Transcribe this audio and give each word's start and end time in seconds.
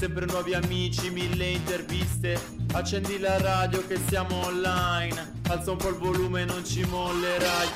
Sempre 0.00 0.24
nuovi 0.24 0.54
amici, 0.54 1.10
mille 1.10 1.50
interviste. 1.50 2.40
Accendi 2.72 3.18
la 3.18 3.36
radio 3.36 3.86
che 3.86 3.98
siamo 4.08 4.46
online. 4.46 5.42
Alza 5.48 5.72
un 5.72 5.76
po' 5.76 5.90
il 5.90 5.96
volume, 5.96 6.46
non 6.46 6.64
ci 6.64 6.82
mollerai. 6.84 7.68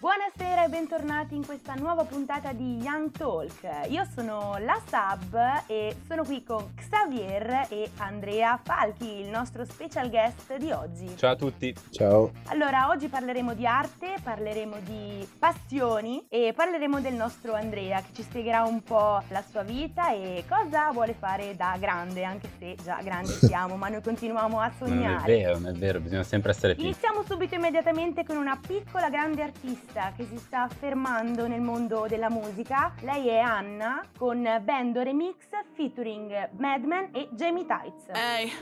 Buonasera 0.00 0.64
e 0.64 0.68
bentornati 0.70 1.34
in 1.34 1.44
questa 1.44 1.74
nuova 1.74 2.04
puntata 2.04 2.54
di 2.54 2.78
Young 2.78 3.10
Talk. 3.10 3.90
Io 3.90 4.06
sono 4.14 4.56
la 4.58 4.80
Sub 4.86 5.38
e 5.66 5.94
sono 6.08 6.24
qui 6.24 6.42
con 6.42 6.72
Xavier 6.74 7.66
e 7.68 7.90
Andrea 7.98 8.58
Falchi, 8.64 9.20
il 9.20 9.28
nostro 9.28 9.62
special 9.66 10.08
guest 10.08 10.56
di 10.56 10.70
oggi. 10.70 11.14
Ciao 11.18 11.32
a 11.32 11.36
tutti. 11.36 11.76
Ciao. 11.90 12.30
Allora, 12.46 12.88
oggi 12.88 13.08
parleremo 13.08 13.52
di 13.52 13.66
arte, 13.66 14.14
parleremo 14.22 14.76
di 14.84 15.28
passioni 15.38 16.24
e 16.30 16.54
parleremo 16.56 16.98
del 17.02 17.12
nostro 17.12 17.52
Andrea 17.52 18.00
che 18.00 18.14
ci 18.14 18.22
spiegherà 18.22 18.62
un 18.62 18.82
po' 18.82 19.22
la 19.28 19.44
sua 19.50 19.64
vita 19.64 20.14
e 20.14 20.44
cosa 20.48 20.90
vuole 20.92 21.12
fare 21.12 21.54
da 21.56 21.76
grande, 21.78 22.24
anche 22.24 22.48
se 22.58 22.74
già 22.82 23.00
grandi 23.02 23.32
siamo, 23.44 23.76
ma 23.76 23.90
noi 23.90 24.00
continuiamo 24.00 24.60
a 24.60 24.72
sognare. 24.78 25.10
Non 25.10 25.20
è 25.20 25.26
vero, 25.26 25.58
non 25.58 25.74
è 25.74 25.78
vero, 25.78 26.00
bisogna 26.00 26.22
sempre 26.22 26.52
essere 26.52 26.72
piccoli. 26.72 26.88
Iniziamo 26.88 27.22
subito 27.22 27.54
immediatamente 27.54 28.24
con 28.24 28.38
una 28.38 28.58
piccola 28.66 29.10
grande 29.10 29.42
artista 29.42 29.88
che 29.92 30.24
si 30.24 30.38
sta 30.38 30.62
affermando 30.62 31.48
nel 31.48 31.60
mondo 31.60 32.06
della 32.08 32.30
musica. 32.30 32.94
Lei 33.00 33.26
è 33.26 33.38
Anna 33.38 34.04
con 34.16 34.42
Bando 34.62 35.02
Remix 35.02 35.34
featuring 35.74 36.50
Madman 36.58 37.08
e 37.12 37.28
Jamie 37.32 37.66
Tights. 37.66 38.16
Ehi, 38.16 38.52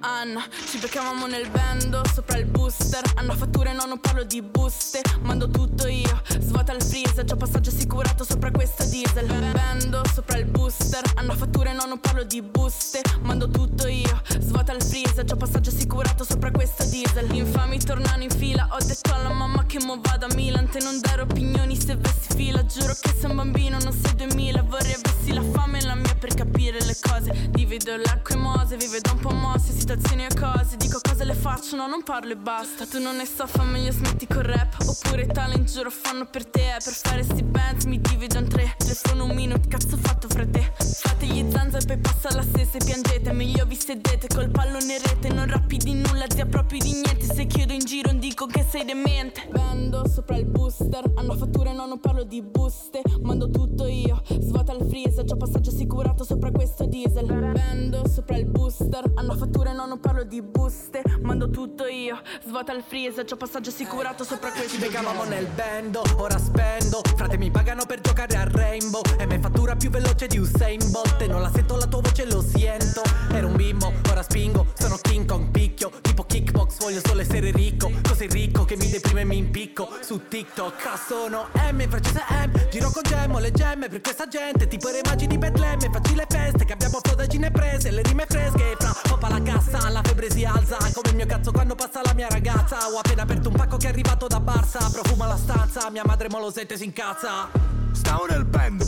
Anna, 0.00 0.42
ci 0.66 0.78
beccavamo 0.78 1.26
nel 1.26 1.48
bando 1.50 2.02
sopra 2.12 2.36
il 2.38 2.46
booster. 2.46 3.02
Hanno 3.14 3.34
fatture, 3.34 3.72
no, 3.72 3.84
non 3.84 4.00
parlo 4.00 4.24
di 4.24 4.42
buste. 4.42 5.02
Mando 5.20 5.48
tutto 5.48 5.86
io, 5.86 6.20
svuota 6.40 6.72
il 6.72 6.82
freezer. 6.82 7.24
Già 7.24 7.36
passaggio 7.36 7.70
assicurato 7.70 8.24
sopra 8.24 8.50
questo 8.50 8.84
diesel. 8.86 9.26
Bando 9.52 10.02
sopra 10.12 10.36
il 10.38 10.46
booster. 10.46 11.02
Hanno 11.14 11.34
fatture, 11.34 11.72
no, 11.72 11.84
non 11.84 12.00
parlo 12.00 12.24
di 12.24 12.42
buste. 12.42 13.02
Mando 13.20 13.48
tutto 13.48 13.86
io, 13.86 14.20
svuota 14.40 14.72
il 14.72 14.82
freezer. 14.82 15.24
Già 15.24 15.36
passaggio 15.36 15.70
assicurato 15.70 16.24
sopra 16.24 16.50
questo 16.50 16.84
diesel. 16.86 17.32
Infami 17.32 17.78
tornano 17.78 18.24
in 18.24 18.30
fila. 18.30 18.66
Ho 18.72 18.78
detto 18.84 19.14
alla 19.14 19.32
mamma 19.32 19.64
che 19.64 19.78
mo 19.84 20.00
vado 20.00 20.26
a 20.26 20.34
Milan. 20.34 20.70
Te 20.72 20.80
non 20.80 20.98
dare 21.00 21.20
opinioni 21.20 21.78
se 21.78 21.92
avessi 21.92 22.34
fila. 22.34 22.64
Giuro 22.64 22.94
che 22.98 23.12
sei 23.20 23.28
un 23.28 23.36
bambino, 23.36 23.76
non 23.78 23.92
sei 23.92 24.14
2000. 24.14 24.62
Vorrei 24.62 24.94
avessi 24.94 25.34
la 25.34 25.42
fame 25.42 25.80
e 25.80 25.84
la 25.84 25.94
mia 25.94 26.14
per 26.18 26.32
capire 26.32 26.82
le 26.82 26.96
cose. 26.98 27.50
Divido 27.50 27.94
l'acqua 27.94 28.34
e 28.34 28.38
mose, 28.38 28.76
vive 28.78 28.98
da 29.02 29.12
un 29.12 29.18
po' 29.18 29.32
mosse, 29.32 29.74
situazioni 29.74 30.24
e 30.24 30.34
cose. 30.34 30.78
Dico 30.78 30.98
cose 31.02 31.24
le 31.24 31.34
faccio, 31.34 31.76
no, 31.76 31.86
non 31.88 32.02
parlo 32.02 32.32
e 32.32 32.36
basta. 32.36 32.86
Tu 32.86 33.02
non 33.02 33.16
ne 33.16 33.26
so, 33.26 33.46
fa 33.46 33.64
meglio 33.64 33.92
smetti 33.92 34.26
col 34.26 34.44
rap. 34.44 34.76
Oppure 34.86 35.26
talent 35.26 35.70
giuro 35.70 35.90
fanno 35.90 36.24
per 36.24 36.46
te. 36.46 36.74
Per 36.82 36.94
fare 36.94 37.22
sti 37.22 37.42
bands 37.42 37.84
mi 37.84 38.00
divido 38.00 38.38
in 38.38 38.48
tre. 38.48 38.74
Telefono 38.78 39.24
un 39.24 39.34
minuto, 39.34 39.68
cazzo 39.68 39.98
fatto 39.98 40.26
fra 40.26 40.46
te. 40.46 40.72
Fate 40.78 41.26
gli 41.26 41.44
zanza 41.50 41.76
e 41.76 41.84
poi 41.84 41.98
passa 41.98 42.34
la 42.34 42.42
stessa 42.42 42.78
e 42.78 42.82
piangete. 42.82 43.30
Meglio 43.32 43.66
vi 43.66 43.78
sedete 43.78 44.26
col 44.26 44.48
pallone 44.48 44.96
rete. 44.96 45.28
Non 45.28 45.46
rappi 45.48 45.76
di 45.76 45.92
nulla, 45.92 46.24
zia 46.30 46.46
proprio 46.46 46.78
di 46.78 46.92
niente. 46.92 47.26
Se 47.26 47.46
chiedo 47.46 47.74
in 47.74 47.84
giro, 47.84 48.10
dico 48.14 48.46
che 48.46 48.64
sei 48.66 48.86
demente. 48.86 49.46
Vendo 49.50 50.08
sopra 50.08 50.36
il 50.38 50.46
booster. 50.62 51.10
Hanno 51.16 51.34
fatture, 51.36 51.72
no, 51.72 51.86
non 51.86 51.98
parlo 51.98 52.22
di 52.22 52.40
buste. 52.40 53.02
Mando 53.22 53.50
tutto 53.50 53.86
io, 53.86 54.22
svuota 54.38 54.72
il 54.72 54.86
freezer. 54.88 55.24
Già 55.24 55.36
passaggio 55.36 55.70
assicurato 55.70 56.22
sopra 56.24 56.52
questo 56.52 56.86
diesel. 56.86 57.26
Vendo 57.26 58.06
sopra 58.08 58.36
il 58.36 58.46
booster. 58.46 59.10
Hanno 59.16 59.34
fatture, 59.34 59.72
no, 59.72 59.86
non 59.86 59.98
parlo 59.98 60.22
di 60.22 60.40
buste. 60.40 61.02
Mando 61.22 61.50
tutto 61.50 61.86
io, 61.86 62.20
svuota 62.46 62.72
il 62.72 62.82
freezer. 62.82 63.24
Già 63.24 63.36
passaggio 63.36 63.70
assicurato 63.70 64.22
sopra 64.22 64.50
questo 64.50 64.68
Ci 64.68 64.76
diesel. 64.78 64.90
beccavamo 64.92 65.24
nel 65.24 65.46
bando, 65.54 66.02
ora 66.16 66.38
spendo 66.38 67.00
Frate 67.16 67.36
mi 67.36 67.50
pagano 67.50 67.84
per 67.84 68.00
giocare 68.00 68.36
a 68.36 68.44
Rainbow 68.44 69.02
E 69.18 69.26
me 69.26 69.40
fattura 69.40 69.74
più 69.74 69.90
veloce 69.90 70.26
di 70.26 70.38
Usain 70.38 70.78
Bolt 70.90 71.20
E 71.20 71.26
non 71.26 71.42
la 71.42 71.50
sento 71.52 71.76
la 71.76 71.86
tua 71.86 72.00
voce, 72.00 72.24
lo 72.26 72.40
sento 72.40 73.02
Ero 73.32 73.48
un 73.48 73.56
bimbo, 73.56 73.92
ora 74.10 74.22
spingo 74.22 74.66
Sono 74.78 74.96
King 75.00 75.26
Kong, 75.26 75.50
picchio 75.50 75.90
Tipo 76.00 76.24
kickbox, 76.24 76.78
voglio 76.80 77.00
solo 77.04 77.20
essere 77.20 77.50
ricco 77.50 77.90
Così 78.06 78.26
ricco 78.26 78.64
che 78.64 78.76
mi 78.76 78.88
deprime 78.88 79.22
e 79.22 79.24
mi 79.24 79.36
impicco 79.38 79.88
Su 80.00 80.20
TikTok 80.28 80.51
ah, 80.60 80.96
sono 80.96 81.48
M, 81.70 81.88
francese 81.88 82.22
M 82.28 82.68
Giro 82.70 82.90
con 82.90 83.02
gemmo, 83.02 83.38
le 83.38 83.52
gemme 83.52 83.88
per 83.88 84.00
questa 84.00 84.26
gente 84.26 84.68
Tipo 84.68 84.88
magi 85.04 85.26
di 85.26 85.38
Betlemme 85.38 85.88
Facci 85.90 86.14
le 86.14 86.26
feste 86.28 86.64
che 86.64 86.72
abbiamo 86.72 86.98
frodagine 87.02 87.50
prese 87.50 87.90
Le 87.90 88.02
rime 88.02 88.26
fresche 88.28 88.76
fra 88.78 88.94
poppa 89.08 89.28
la 89.28 89.40
cassa 89.42 89.88
La 89.88 90.02
febbre 90.02 90.30
si 90.30 90.44
alza 90.44 90.76
come 90.92 91.08
il 91.10 91.16
mio 91.16 91.26
cazzo 91.26 91.52
quando 91.52 91.74
passa 91.74 92.02
la 92.04 92.12
mia 92.12 92.28
ragazza 92.28 92.88
Ho 92.88 92.98
appena 92.98 93.22
aperto 93.22 93.48
un 93.48 93.56
pacco 93.56 93.76
che 93.76 93.86
è 93.86 93.90
arrivato 93.90 94.26
da 94.26 94.38
Barça 94.38 94.90
Profuma 94.92 95.26
la 95.26 95.36
stanza, 95.36 95.90
mia 95.90 96.02
madre 96.04 96.28
molosette 96.28 96.76
si 96.76 96.84
incazza. 96.84 97.48
Stavo 97.92 98.26
nel 98.26 98.44
bando 98.44 98.84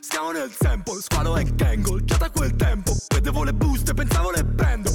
Stiamo 0.00 0.32
nel 0.32 0.54
tempo, 0.56 1.00
squalo 1.00 1.36
e 1.36 1.54
tangle 1.54 2.04
Già 2.04 2.16
da 2.16 2.30
quel 2.30 2.56
tempo 2.56 2.96
Vedevo 3.08 3.44
le 3.44 3.52
buste, 3.52 3.94
pensavo 3.94 4.30
le 4.30 4.44
prendo 4.44 4.90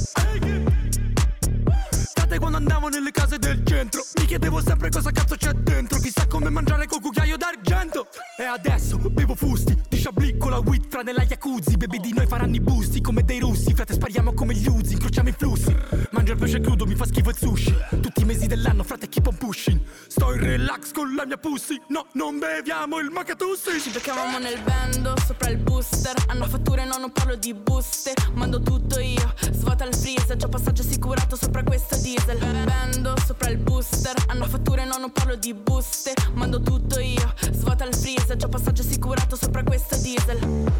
quando 2.44 2.58
andavo 2.58 2.88
nelle 2.88 3.10
case 3.10 3.38
del 3.38 3.62
centro 3.64 4.04
Mi 4.20 4.26
chiedevo 4.26 4.60
sempre 4.60 4.90
cosa 4.90 5.10
cazzo 5.10 5.34
c'è 5.36 5.52
dentro. 5.52 5.98
Chissà 5.98 6.26
come 6.26 6.50
mangiare 6.50 6.86
col 6.86 7.00
cucchiaio 7.00 7.36
d'argento. 7.36 8.06
E 8.38 8.44
adesso 8.44 8.98
bevo 8.98 9.34
fusti 9.34 9.78
Di 9.88 9.96
sciablì 9.96 10.36
con 10.36 10.50
la 10.50 10.58
weed 10.58 10.86
fra 10.88 11.02
nella 11.02 11.24
jacuzzi. 11.24 11.76
Baby 11.76 12.00
di 12.00 12.12
noi 12.12 12.26
faranno 12.26 12.54
i 12.54 12.60
busti 12.60 13.00
come 13.00 13.24
dei 13.24 13.38
russi. 13.38 13.74
Frate 13.74 13.94
spariamo 13.94 14.34
come 14.34 14.54
gli 14.54 14.66
uzi, 14.66 14.94
incrociamo 14.94 15.28
i 15.28 15.34
flussi. 15.36 15.74
Mangio 16.10 16.32
il 16.32 16.38
pesce 16.38 16.60
crudo, 16.60 16.86
mi 16.86 16.94
fa 16.94 17.06
schifo 17.06 17.30
il 17.30 17.36
sushi. 17.36 17.74
Tutti 18.00 18.22
i 18.22 18.24
mesi 18.24 18.46
dell'anno, 18.46 18.82
frate 18.82 19.08
keep 19.08 19.26
on 19.26 19.36
pushing. 19.36 19.80
Sto 20.06 20.32
in 20.32 20.40
relax 20.40 20.92
con 20.92 21.14
la 21.14 21.24
mia 21.24 21.38
pussy. 21.38 21.80
No, 21.88 22.06
non 22.12 22.38
beviamo 22.38 22.98
il 22.98 23.10
macatussi 23.10 23.80
Ci 23.80 23.90
beccavamo 23.90 24.38
nel 24.38 24.60
bando 24.62 25.14
sopra 25.26 25.50
il 25.50 25.58
booster. 25.58 26.14
Hanno 26.28 26.46
fatture, 26.46 26.84
no, 26.84 26.98
non 26.98 27.10
parlo 27.10 27.36
di 27.36 27.54
buste. 27.54 28.12
Mando 28.34 28.60
tutto 28.60 29.00
io, 29.00 29.32
svuota 29.50 29.84
il 29.84 29.94
freezer. 29.94 30.36
Già 30.36 30.48
passaggio 30.48 30.82
assicurato 30.82 31.36
sopra 31.36 31.62
questo 31.62 31.96
diesel. 31.96 32.33
Bando 32.38 33.14
sopra 33.24 33.50
il 33.50 33.58
booster. 33.58 34.14
Hanno 34.28 34.46
fatture, 34.46 34.84
no, 34.84 34.96
non 34.98 35.12
parlo 35.12 35.36
di 35.36 35.54
buste. 35.54 36.12
Mando 36.34 36.60
tutto 36.60 36.98
io, 37.00 37.32
svuota 37.52 37.84
il 37.84 37.94
freezer. 37.94 38.36
Già 38.36 38.48
passaggio 38.48 38.82
assicurato 38.82 39.36
sopra 39.36 39.62
questo 39.62 39.96
diesel. 39.96 40.72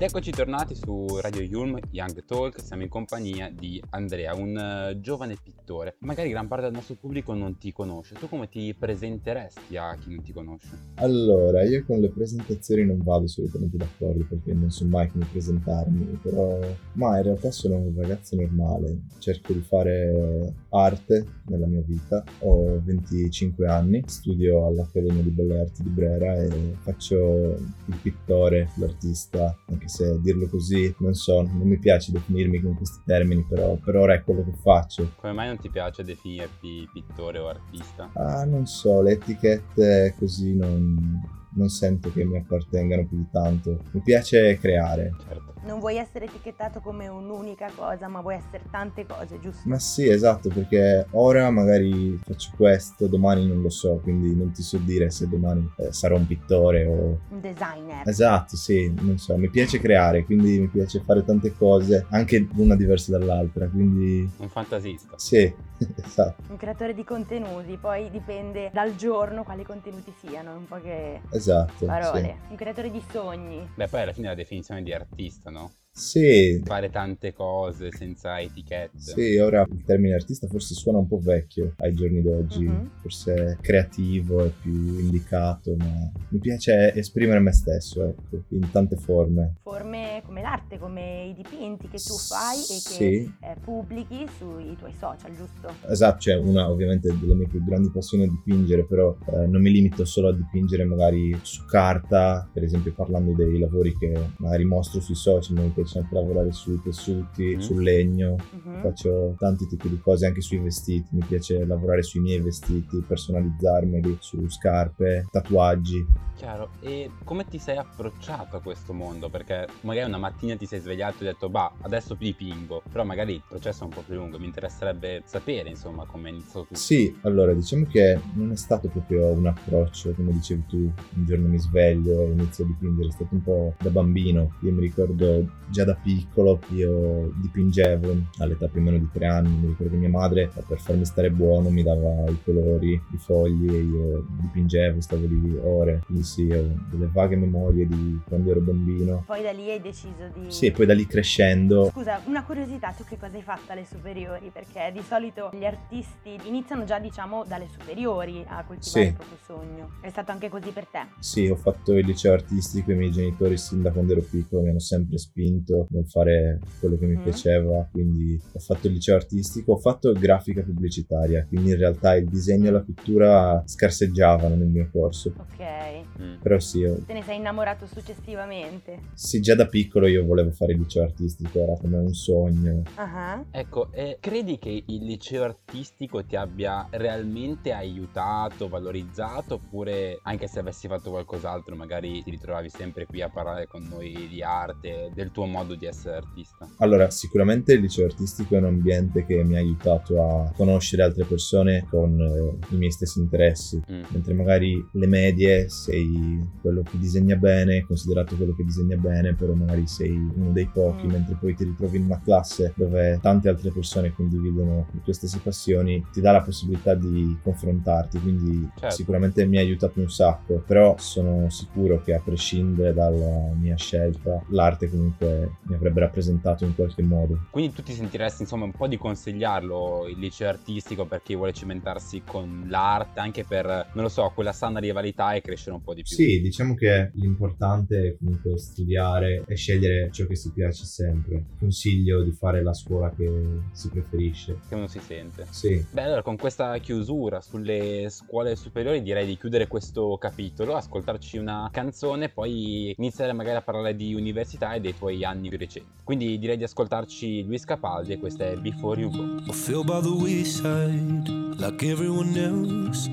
Ed 0.00 0.06
eccoci 0.08 0.30
tornati 0.30 0.74
su 0.74 1.18
Radio 1.20 1.42
Yulm 1.42 1.78
Young 1.90 2.24
Talk, 2.24 2.58
siamo 2.62 2.84
in 2.84 2.88
compagnia 2.88 3.50
di 3.54 3.82
Andrea, 3.90 4.34
un 4.34 4.56
eh, 4.56 4.98
giovane 4.98 5.36
pittore. 5.36 5.96
Magari 5.98 6.30
gran 6.30 6.48
parte 6.48 6.64
del 6.64 6.72
nostro 6.72 6.94
pubblico 6.94 7.34
non 7.34 7.58
ti 7.58 7.70
conosce, 7.70 8.14
tu 8.14 8.26
come 8.26 8.48
ti 8.48 8.72
presenteresti 8.72 9.76
a 9.76 9.94
chi 10.00 10.14
non 10.14 10.22
ti 10.22 10.32
conosce? 10.32 10.70
Allora, 10.94 11.64
io 11.64 11.84
con 11.84 12.00
le 12.00 12.08
presentazioni 12.08 12.86
non 12.86 13.02
vado 13.02 13.26
solitamente 13.26 13.76
d'accordo 13.76 14.24
perché 14.26 14.54
non 14.54 14.70
so 14.70 14.86
mai 14.86 15.06
come 15.10 15.26
presentarmi, 15.30 16.18
però... 16.22 16.58
Ma 16.94 17.18
in 17.18 17.22
realtà 17.22 17.50
sono 17.50 17.76
un 17.76 17.92
ragazzo 17.94 18.36
normale, 18.36 19.00
cerco 19.18 19.52
di 19.52 19.60
fare 19.60 20.54
arte 20.70 21.26
nella 21.48 21.66
mia 21.66 21.82
vita, 21.84 22.24
ho 22.38 22.80
25 22.82 23.66
anni, 23.66 24.02
studio 24.06 24.66
all'Accademia 24.66 25.22
di 25.22 25.30
Belle 25.30 25.60
Arti 25.60 25.82
di 25.82 25.90
Brera 25.90 26.36
e 26.36 26.48
faccio 26.80 27.54
il 27.84 27.98
pittore, 28.00 28.70
l'artista, 28.76 29.54
anche 29.66 29.88
se 29.90 30.20
dirlo 30.20 30.48
così, 30.48 30.94
non 31.00 31.12
so, 31.14 31.42
non 31.42 31.66
mi 31.66 31.78
piace 31.78 32.12
definirmi 32.12 32.60
con 32.60 32.74
questi 32.76 33.00
termini, 33.04 33.44
però 33.46 33.76
per 33.76 33.96
ora 33.96 34.14
è 34.14 34.22
quello 34.22 34.44
che 34.44 34.54
faccio. 34.62 35.12
Come 35.16 35.32
mai 35.32 35.48
non 35.48 35.58
ti 35.58 35.68
piace 35.68 36.02
definirti 36.02 36.88
pittore 36.92 37.38
o 37.38 37.48
artista? 37.48 38.08
Ah, 38.14 38.44
non 38.44 38.66
so, 38.66 39.02
le 39.02 39.12
etichette 39.12 40.14
così 40.18 40.56
non, 40.56 41.20
non 41.54 41.68
sento 41.68 42.12
che 42.12 42.24
mi 42.24 42.38
appartengano 42.38 43.06
più 43.06 43.16
di 43.18 43.26
tanto. 43.30 43.82
Mi 43.92 44.00
piace 44.02 44.58
creare. 44.58 45.10
Certo. 45.26 45.48
Non 45.62 45.78
vuoi 45.78 45.96
essere 45.98 46.24
etichettato 46.24 46.80
come 46.80 47.06
un'unica 47.06 47.70
cosa, 47.76 48.08
ma 48.08 48.22
vuoi 48.22 48.36
essere 48.36 48.62
tante 48.70 49.04
cose, 49.04 49.38
giusto? 49.40 49.68
Ma 49.68 49.78
sì, 49.78 50.08
esatto, 50.08 50.48
perché 50.48 51.06
ora 51.10 51.50
magari 51.50 52.18
faccio 52.24 52.50
questo, 52.56 53.06
domani 53.08 53.46
non 53.46 53.60
lo 53.60 53.68
so, 53.68 54.00
quindi 54.02 54.34
non 54.34 54.52
ti 54.52 54.62
so 54.62 54.78
dire 54.78 55.10
se 55.10 55.28
domani 55.28 55.70
eh, 55.76 55.92
sarò 55.92 56.16
un 56.16 56.26
pittore 56.26 56.86
o... 56.86 57.18
Un 57.28 57.40
designer. 57.42 58.08
Esatto, 58.08 58.56
sì, 58.56 58.90
non 59.00 59.18
so, 59.18 59.36
mi 59.36 59.50
piace 59.50 59.78
creare, 59.80 60.24
quindi 60.24 60.60
mi 60.60 60.68
piace 60.68 61.02
fare 61.04 61.22
tante 61.24 61.54
cose, 61.54 62.06
anche 62.08 62.48
una 62.56 62.74
diversa 62.74 63.10
dall'altra, 63.18 63.68
quindi 63.68 64.26
Un 64.38 64.48
fantasista. 64.48 65.18
sì, 65.18 65.52
esatto, 66.02 66.42
Un 66.48 66.56
creatore 66.56 66.94
di 66.94 67.04
contenuti, 67.04 67.76
poi 67.78 68.08
dipende 68.10 68.70
dal 68.72 68.96
giorno 68.96 69.42
quali 69.44 69.62
contenuti 69.64 70.10
siano, 70.20 70.54
in 70.56 70.64
poche 70.66 71.20
esatto. 71.28 71.38
Parole. 71.86 72.38
Un 72.48 72.56
creatore 72.56 72.90
di 72.90 73.02
sogni. 73.10 73.68
Beh, 73.74 73.88
poi 73.88 74.02
alla 74.02 74.12
fine 74.12 74.26
è 74.26 74.30
la 74.30 74.36
definizione 74.36 74.82
di 74.82 74.92
artista, 74.92 75.50
no? 75.50 75.72
Sì, 76.00 76.62
Fare 76.64 76.88
tante 76.88 77.34
cose 77.34 77.90
senza 77.92 78.40
etichette. 78.40 78.98
sì, 78.98 79.36
ora 79.36 79.60
il 79.68 79.84
termine 79.84 80.14
artista 80.14 80.46
forse 80.48 80.74
suona 80.74 80.96
un 80.96 81.06
po' 81.06 81.18
vecchio 81.18 81.74
ai 81.76 81.92
giorni 81.92 82.22
d'oggi, 82.22 82.64
Mhm. 82.64 82.90
forse 83.02 83.58
creativo 83.60 84.42
è 84.44 84.50
più 84.62 84.72
indicato, 84.98 85.74
ma 85.76 86.10
mi 86.30 86.38
piace 86.38 86.94
esprimere 86.94 87.40
me 87.40 87.52
stesso, 87.52 88.02
ecco, 88.08 88.42
in 88.48 88.70
tante 88.70 88.96
forme. 88.96 89.56
Forme 89.62 90.22
come 90.24 90.40
l'arte, 90.40 90.78
come 90.78 91.26
i 91.26 91.34
dipinti 91.34 91.88
che 91.88 91.98
tu 91.98 92.16
fai 92.16 92.60
e 92.60 92.66
che 92.66 92.94
Sì. 92.94 93.32
eh, 93.42 93.56
pubblichi 93.62 94.26
sui 94.38 94.74
tuoi 94.76 94.94
social, 94.98 95.36
giusto? 95.36 95.68
Esatto, 95.86 96.20
cioè 96.20 96.36
una 96.36 96.70
ovviamente 96.70 97.14
delle 97.18 97.34
mie 97.34 97.46
più 97.46 97.62
grandi 97.62 97.90
passioni 97.90 98.24
è 98.24 98.26
dipingere, 98.26 98.86
però 98.86 99.14
eh, 99.34 99.46
non 99.46 99.60
mi 99.60 99.70
limito 99.70 100.04
solo 100.06 100.28
a 100.28 100.34
dipingere 100.34 100.84
magari 100.84 101.38
su 101.42 101.64
carta, 101.66 102.48
per 102.50 102.62
esempio 102.62 102.94
parlando 102.94 103.32
dei 103.34 103.58
lavori 103.58 103.94
che 103.98 104.12
magari 104.38 104.64
mostro 104.64 105.00
sui 105.00 105.14
social, 105.14 105.56
mi 105.58 105.68
piace 105.74 105.89
anche 105.98 106.14
lavorare 106.14 106.52
sui 106.52 106.80
tessuti, 106.82 107.56
Mm. 107.56 107.58
sul 107.58 107.82
legno, 107.82 108.36
Mhm. 108.52 108.80
faccio 108.82 109.34
tanti 109.38 109.66
tipi 109.66 109.88
di 109.88 109.98
cose 110.00 110.26
anche 110.26 110.40
sui 110.40 110.58
vestiti, 110.58 111.08
mi 111.12 111.24
piace 111.26 111.64
lavorare 111.66 112.02
sui 112.02 112.20
miei 112.20 112.40
vestiti, 112.40 113.02
personalizzarmeli, 113.06 114.16
su 114.20 114.48
scarpe, 114.48 115.26
tatuaggi. 115.30 116.28
Chiaro, 116.36 116.70
e 116.80 117.10
come 117.24 117.44
ti 117.46 117.58
sei 117.58 117.76
approcciato 117.76 118.56
a 118.56 118.60
questo 118.62 118.94
mondo? 118.94 119.28
Perché 119.28 119.66
magari 119.82 120.08
una 120.08 120.16
mattina 120.16 120.56
ti 120.56 120.64
sei 120.64 120.80
svegliato 120.80 121.22
e 121.22 121.26
hai 121.26 121.32
detto, 121.34 121.50
bah, 121.50 121.70
adesso 121.82 122.14
dipingo, 122.14 122.82
però 122.90 123.04
magari 123.04 123.34
il 123.34 123.42
processo 123.46 123.82
è 123.82 123.86
un 123.86 123.92
po' 123.92 124.00
più 124.00 124.14
lungo, 124.14 124.38
mi 124.38 124.46
interesserebbe 124.46 125.22
sapere, 125.26 125.68
insomma, 125.68 126.06
come 126.06 126.28
è 126.30 126.32
iniziato 126.32 126.60
tutto. 126.60 126.78
Sì, 126.78 127.14
allora 127.22 127.52
diciamo 127.52 127.84
che 127.84 128.18
non 128.36 128.52
è 128.52 128.56
stato 128.56 128.88
proprio 128.88 129.26
un 129.26 129.46
approccio, 129.48 130.12
come 130.12 130.32
dicevi 130.32 130.64
tu, 130.66 130.76
un 130.76 131.24
giorno 131.26 131.46
mi 131.46 131.58
sveglio 131.58 132.22
e 132.22 132.30
inizio 132.30 132.64
a 132.64 132.68
dipingere, 132.68 133.08
è 133.08 133.12
stato 133.12 133.34
un 133.34 133.42
po' 133.42 133.74
da 133.78 133.90
bambino. 133.90 134.54
Io 134.62 134.72
mi 134.72 134.80
ricordo 134.80 135.46
già 135.70 135.84
da 135.84 135.94
piccolo 135.94 136.60
io 136.68 137.32
dipingevo 137.36 138.14
all'età 138.38 138.68
più 138.68 138.80
o 138.80 138.84
meno 138.84 138.98
di 138.98 139.08
tre 139.12 139.26
anni, 139.26 139.50
mi 139.50 139.66
ricordo 139.68 139.92
che 139.92 139.98
mia 139.98 140.08
madre 140.08 140.50
per 140.66 140.78
farmi 140.78 141.04
stare 141.04 141.30
buono 141.30 141.70
mi 141.70 141.82
dava 141.82 142.24
i 142.28 142.38
colori, 142.44 142.92
i 142.92 143.16
fogli 143.18 143.68
e 143.68 143.78
io 143.78 144.26
dipingevo, 144.40 145.00
stavo 145.00 145.26
lì 145.26 145.56
ore, 145.62 146.02
quindi 146.06 146.24
sì, 146.24 146.50
ho 146.50 146.74
delle 146.90 147.08
vaghe 147.12 147.36
memorie 147.36 147.86
di 147.86 148.20
quando 148.26 148.50
ero 148.50 148.60
bambino. 148.60 149.22
Poi 149.26 149.42
da 149.42 149.52
lì 149.52 149.70
hai 149.70 149.80
deciso 149.80 150.30
di... 150.34 150.50
Sì, 150.50 150.70
poi 150.70 150.86
da 150.86 150.94
lì 150.94 151.06
crescendo 151.06 151.90
Scusa, 151.92 152.20
una 152.26 152.44
curiosità, 152.44 152.92
tu 152.92 153.04
che 153.04 153.16
cosa 153.18 153.36
hai 153.36 153.42
fatto 153.42 153.72
alle 153.72 153.84
superiori? 153.84 154.50
Perché 154.52 154.90
di 154.92 155.02
solito 155.02 155.50
gli 155.52 155.64
artisti 155.64 156.36
iniziano 156.44 156.84
già, 156.84 156.98
diciamo, 156.98 157.44
dalle 157.46 157.68
superiori 157.68 158.44
a 158.46 158.64
coltivare 158.64 158.78
Sì. 158.80 159.00
il 159.00 159.14
proprio 159.14 159.38
sogno. 159.44 159.90
È 160.00 160.08
stato 160.10 160.30
anche 160.32 160.48
così 160.48 160.70
per 160.70 160.86
te? 160.86 161.06
Sì, 161.20 161.46
ho 161.48 161.56
fatto 161.56 161.92
il 161.92 162.04
liceo 162.06 162.32
artistico, 162.32 162.92
i 162.92 162.96
miei 162.96 163.10
genitori 163.10 163.56
sin 163.56 163.82
da 163.82 163.90
quando 163.90 164.12
ero 164.12 164.22
piccolo 164.28 164.62
mi 164.62 164.70
hanno 164.70 164.78
sempre 164.80 165.18
spinto 165.18 165.58
nel 165.90 166.06
fare 166.08 166.60
quello 166.78 166.96
che 166.98 167.06
mi 167.06 167.16
Mhm. 167.16 167.22
piaceva, 167.22 167.88
quindi 167.90 168.40
ho 168.52 168.58
fatto 168.58 168.86
il 168.86 168.94
liceo 168.94 169.16
artistico, 169.16 169.72
ho 169.72 169.78
fatto 169.78 170.16
grafica 170.16 170.62
pubblicitaria, 170.62 171.44
quindi 171.46 171.70
in 171.70 171.76
realtà 171.76 172.14
il 172.16 172.28
disegno 172.28 172.68
e 172.68 172.72
la 172.72 172.80
pittura 172.80 173.62
scarseggiavano 173.66 174.54
nel 174.54 174.68
mio 174.68 174.88
corso. 174.92 175.32
Ok. 175.38 176.22
Mm. 176.22 176.40
Però 176.42 176.58
sì, 176.58 176.84
ho- 176.84 176.98
Te 177.06 177.12
ne 177.12 177.22
sei 177.22 177.36
innamorato 177.38 177.86
successivamente? 177.86 178.98
sì, 179.14 179.40
già 179.40 179.54
da 179.54 179.66
piccolo 179.66 180.06
io 180.06 180.24
volevo 180.24 180.50
fare 180.52 180.72
il 180.72 180.78
liceo 180.80 181.02
artistico, 181.04 181.60
era 181.62 181.76
come 181.76 181.98
un 181.98 182.12
sogno. 182.12 182.82
Ah. 182.96 183.44
Ecco, 183.50 183.92
e 183.92 184.18
credi 184.20 184.58
che 184.58 184.82
il 184.86 185.04
liceo 185.04 185.44
artistico 185.44 186.24
ti 186.24 186.36
abbia 186.36 186.86
realmente 186.90 187.72
aiutato, 187.72 188.68
valorizzato, 188.68 189.54
oppure 189.54 190.18
anche 190.22 190.46
se 190.46 190.58
avessi 190.58 190.88
fatto 190.88 191.10
qualcos'altro 191.10 191.74
magari 191.76 192.22
ti 192.22 192.30
ritrovavi 192.30 192.68
sempre 192.68 193.06
qui 193.06 193.20
a 193.22 193.28
parlare 193.28 193.66
con 193.66 193.82
noi 193.88 194.26
di 194.28 194.42
arte, 194.42 195.10
del 195.14 195.30
tuo 195.30 195.46
modo 195.50 195.74
di 195.74 195.86
essere 195.86 196.16
artista? 196.16 196.68
Allora, 196.78 197.10
sicuramente 197.10 197.72
il 197.74 197.80
liceo 197.80 198.06
artistico 198.06 198.54
è 198.54 198.58
un 198.58 198.66
ambiente 198.66 199.24
che 199.24 199.42
mi 199.44 199.56
ha 199.56 199.58
aiutato 199.58 200.22
a 200.22 200.52
conoscere 200.56 201.02
altre 201.02 201.24
persone 201.24 201.86
con 201.88 202.18
eh, 202.20 202.74
i 202.74 202.76
miei 202.78 202.90
stessi 202.90 203.18
interessi. 203.20 203.78
Mm. 203.90 204.02
mentre 204.10 204.34
magari 204.34 204.84
le 204.92 205.06
medie 205.06 205.68
sei 205.68 206.46
quello 206.60 206.82
che 206.82 206.98
disegna 206.98 207.36
bene, 207.36 207.84
considerato 207.86 208.36
quello 208.36 208.54
che 208.54 208.64
disegna 208.64 208.96
bene, 208.96 209.34
però 209.34 209.52
magari 209.54 209.86
sei 209.86 210.10
uno 210.10 210.50
dei 210.52 210.68
pochi, 210.72 211.06
Mm. 211.06 211.10
mentre 211.10 211.36
poi 211.40 211.54
ti 211.54 211.64
ritrovi 211.64 211.96
in 211.98 212.04
una 212.04 212.20
classe 212.22 212.72
dove 212.76 213.18
tante 213.22 213.48
altre 213.48 213.70
persone 213.70 214.12
condividono 214.12 214.86
le 214.92 215.00
tue 215.02 215.12
stesse 215.12 215.38
passioni, 215.42 216.04
ti 216.12 216.20
dà 216.20 216.32
la 216.32 216.42
possibilità 216.42 216.94
di 216.94 217.36
confrontarti, 217.42 218.18
quindi 218.20 218.68
Certo. 218.78 218.94
sicuramente 218.94 219.44
mi 219.46 219.56
ha 219.56 219.60
aiutato 219.60 220.00
un 220.00 220.10
sacco, 220.10 220.62
però 220.66 220.96
sono 220.98 221.48
sicuro 221.50 222.02
che 222.02 222.14
a 222.14 222.20
prescindere 222.24 222.92
dalla 222.94 223.52
mia 223.58 223.76
scelta, 223.76 224.42
l'arte 224.48 224.88
comunque 224.90 225.39
mi 225.62 225.74
avrebbe 225.74 226.00
rappresentato 226.00 226.64
in 226.64 226.74
qualche 226.74 227.02
modo. 227.02 227.46
Quindi 227.50 227.72
tu 227.74 227.82
ti 227.82 227.92
sentiresti 227.92 228.42
insomma 228.42 228.64
un 228.64 228.72
po' 228.72 228.86
di 228.86 228.96
consigliarlo 228.96 230.06
il 230.08 230.18
liceo 230.18 230.48
artistico 230.48 231.06
per 231.06 231.22
chi 231.22 231.34
vuole 231.34 231.52
cimentarsi 231.52 232.22
con 232.24 232.66
l'arte, 232.68 233.20
anche 233.20 233.44
per, 233.44 233.64
non 233.92 234.04
lo 234.04 234.08
so, 234.08 234.30
quella 234.34 234.52
sana 234.52 234.78
rivalità 234.78 235.32
e 235.32 235.40
crescere 235.40 235.74
un 235.74 235.82
po' 235.82 235.94
di 235.94 236.02
più. 236.02 236.14
Sì, 236.14 236.40
diciamo 236.40 236.74
che 236.74 237.10
l'importante 237.14 238.08
è 238.08 238.16
comunque 238.16 238.58
studiare 238.58 239.44
e 239.46 239.54
scegliere 239.56 240.10
ciò 240.12 240.26
che 240.26 240.36
si 240.36 240.52
piace 240.52 240.84
sempre. 240.84 241.44
Consiglio 241.58 242.22
di 242.22 242.32
fare 242.32 242.62
la 242.62 242.74
scuola 242.74 243.10
che 243.10 243.28
si 243.72 243.88
preferisce. 243.88 244.60
Che 244.68 244.74
uno 244.74 244.86
si 244.86 245.00
sente. 245.00 245.46
Sì, 245.50 245.84
Beh, 245.90 246.02
allora 246.02 246.22
con 246.22 246.36
questa 246.36 246.76
chiusura 246.78 247.40
sulle 247.40 248.08
scuole 248.10 248.56
superiori 248.56 249.02
direi 249.02 249.26
di 249.26 249.36
chiudere 249.36 249.66
questo 249.66 250.16
capitolo, 250.18 250.76
ascoltarci 250.76 251.38
una 251.38 251.68
canzone 251.72 252.26
e 252.26 252.28
poi 252.28 252.94
iniziare 252.96 253.32
magari 253.32 253.56
a 253.56 253.62
parlare 253.62 253.96
di 253.96 254.14
università 254.14 254.74
e 254.74 254.80
dei 254.80 254.96
tuoi 254.96 255.24
anni 255.24 255.29
più 255.38 255.56
recenti. 255.58 255.88
Quindi 256.04 256.38
direi 256.38 256.56
di 256.56 256.64
ascoltarci 256.64 257.44
Luis 257.44 257.64
Capaldi 257.64 258.12
e 258.12 258.18
questa 258.18 258.44
è 258.44 258.56
Before 258.56 259.00
You 259.00 259.10
Go. 259.10 259.50
I 259.50 259.52
fell 259.52 259.84
by 259.84 260.00
the 260.00 260.08
wayside 260.08 261.28
like 261.58 261.86
everyone 261.86 262.38
else. 262.38 263.08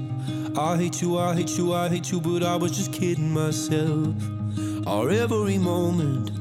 I 0.56 0.76
hate 0.76 1.02
you, 1.02 1.18
I 1.18 1.36
hate 1.36 1.56
you, 1.58 1.74
I 1.74 1.88
hate 1.88 2.12
you, 2.12 2.20
but 2.20 2.44
I 2.44 2.56
was 2.56 2.72
just 2.72 2.92
kidding 2.92 3.32
myself. 3.32 4.16
Our 4.88 5.12
every 5.12 5.58
moment, 5.58 6.32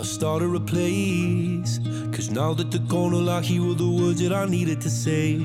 I 0.00 0.02
started 0.04 0.54
a 0.54 0.60
place. 0.60 1.78
Cause 2.10 2.30
now 2.30 2.54
that 2.54 2.88
gone, 2.88 3.12
all 3.12 3.28
I 3.28 3.42
hear 3.42 3.62
were 3.62 3.74
the 3.74 3.88
words 3.88 4.20
that 4.20 4.32
I 4.32 4.46
needed 4.46 4.80
to 4.82 4.90
say. 4.90 5.36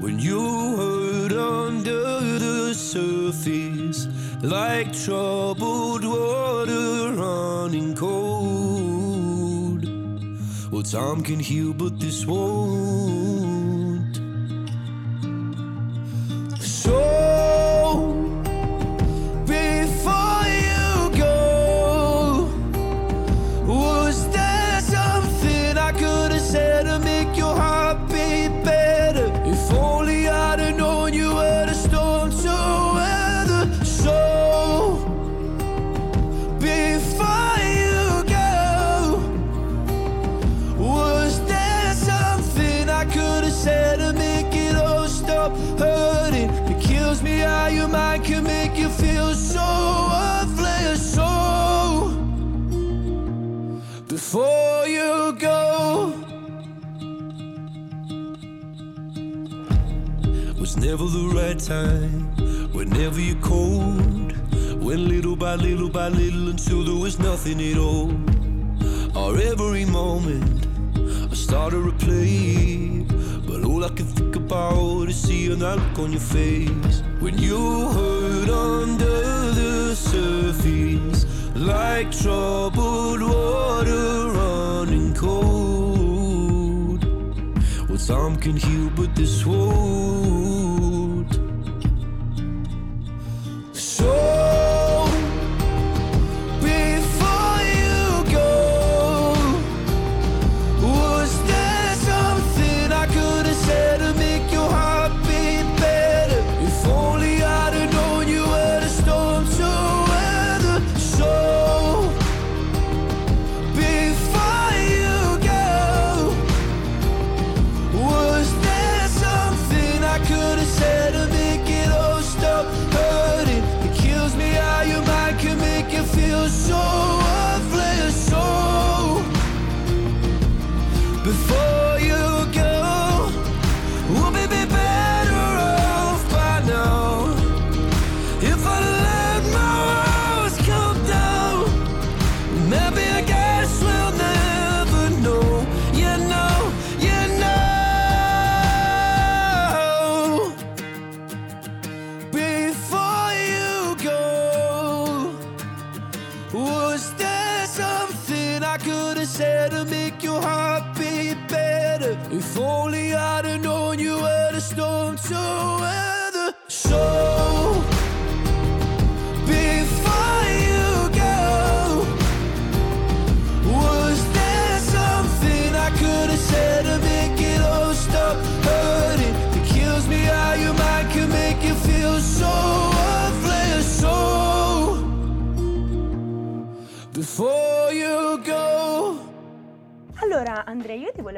When 0.00 0.18
you 0.18 0.76
hurt 0.76 1.32
under 1.32 2.38
the 2.38 2.74
surface, 2.74 4.08
like 4.42 4.92
troubled 4.92 6.04
water 6.04 7.12
running 7.14 7.94
cold. 7.94 8.65
Time 10.92 11.22
can 11.24 11.40
heal, 11.40 11.72
but 11.72 11.98
this 11.98 12.24
won't. 12.24 14.16
So, 16.60 18.25
how 47.66 47.72
your 47.72 47.88
mind 47.88 48.24
can 48.24 48.44
make 48.44 48.78
you 48.78 48.88
feel 48.88 49.34
so 49.34 49.66
worthless. 50.12 51.14
So, 51.14 51.28
before 54.06 54.86
you 54.86 55.36
go, 55.36 56.14
was 60.60 60.76
never 60.76 61.06
the 61.18 61.26
right 61.34 61.58
time. 61.58 62.20
Whenever 62.72 63.20
you're 63.20 63.42
cold, 63.42 64.34
Went 64.86 65.00
little 65.00 65.34
by 65.34 65.56
little 65.56 65.88
by 65.88 66.08
little 66.08 66.48
until 66.48 66.84
there 66.84 66.94
was 66.94 67.18
nothing 67.18 67.60
at 67.60 67.78
all. 67.78 68.12
Or 69.20 69.36
every 69.38 69.84
moment 69.84 70.66
I 71.32 71.34
started 71.34 71.82
to 71.82 71.92
play. 72.06 73.05
Think 74.26 74.36
about 74.36 75.08
is 75.08 75.16
seeing 75.16 75.58
that 75.60 75.78
look 75.78 75.98
on 75.98 76.12
your 76.12 76.20
face. 76.20 77.02
When 77.20 77.38
you 77.38 77.88
hurt 77.88 78.48
under 78.48 79.52
the 79.52 79.94
surface, 79.94 81.26
like 81.54 82.10
troubled 82.10 83.22
water 83.22 84.30
running 84.32 85.14
cold. 85.14 87.04
Well, 87.88 87.98
time 87.98 88.36
can 88.36 88.56
heal, 88.56 88.90
but 88.96 89.14
this 89.14 89.46
won't. 89.46 91.32
So 93.72 94.55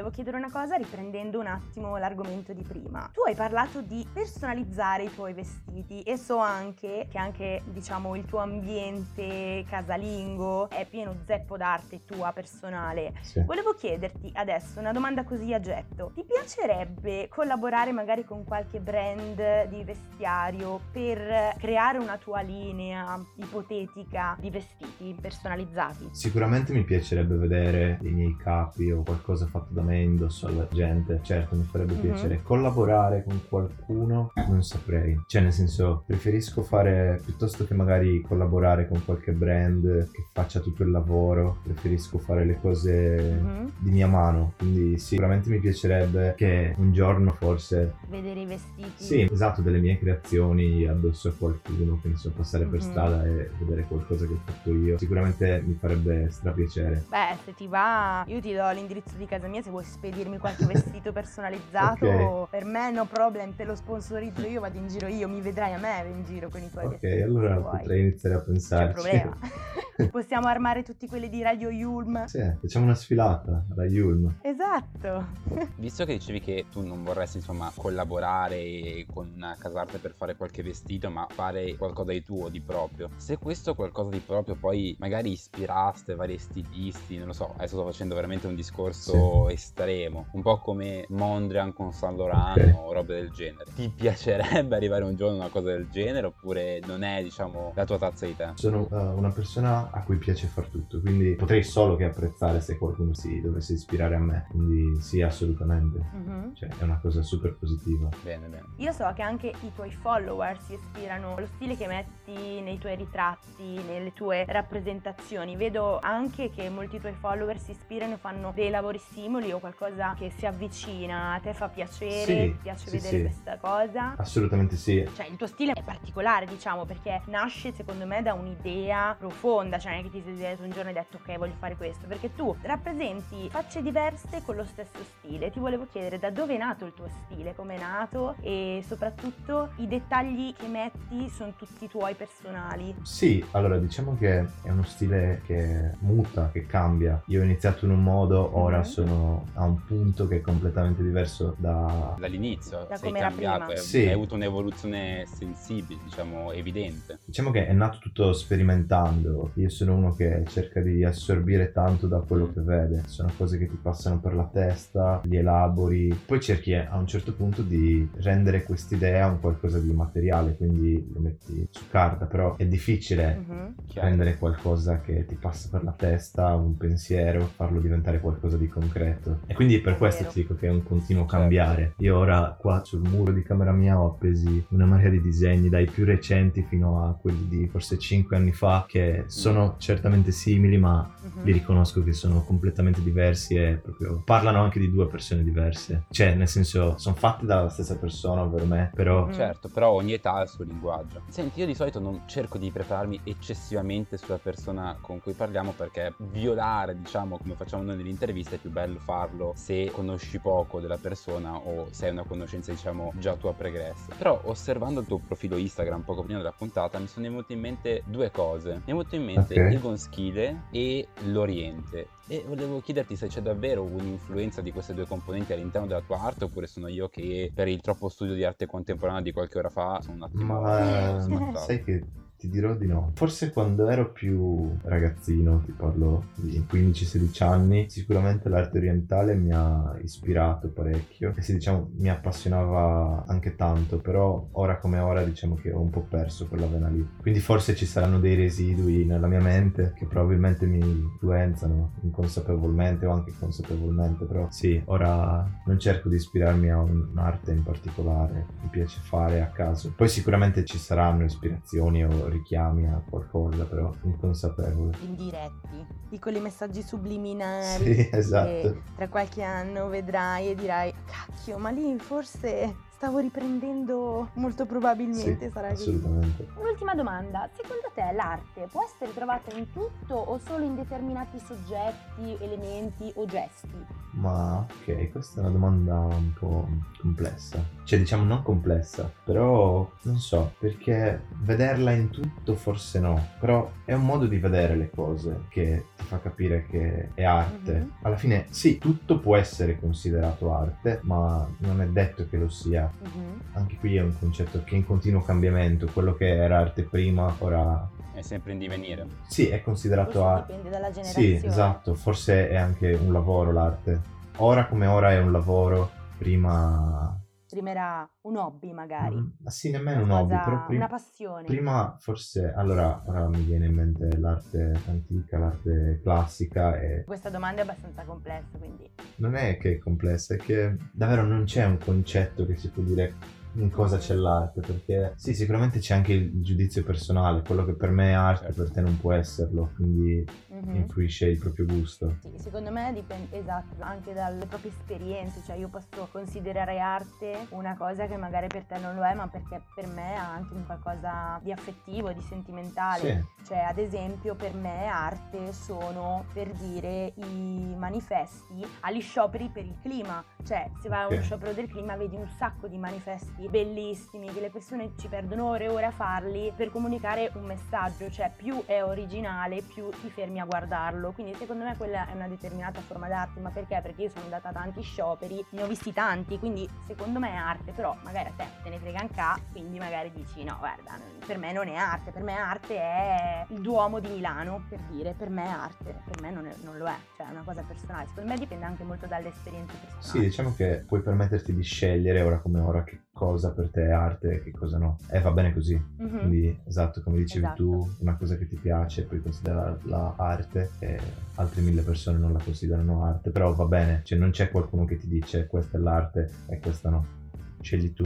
volevo 0.08 0.10
chiedere 0.10 0.36
una 0.36 0.50
cosa 0.50 0.76
riprendendo 0.76 1.38
un 1.38 1.46
attimo 1.46 1.96
l'argomento 1.96 2.52
di 2.52 2.62
prima. 2.62 3.10
Tu 3.12 3.22
hai 3.22 3.34
parlato 3.34 3.80
di 3.80 4.06
personalizzare 4.12 5.04
i 5.04 5.14
tuoi 5.14 5.32
vestiti 5.32 6.02
e 6.02 6.16
so 6.16 6.38
anche 6.38 7.06
che 7.10 7.18
anche, 7.18 7.62
diciamo, 7.70 8.16
il 8.16 8.24
tuo 8.24 8.38
ambiente 8.38 9.64
casalingo 9.68 10.70
è 10.70 10.86
pieno 10.86 11.14
zeppo 11.26 11.56
d'arte 11.56 12.04
tua 12.04 12.32
personale. 12.32 13.14
Sì. 13.20 13.42
Volevo 13.44 13.74
chiederti 13.74 14.30
adesso 14.34 14.80
una 14.80 14.92
domanda 14.92 15.24
così 15.24 15.52
a 15.52 15.60
getto. 15.60 16.12
Ti 16.14 16.24
piacerebbe 16.24 17.28
collaborare 17.28 17.92
magari 17.92 18.24
con 18.24 18.44
qualche 18.44 18.80
brand 18.80 19.68
di 19.68 19.84
vestiario 19.84 20.80
per 20.90 21.54
creare 21.58 21.98
una 21.98 22.16
tua 22.16 22.40
linea 22.40 23.20
ipotetica 23.36 24.36
di 24.40 24.50
vestiti 24.50 25.14
personalizzati? 25.20 26.08
Sicuramente 26.12 26.72
mi 26.72 26.84
piacerebbe 26.84 27.36
vedere 27.36 27.98
i 28.02 28.10
miei 28.10 28.36
capi 28.36 28.90
o 28.90 29.02
qualcosa 29.02 29.46
fatto 29.46 29.72
da 29.72 29.82
me 29.82 29.97
indosso 30.02 30.46
alla 30.46 30.68
gente. 30.70 31.20
Certo, 31.22 31.54
mi 31.56 31.64
farebbe 31.64 31.94
Mhm. 31.94 32.00
piacere. 32.00 32.42
Collaborare 32.42 33.24
con 33.24 33.40
qualcuno 33.48 34.32
non 34.48 34.62
saprei. 34.62 35.20
Cioè, 35.26 35.42
nel 35.42 35.52
senso, 35.52 36.02
preferisco 36.06 36.62
fare 36.62 37.20
piuttosto 37.24 37.64
che 37.66 37.74
magari 37.74 38.20
collaborare 38.20 38.88
con 38.88 39.04
qualche 39.04 39.32
brand 39.32 40.10
che 40.10 40.24
faccia 40.32 40.60
tutto 40.60 40.82
il 40.82 40.90
lavoro, 40.90 41.58
preferisco 41.62 42.18
fare 42.18 42.44
le 42.44 42.58
cose 42.60 43.38
Mhm. 43.42 43.72
di 43.78 43.90
mia 43.90 44.06
mano. 44.06 44.52
Quindi 44.56 44.98
sicuramente 44.98 45.48
mi 45.50 45.58
piacerebbe 45.58 46.34
che 46.36 46.74
un 46.78 46.92
giorno 46.92 47.30
forse 47.32 47.94
Vedere 48.08 48.40
i 48.40 48.46
vestiti. 48.46 48.92
sì, 49.04 49.28
esatto, 49.30 49.62
delle 49.62 49.78
mie 49.78 49.98
creazioni 49.98 50.86
addosso 50.86 51.28
a 51.28 51.32
qualcuno, 51.36 51.98
che 52.02 52.08
ne 52.08 52.16
so, 52.16 52.30
passare 52.32 52.64
per 52.64 52.80
Mhm. 52.80 52.80
strada 52.80 53.24
e 53.24 53.50
vedere 53.58 53.84
qualcosa 53.86 54.26
che 54.26 54.32
ho 54.32 54.40
fatto 54.44 54.72
io. 54.72 54.98
Sicuramente 54.98 55.62
mi 55.66 55.74
farebbe 55.74 56.28
strapiacere. 56.30 57.04
Beh, 57.08 57.36
se 57.44 57.54
ti 57.54 57.66
va, 57.66 58.24
io 58.26 58.40
ti 58.40 58.52
do 58.54 58.70
l'indirizzo 58.70 59.16
di 59.16 59.26
casa 59.26 59.46
mia 59.48 59.62
se 59.62 59.70
vuoi 59.70 59.84
spedirmi 59.88 60.38
qualche 60.38 60.66
vestito 60.66 61.12
personalizzato. 61.12 62.06
Ok. 62.06 62.50
Per 62.50 62.64
me 62.64 62.90
no 62.90 63.04
problem, 63.06 63.54
te 63.56 63.64
lo 63.64 63.74
sponsorizzo 63.74 64.46
io, 64.46 64.60
vado 64.60 64.76
in 64.78 64.88
giro 64.88 65.06
io, 65.08 65.28
mi 65.28 65.40
vedrai 65.40 65.74
a 65.74 65.78
me 65.78 66.04
in 66.08 66.24
giro 66.24 66.48
con 66.48 66.62
i 66.62 66.70
tuoi 66.70 66.84
Ok, 66.84 66.90
vestiti. 67.00 67.22
allora 67.22 67.54
se 67.54 67.60
vuoi. 67.60 67.78
potrei 67.78 68.00
iniziare 68.00 68.34
a 68.34 68.38
Non 68.38 68.44
c'è 68.46 68.52
pensarci. 68.52 68.92
problema. 68.92 69.38
Possiamo 70.06 70.46
armare 70.46 70.82
tutti 70.84 71.08
quelli 71.08 71.28
di 71.28 71.42
Radio 71.42 71.70
Yulm. 71.70 72.24
sì, 72.26 72.38
facciamo 72.60 72.84
una 72.84 72.94
sfilata 72.94 73.64
alla 73.70 73.84
Yulm. 73.84 74.38
Esatto. 74.42 75.26
Visto 75.76 76.04
che 76.04 76.12
dicevi 76.12 76.40
che 76.40 76.66
tu 76.70 76.86
non 76.86 77.02
vorresti 77.02 77.38
insomma 77.38 77.70
collaborare 77.74 79.04
con 79.12 79.32
una 79.34 79.56
casarte 79.58 79.98
per 79.98 80.14
fare 80.16 80.36
qualche 80.36 80.62
vestito, 80.62 81.10
ma 81.10 81.26
fare 81.30 81.76
qualcosa 81.76 82.12
di 82.12 82.22
tuo, 82.22 82.48
di 82.48 82.60
proprio. 82.60 83.10
Se 83.16 83.38
questo 83.38 83.74
qualcosa 83.74 84.10
di 84.10 84.20
proprio 84.20 84.54
poi 84.54 84.96
magari 85.00 85.32
ispiraste 85.32 86.14
vari 86.14 86.38
stilisti, 86.38 87.16
non 87.18 87.26
lo 87.28 87.32
so, 87.32 87.52
adesso 87.56 87.76
sto 87.76 87.84
facendo 87.84 88.14
veramente 88.14 88.46
un 88.46 88.54
discorso 88.54 89.48
estremo, 89.48 90.26
un 90.32 90.42
po' 90.42 90.58
come 90.58 91.06
Mondrian 91.08 91.72
con 91.72 91.92
San 91.92 92.16
Laurent 92.16 92.36
Ok. 92.58 92.74
o 92.78 92.92
robe 92.92 93.14
del 93.14 93.30
genere. 93.30 93.72
Ti 93.74 93.88
piacerebbe 93.94 94.74
arrivare 94.76 95.04
un 95.04 95.16
giorno 95.16 95.36
a 95.36 95.40
una 95.40 95.48
cosa 95.48 95.68
del 95.68 95.88
genere 95.90 96.26
oppure 96.28 96.80
non 96.86 97.02
è, 97.02 97.22
diciamo, 97.22 97.72
la 97.74 97.84
tua 97.84 97.98
tazza 97.98 98.26
di 98.26 98.36
tè? 98.36 98.52
Sono 98.54 98.88
eh, 98.90 98.96
una 98.96 99.30
persona 99.30 99.87
a 99.92 100.02
cui 100.02 100.16
piace 100.16 100.46
far 100.46 100.66
tutto, 100.66 101.00
quindi 101.00 101.34
potrei 101.34 101.62
solo 101.62 101.96
che 101.96 102.04
apprezzare 102.04 102.60
se 102.60 102.78
qualcuno 102.78 103.14
si 103.14 103.40
dovesse 103.40 103.74
ispirare 103.74 104.14
a 104.14 104.18
me. 104.18 104.46
Quindi 104.50 105.00
sì, 105.00 105.22
assolutamente. 105.22 106.00
Mhm. 106.12 106.54
Cioè, 106.54 106.68
è 106.78 106.82
una 106.84 106.98
cosa 106.98 107.22
super 107.22 107.54
positiva. 107.56 108.08
Bene, 108.22 108.48
bene. 108.48 108.64
Io 108.76 108.92
so 108.92 109.10
che 109.14 109.22
anche 109.22 109.52
i 109.60 109.72
tuoi 109.74 109.90
follower 109.90 110.58
si 110.60 110.74
ispirano 110.74 111.36
allo 111.36 111.46
stile 111.54 111.76
che 111.76 111.86
metti 111.86 112.60
nei 112.60 112.78
tuoi 112.78 112.96
ritratti, 112.96 113.80
nelle 113.86 114.12
tue 114.12 114.44
rappresentazioni. 114.46 115.56
Vedo 115.56 115.98
anche 116.00 116.50
che 116.50 116.68
molti 116.68 117.00
tuoi 117.00 117.12
follower 117.12 117.58
si 117.58 117.72
ispirano 117.72 118.14
e 118.14 118.16
fanno 118.18 118.52
dei 118.54 118.70
lavori 118.70 118.98
simili 118.98 119.52
o 119.52 119.58
qualcosa 119.58 120.14
che 120.14 120.30
si 120.30 120.46
avvicina. 120.46 121.34
A 121.34 121.40
te 121.40 121.54
fa 121.54 121.68
piacere? 121.68 122.24
Sì, 122.24 122.34
ti 122.52 122.58
piace 122.62 122.88
sì, 122.88 122.96
vedere 122.96 123.16
sì. 123.16 123.22
questa 123.22 123.56
cosa? 123.58 124.14
Assolutamente 124.16 124.76
sì. 124.76 125.08
Cioè, 125.14 125.26
il 125.26 125.36
tuo 125.36 125.46
stile 125.46 125.72
è 125.72 125.82
particolare, 125.82 126.46
diciamo, 126.46 126.84
perché 126.84 127.22
nasce 127.26 127.72
secondo 127.72 128.06
me 128.06 128.22
da 128.22 128.34
un'idea 128.34 129.14
profonda, 129.18 129.77
cioè 129.78 129.92
non 129.92 130.00
è 130.00 130.02
che 130.04 130.10
ti 130.10 130.22
sei 130.22 130.34
svegliato 130.34 130.62
un 130.62 130.70
giorno 130.70 130.90
e 130.90 130.92
hai 130.96 131.04
detto 131.04 131.18
ok, 131.22 131.36
voglio 131.38 131.54
fare 131.58 131.76
questo, 131.76 132.06
perché 132.06 132.34
tu 132.34 132.54
rappresenti 132.62 133.48
facce 133.50 133.82
diverse 133.82 134.42
con 134.44 134.56
lo 134.56 134.64
stesso 134.64 134.98
stile. 135.18 135.50
Ti 135.50 135.58
volevo 135.58 135.86
chiedere 135.90 136.18
da 136.18 136.30
dove 136.30 136.54
è 136.54 136.58
nato 136.58 136.84
il 136.86 136.94
tuo 136.94 137.08
stile, 137.24 137.54
come 137.54 137.76
è 137.76 137.78
nato 137.78 138.34
e 138.40 138.82
soprattutto 138.86 139.70
i 139.76 139.86
dettagli 139.86 140.52
che 140.54 140.66
metti 140.68 141.28
sono 141.28 141.54
tutti 141.56 141.88
tuoi 141.88 142.14
personali. 142.14 142.94
Sì, 143.02 143.44
allora 143.52 143.78
diciamo 143.78 144.16
che 144.16 144.38
è 144.62 144.70
uno 144.70 144.82
stile 144.84 145.40
che 145.44 145.92
muta, 146.00 146.50
che 146.52 146.66
cambia. 146.66 147.20
Io 147.26 147.40
ho 147.40 147.44
iniziato 147.44 147.84
in 147.84 147.92
un 147.92 148.02
modo, 148.02 148.56
ora 148.58 148.78
Mhm. 148.78 148.84
sono 148.84 149.44
a 149.54 149.64
un 149.64 149.82
punto 149.84 150.26
che 150.26 150.36
è 150.36 150.40
completamente 150.40 151.02
diverso 151.02 151.54
da... 151.58 152.14
Dall'inizio 152.18 152.86
Da 152.88 152.96
sei 152.96 153.08
come 153.08 153.18
era 153.18 153.30
prima. 153.30 153.66
hai, 153.66 153.76
Sì. 153.78 153.98
hai 154.06 154.12
avuto 154.12 154.34
un'evoluzione 154.34 155.24
sensibile, 155.26 156.00
diciamo, 156.04 156.52
evidente. 156.52 157.18
Diciamo 157.24 157.50
che 157.50 157.66
è 157.66 157.72
nato 157.72 157.98
tutto 157.98 158.32
sperimentando. 158.32 159.50
Io 159.54 159.67
io 159.68 159.74
sono 159.74 159.94
uno 159.94 160.14
che 160.14 160.44
cerca 160.48 160.80
di 160.80 161.04
assorbire 161.04 161.70
tanto 161.72 162.06
da 162.06 162.18
quello 162.20 162.50
che 162.52 162.60
vede. 162.62 163.02
Sono 163.06 163.30
cose 163.36 163.58
che 163.58 163.68
ti 163.68 163.76
passano 163.76 164.18
per 164.18 164.34
la 164.34 164.48
testa, 164.50 165.20
li 165.24 165.36
elabori, 165.36 166.18
poi 166.26 166.40
cerchi 166.40 166.74
a 166.74 166.96
un 166.96 167.06
certo 167.06 167.34
punto 167.34 167.60
di 167.62 168.08
rendere 168.20 168.62
quest'idea 168.64 169.26
un 169.28 169.40
qualcosa 169.40 169.78
di 169.78 169.92
materiale, 169.92 170.56
quindi 170.56 171.06
lo 171.12 171.20
metti 171.20 171.66
su 171.70 171.86
carta, 171.88 172.24
però 172.24 172.56
è 172.56 172.66
difficile 172.66 173.44
Mhm. 173.46 173.74
rendere 173.94 174.38
qualcosa 174.38 175.00
che 175.00 175.26
ti 175.26 175.34
passa 175.36 175.68
per 175.70 175.84
la 175.84 175.92
testa, 175.96 176.54
un 176.54 176.76
pensiero, 176.76 177.50
farlo 177.54 177.80
diventare 177.80 178.20
qualcosa 178.20 178.56
di 178.56 178.68
concreto. 178.68 179.40
E 179.46 179.54
quindi 179.54 179.80
per 179.80 179.96
questo 179.98 180.24
ti 180.24 180.40
dico 180.40 180.54
che 180.54 180.66
è 180.66 180.70
un 180.70 180.82
continuo 180.82 181.22
Certo. 181.24 181.36
cambiare. 181.36 181.92
Io 181.98 182.16
ora 182.16 182.56
qua 182.58 182.82
sul 182.84 183.00
muro 183.06 183.32
di 183.32 183.42
camera 183.42 183.72
mia 183.72 184.00
ho 184.00 184.06
appesi 184.12 184.64
una 184.70 184.86
marea 184.86 185.10
di 185.10 185.20
disegni, 185.20 185.68
dai 185.68 185.84
più 185.86 186.04
recenti 186.06 186.62
fino 186.62 187.04
a 187.04 187.12
quelli 187.20 187.46
di 187.48 187.68
forse 187.68 187.98
5 187.98 188.36
anni 188.36 188.52
fa, 188.52 188.86
che 188.88 189.24
sono 189.26 189.57
certamente 189.78 190.30
simili, 190.32 190.78
ma 190.78 191.06
Mhm. 191.22 191.44
li 191.44 191.52
riconosco 191.52 192.02
che 192.02 192.12
sono 192.12 192.42
completamente 192.44 193.02
diversi 193.02 193.54
e 193.56 193.76
proprio 193.82 194.22
parlano 194.24 194.62
anche 194.62 194.78
di 194.78 194.90
due 194.90 195.06
persone 195.08 195.42
diverse. 195.42 196.04
Cioè, 196.10 196.34
nel 196.34 196.48
senso, 196.48 196.96
sono 196.98 197.14
fatti 197.14 197.44
dalla 197.46 197.68
stessa 197.68 197.96
persona, 197.98 198.42
ovvero 198.42 198.64
me, 198.66 198.90
però 198.94 199.26
Mm. 199.26 199.32
Certo, 199.32 199.68
però 199.68 199.90
ogni 199.90 200.12
età 200.14 200.34
ha 200.34 200.42
il 200.42 200.48
suo 200.48 200.64
linguaggio. 200.64 201.22
Senti, 201.28 201.60
io 201.60 201.66
di 201.66 201.74
solito 201.74 201.98
non 202.00 202.22
cerco 202.26 202.56
di 202.58 202.70
prepararmi 202.70 203.20
eccessivamente 203.24 204.16
sulla 204.16 204.38
persona 204.38 204.96
con 205.00 205.20
cui 205.20 205.32
parliamo 205.32 205.72
perché 205.72 206.14
violare, 206.18 206.96
diciamo, 206.96 207.38
come 207.38 207.54
facciamo 207.54 207.82
noi 207.82 207.96
nelle 207.96 208.08
interviste, 208.08 208.56
è 208.56 208.58
più 208.58 208.70
bello 208.70 208.98
farlo 208.98 209.52
se 209.56 209.90
conosci 209.92 210.38
poco 210.40 210.80
della 210.80 210.96
persona 210.98 211.54
o 211.56 211.88
se 211.90 212.06
hai 212.06 212.12
una 212.12 212.24
conoscenza, 212.24 212.70
diciamo, 212.70 213.12
già 213.16 213.34
tua 213.36 213.52
pregressa. 213.54 214.14
Però 214.16 214.40
osservando 214.44 215.00
il 215.00 215.06
tuo 215.06 215.18
profilo 215.18 215.56
Instagram 215.56 216.02
poco 216.02 216.22
prima 216.22 216.38
della 216.38 216.54
puntata 216.56 216.98
mi 216.98 217.06
sono 217.06 217.26
venute 217.26 217.52
in 217.52 217.60
mente 217.60 218.02
due 218.06 218.30
cose. 218.30 218.74
Mi 218.74 218.78
è 218.78 218.86
venuto 218.86 219.14
in 219.16 219.24
mente 219.24 219.37
Ok. 219.40 219.50
il 219.50 219.80
Gonschile 219.80 220.62
e 220.70 221.06
l'Oriente. 221.26 222.08
E 222.26 222.44
volevo 222.46 222.80
chiederti 222.80 223.16
se 223.16 223.28
c'è 223.28 223.40
davvero 223.40 223.82
un'influenza 223.82 224.60
di 224.60 224.72
queste 224.72 224.94
due 224.94 225.06
componenti 225.06 225.52
all'interno 225.52 225.86
della 225.86 226.02
tua 226.02 226.20
arte 226.20 226.44
oppure 226.44 226.66
sono 226.66 226.88
io 226.88 227.08
che 227.08 227.50
per 227.54 227.68
il 227.68 227.80
troppo 227.80 228.08
studio 228.08 228.34
di 228.34 228.44
arte 228.44 228.66
contemporanea 228.66 229.22
di 229.22 229.32
qualche 229.32 229.58
ora 229.58 229.70
fa 229.70 230.00
sono 230.02 230.16
un 230.16 230.22
attimo 230.24 230.60
Ma 230.60 231.54
sai 231.54 231.82
che 231.82 232.04
ti 232.38 232.48
dirò 232.48 232.74
di 232.74 232.86
no. 232.86 233.10
Forse 233.14 233.50
quando 233.50 233.88
ero 233.88 234.12
più 234.12 234.70
ragazzino, 234.82 235.62
ti 235.64 235.72
parlo 235.72 236.26
di 236.36 236.64
15-16 236.70 237.42
anni, 237.42 237.90
sicuramente 237.90 238.48
l'arte 238.48 238.78
orientale 238.78 239.34
mi 239.34 239.52
ha 239.52 239.96
ispirato 240.02 240.68
parecchio 240.68 241.34
e 241.36 241.42
sì, 241.42 241.54
diciamo 241.54 241.90
mi 241.96 242.08
appassionava 242.08 243.24
anche 243.26 243.56
tanto, 243.56 243.98
però 243.98 244.48
ora 244.52 244.78
come 244.78 244.98
ora 245.00 245.24
diciamo 245.24 245.56
che 245.56 245.72
ho 245.72 245.80
un 245.80 245.90
po' 245.90 246.02
perso 246.08 246.46
quella 246.46 246.66
vena 246.66 246.88
lì. 246.88 247.06
Quindi 247.20 247.40
forse 247.40 247.74
ci 247.74 247.86
saranno 247.86 248.20
dei 248.20 248.36
residui 248.36 249.04
nella 249.04 249.26
mia 249.26 249.40
mente 249.40 249.92
che 249.96 250.06
probabilmente 250.06 250.66
mi 250.66 250.78
influenzano 250.78 251.94
inconsapevolmente 252.02 253.06
o 253.06 253.12
anche 253.12 253.32
consapevolmente, 253.36 254.24
però 254.26 254.46
sì, 254.50 254.80
ora 254.84 255.44
non 255.66 255.78
cerco 255.78 256.08
di 256.08 256.16
ispirarmi 256.16 256.70
a 256.70 256.78
un'arte 256.78 257.50
in 257.50 257.64
particolare, 257.64 258.46
mi 258.62 258.68
piace 258.68 259.00
fare 259.02 259.40
a 259.40 259.46
caso. 259.46 259.92
Poi 259.96 260.08
sicuramente 260.08 260.64
ci 260.64 260.78
saranno 260.78 261.24
ispirazioni 261.24 262.04
o 262.04 262.27
richiami 262.28 262.86
a 262.86 263.02
qualcosa, 263.08 263.64
però 263.64 263.92
inconsapevole. 264.02 264.96
indiretti, 265.00 265.86
piccoli 266.08 266.40
messaggi 266.40 266.82
subliminali. 266.82 267.94
Sì, 267.94 268.08
esatto. 268.12 268.46
che 268.48 268.82
tra 268.96 269.08
qualche 269.08 269.42
anno 269.42 269.88
vedrai 269.88 270.50
e 270.50 270.54
dirai, 270.54 270.92
cacchio, 271.06 271.58
ma 271.58 271.70
lì 271.70 271.98
forse 271.98 272.86
stavo 272.98 273.18
riprendendo 273.18 274.30
molto 274.34 274.66
probabilmente 274.66 275.46
Sì, 275.46 275.52
sarà 275.52 275.68
così. 275.68 275.82
assolutamente. 275.90 276.46
Un'ultima 276.56 276.94
domanda, 276.96 277.48
secondo 277.54 277.92
te 277.94 278.10
l'arte 278.12 278.66
può 278.72 278.82
essere 278.82 279.14
trovata 279.14 279.56
in 279.56 279.72
tutto 279.72 280.14
o 280.14 280.36
solo 280.38 280.64
in 280.64 280.74
determinati 280.74 281.38
soggetti, 281.38 282.36
elementi 282.40 283.12
o 283.14 283.24
gesti? 283.24 283.86
Ma 284.10 284.66
ok, 284.68 285.12
questa 285.12 285.36
è 285.40 285.44
una 285.44 285.52
domanda 285.52 285.94
un 285.94 286.32
po' 286.32 286.66
complessa. 287.00 287.62
Cioè, 287.84 288.00
diciamo 288.00 288.24
non 288.24 288.42
complessa, 288.42 289.10
però 289.24 289.88
non 290.02 290.18
so, 290.18 290.54
perché 290.58 291.22
vederla 291.42 291.92
in 291.92 292.10
tutto 292.10 292.56
forse 292.56 292.98
no, 292.98 293.28
però 293.38 293.70
è 293.84 293.92
un 293.92 294.04
modo 294.04 294.26
di 294.26 294.38
vedere 294.38 294.74
le 294.74 294.90
cose 294.90 295.44
che 295.48 295.84
ti 295.96 296.02
fa 296.04 296.18
capire 296.18 296.66
che 296.66 297.10
è 297.14 297.22
arte. 297.22 297.72
Mhm. 297.78 297.92
Alla 298.02 298.16
fine, 298.16 298.46
sì, 298.50 298.78
tutto 298.78 299.20
può 299.20 299.36
essere 299.36 299.78
considerato 299.78 300.52
arte, 300.52 300.98
ma 301.04 301.48
non 301.58 301.80
è 301.80 301.86
detto 301.86 302.26
che 302.28 302.36
lo 302.36 302.48
sia. 302.48 302.87
Mhm. 303.02 303.40
Anche 303.54 303.76
qui 303.76 303.96
è 303.96 304.02
un 304.02 304.16
concetto 304.18 304.62
che 304.64 304.74
è 304.74 304.78
in 304.78 304.84
continuo 304.86 305.22
cambiamento, 305.22 305.86
quello 305.92 306.14
che 306.14 306.28
era 306.28 306.58
arte 306.58 306.82
prima, 306.84 307.34
ora 307.38 307.88
È 308.12 308.20
sempre 308.22 308.52
in 308.52 308.58
divenire. 308.58 309.06
sì, 309.28 309.48
è 309.48 309.62
considerato 309.62 310.24
arte. 310.26 310.52
dipende 310.56 310.70
dalla 310.70 310.92
Sì, 310.92 311.00
generazione. 311.02 311.46
esatto, 311.46 311.94
forse 311.94 312.48
è 312.48 312.56
anche 312.56 312.92
un 312.92 313.12
lavoro 313.12 313.52
l'arte. 313.52 314.00
Ora 314.38 314.66
come 314.66 314.86
ora 314.86 315.12
è 315.12 315.18
un 315.18 315.32
lavoro, 315.32 315.90
prima... 316.16 317.16
Prima 317.48 317.70
era 317.70 318.10
un 318.22 318.36
hobby 318.36 318.72
magari. 318.72 319.16
Mm, 319.16 319.26
Ma 319.38 319.50
sì, 319.50 319.70
nemmeno 319.70 320.02
un 320.02 320.10
hobby, 320.10 320.38
però 320.38 320.66
prima... 320.66 320.84
Una 320.84 320.88
passione. 320.88 321.44
Prima 321.46 321.96
forse, 321.98 322.52
allora, 322.54 323.02
ora 323.06 323.26
mi 323.28 323.42
viene 323.42 323.66
in 323.66 323.74
mente 323.74 324.18
l'arte 324.18 324.80
antica, 324.86 325.38
l'arte 325.38 326.00
classica 326.02 326.78
e 326.78 327.04
Questa 327.04 327.30
domanda 327.30 327.60
è 327.60 327.64
abbastanza 327.64 328.04
complessa, 328.04 328.58
quindi 328.58 328.90
non 329.16 329.34
è 329.34 329.56
che 329.56 329.72
è 329.72 329.78
complessa, 329.78 330.34
è 330.34 330.36
che 330.36 330.76
davvero 330.92 331.22
non 331.22 331.44
c'è 331.44 331.64
un 331.64 331.78
concetto 331.78 332.44
che 332.46 332.56
si 332.56 332.68
può 332.70 332.82
dire 332.82 333.36
in 333.54 333.70
cosa 333.70 333.96
c'è 333.98 334.14
l'arte, 334.14 334.60
perché 334.60 335.14
sì, 335.16 335.34
sicuramente 335.34 335.78
c'è 335.78 335.94
anche 335.94 336.12
il 336.12 336.42
giudizio 336.42 336.84
personale, 336.84 337.42
quello 337.42 337.64
che 337.64 337.74
per 337.74 337.90
me 337.90 338.10
è 338.10 338.12
arte 338.12 338.44
Certo. 338.44 338.62
per 338.62 338.70
te 338.72 338.80
non 338.82 338.98
può 339.00 339.12
esserlo, 339.12 339.70
quindi 339.74 340.24
Mhm. 340.60 340.74
influisce 340.76 341.26
il 341.26 341.38
proprio 341.38 341.66
gusto. 341.66 342.16
Sì, 342.20 342.32
secondo 342.38 342.70
me 342.70 342.92
dipende 342.92 343.38
esatto 343.38 343.76
anche 343.80 344.12
dalle 344.12 344.46
proprie 344.46 344.70
esperienze, 344.70 345.42
cioè 345.44 345.56
io 345.56 345.68
posso 345.68 346.08
considerare 346.10 346.78
arte 346.78 347.46
una 347.50 347.76
cosa 347.76 348.06
che 348.06 348.16
magari 348.16 348.46
per 348.46 348.64
te 348.64 348.78
non 348.78 348.94
lo 348.94 349.04
è, 349.04 349.14
ma 349.14 349.28
perché 349.28 349.60
per 349.74 349.86
me 349.86 350.16
ha 350.16 350.30
anche 350.32 350.54
un 350.54 350.64
qualcosa 350.66 351.38
di 351.42 351.52
affettivo, 351.52 352.12
di 352.12 352.22
sentimentale. 352.22 353.26
Sì. 353.38 353.46
Cioè, 353.48 353.58
ad 353.58 353.78
esempio, 353.78 354.34
per 354.34 354.54
me 354.54 354.86
arte 354.86 355.52
sono 355.52 356.24
per 356.32 356.50
dire 356.52 357.12
i 357.16 357.74
manifesti 357.76 358.64
agli 358.80 359.00
scioperi 359.00 359.48
per 359.48 359.64
il 359.64 359.76
clima. 359.80 360.22
Cioè, 360.44 360.70
se 360.80 360.88
vai 360.88 361.02
a 361.04 361.06
uno 361.08 361.16
Ok. 361.16 361.22
sciopero 361.22 361.52
del 361.52 361.68
clima 361.68 361.96
vedi 361.96 362.16
un 362.16 362.26
sacco 362.36 362.66
di 362.68 362.76
manifesti 362.78 363.48
bellissimi 363.48 364.32
che 364.32 364.40
le 364.40 364.50
persone 364.50 364.92
ci 364.98 365.08
perdono 365.08 365.48
ore 365.48 365.64
e 365.64 365.68
ore 365.68 365.86
a 365.86 365.90
farli 365.90 366.52
per 366.54 366.70
comunicare 366.70 367.30
un 367.34 367.44
messaggio. 367.44 368.10
Cioè, 368.10 368.32
più 368.36 368.62
è 368.66 368.82
originale, 368.82 369.62
più 369.62 369.88
ti 370.00 370.10
fermi 370.10 370.40
a 370.40 370.44
guardarlo. 370.48 371.12
Quindi, 371.12 371.34
secondo 371.34 371.64
me, 371.64 371.76
quella 371.76 372.08
è 372.08 372.14
una 372.14 372.26
determinata 372.26 372.80
forma 372.80 373.06
d'arte. 373.06 373.38
Ma 373.40 373.50
perché? 373.50 373.78
Perché 373.82 374.02
io 374.02 374.08
sono 374.08 374.24
andata 374.24 374.48
a 374.48 374.52
tanti 374.52 374.82
scioperi, 374.82 375.44
ne 375.50 375.62
ho 375.62 375.66
visti 375.68 375.92
tanti. 375.92 376.38
Quindi, 376.38 376.68
secondo 376.86 377.20
me 377.20 377.30
è 377.32 377.36
arte. 377.36 377.72
Però, 377.72 377.96
magari 378.02 378.28
a 378.30 378.32
te 378.36 378.46
te 378.62 378.70
ne 378.70 378.78
frega 378.78 379.00
un. 379.02 379.38
Quindi, 379.52 379.78
magari 379.78 380.10
dici: 380.12 380.42
no, 380.42 380.56
guarda, 380.58 380.98
per 381.24 381.38
me 381.38 381.52
non 381.52 381.68
è 381.68 381.76
arte. 381.76 382.10
Per 382.10 382.22
me 382.22 382.36
arte 382.36 382.76
è 382.76 383.46
il 383.50 383.60
Duomo 383.60 384.00
di 384.00 384.08
Milano, 384.08 384.64
per 384.68 384.80
dire. 384.90 385.14
Per 385.16 385.30
me 385.30 385.44
è 385.44 385.48
arte. 385.48 386.02
Per 386.04 386.20
me 386.20 386.30
non, 386.30 386.46
è- 386.46 386.54
non 386.64 386.76
lo 386.76 386.86
è. 386.86 386.96
Cioè, 387.16 387.26
è 387.28 387.30
una 387.30 387.42
cosa 387.44 387.62
personale. 387.62 388.06
Secondo 388.08 388.30
me 388.32 388.38
dipende 388.38 388.64
anche 388.64 388.82
molto 388.82 389.06
dalle 389.06 389.28
esperienze 389.28 389.74
Sì, 389.74 389.86
personali. 389.92 390.24
diciamo 390.26 390.54
che 390.54 390.84
puoi 390.86 391.02
permetterti 391.02 391.54
di 391.54 391.62
scegliere 391.62 392.22
ora 392.22 392.38
come 392.38 392.58
ora 392.60 392.82
che 392.82 393.02
cosa 393.18 393.50
per 393.50 393.68
te 393.70 393.86
è 393.86 393.90
arte 393.90 394.34
e 394.34 394.42
che 394.42 394.52
cosa 394.52 394.78
no. 394.78 394.98
E 395.10 395.20
va 395.20 395.32
bene 395.32 395.52
così. 395.52 395.74
Mhm. 395.96 396.18
Quindi, 396.18 396.60
esatto, 396.64 397.02
come 397.02 397.16
dicevi 397.18 397.44
Esatto. 397.44 397.62
tu, 397.62 397.90
una 397.98 398.16
cosa 398.16 398.36
che 398.36 398.46
ti 398.46 398.56
piace 398.56 399.02
puoi 399.04 399.20
considerarla 399.20 400.14
arte 400.16 400.70
e 400.78 400.98
altre 401.34 401.60
mille 401.60 401.82
persone 401.82 402.18
non 402.18 402.32
la 402.32 402.40
considerano 402.42 403.04
arte, 403.04 403.30
però 403.30 403.52
va 403.52 403.64
bene, 403.64 404.02
cioè 404.04 404.18
non 404.18 404.30
c'è 404.30 404.50
qualcuno 404.50 404.84
che 404.84 404.96
ti 404.96 405.08
dice 405.08 405.46
questa 405.46 405.76
è 405.78 405.80
l'arte 405.80 406.30
e 406.46 406.58
questa 406.60 406.88
no. 406.90 407.17
Scegli 407.60 407.92
tu. 407.92 408.04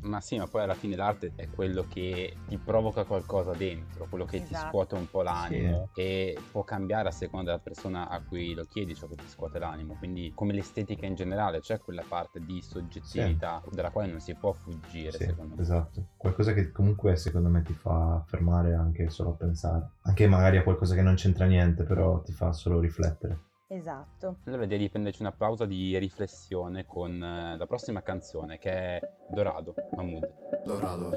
Ma 0.00 0.20
sì, 0.20 0.38
ma 0.38 0.46
poi 0.46 0.62
alla 0.62 0.74
fine 0.74 0.96
l'arte 0.96 1.32
è 1.36 1.48
quello 1.50 1.84
che 1.86 2.36
ti 2.48 2.56
provoca 2.56 3.04
qualcosa 3.04 3.52
dentro, 3.52 4.06
quello 4.08 4.24
che 4.24 4.38
ti 4.42 4.54
Esatto. 4.54 4.68
scuote 4.68 4.94
un 4.94 5.06
po' 5.10 5.20
l'animo 5.22 5.90
e 5.94 6.38
può 6.50 6.64
cambiare 6.64 7.08
a 7.08 7.10
seconda 7.12 7.50
della 7.50 7.62
persona 7.62 8.08
a 8.08 8.22
cui 8.22 8.54
lo 8.54 8.64
chiedi 8.64 8.94
ciò 8.94 9.06
che 9.06 9.16
ti 9.16 9.28
scuote 9.28 9.58
l'animo. 9.58 9.94
Quindi 9.98 10.32
come 10.34 10.54
l'estetica 10.54 11.04
in 11.04 11.14
generale 11.14 11.60
c'è 11.60 11.80
quella 11.80 12.04
parte 12.06 12.40
di 12.40 12.62
soggettività 12.62 13.62
dalla 13.70 13.90
quale 13.90 14.10
non 14.10 14.20
si 14.20 14.34
può 14.34 14.52
fuggire, 14.52 15.12
Sì, 15.12 15.24
secondo 15.24 15.54
me. 15.54 15.60
esatto. 15.60 16.06
Qualcosa 16.16 16.54
che 16.54 16.72
comunque 16.72 17.16
secondo 17.16 17.50
me 17.50 17.62
ti 17.62 17.74
fa 17.74 18.22
fermare 18.26 18.72
anche 18.74 19.10
solo 19.10 19.30
a 19.30 19.34
pensare. 19.34 19.90
Anche 20.02 20.26
magari 20.26 20.56
a 20.56 20.62
qualcosa 20.62 20.94
che 20.94 21.02
non 21.02 21.14
c'entra 21.14 21.44
niente, 21.44 21.84
però 21.84 22.22
ti 22.22 22.32
fa 22.32 22.52
solo 22.52 22.80
riflettere. 22.80 23.52
Esatto. 23.74 24.36
Allora 24.44 24.66
direi 24.66 24.78
di 24.78 24.88
prenderci 24.88 25.20
una 25.20 25.32
pausa 25.32 25.66
di 25.66 25.98
riflessione 25.98 26.86
con 26.86 27.20
eh, 27.20 27.56
la 27.56 27.66
prossima 27.66 28.02
canzone 28.02 28.56
che 28.56 28.70
è 28.70 29.00
Dorado, 29.28 29.74
Mahmood. 29.96 30.30
Dorado. 30.64 31.10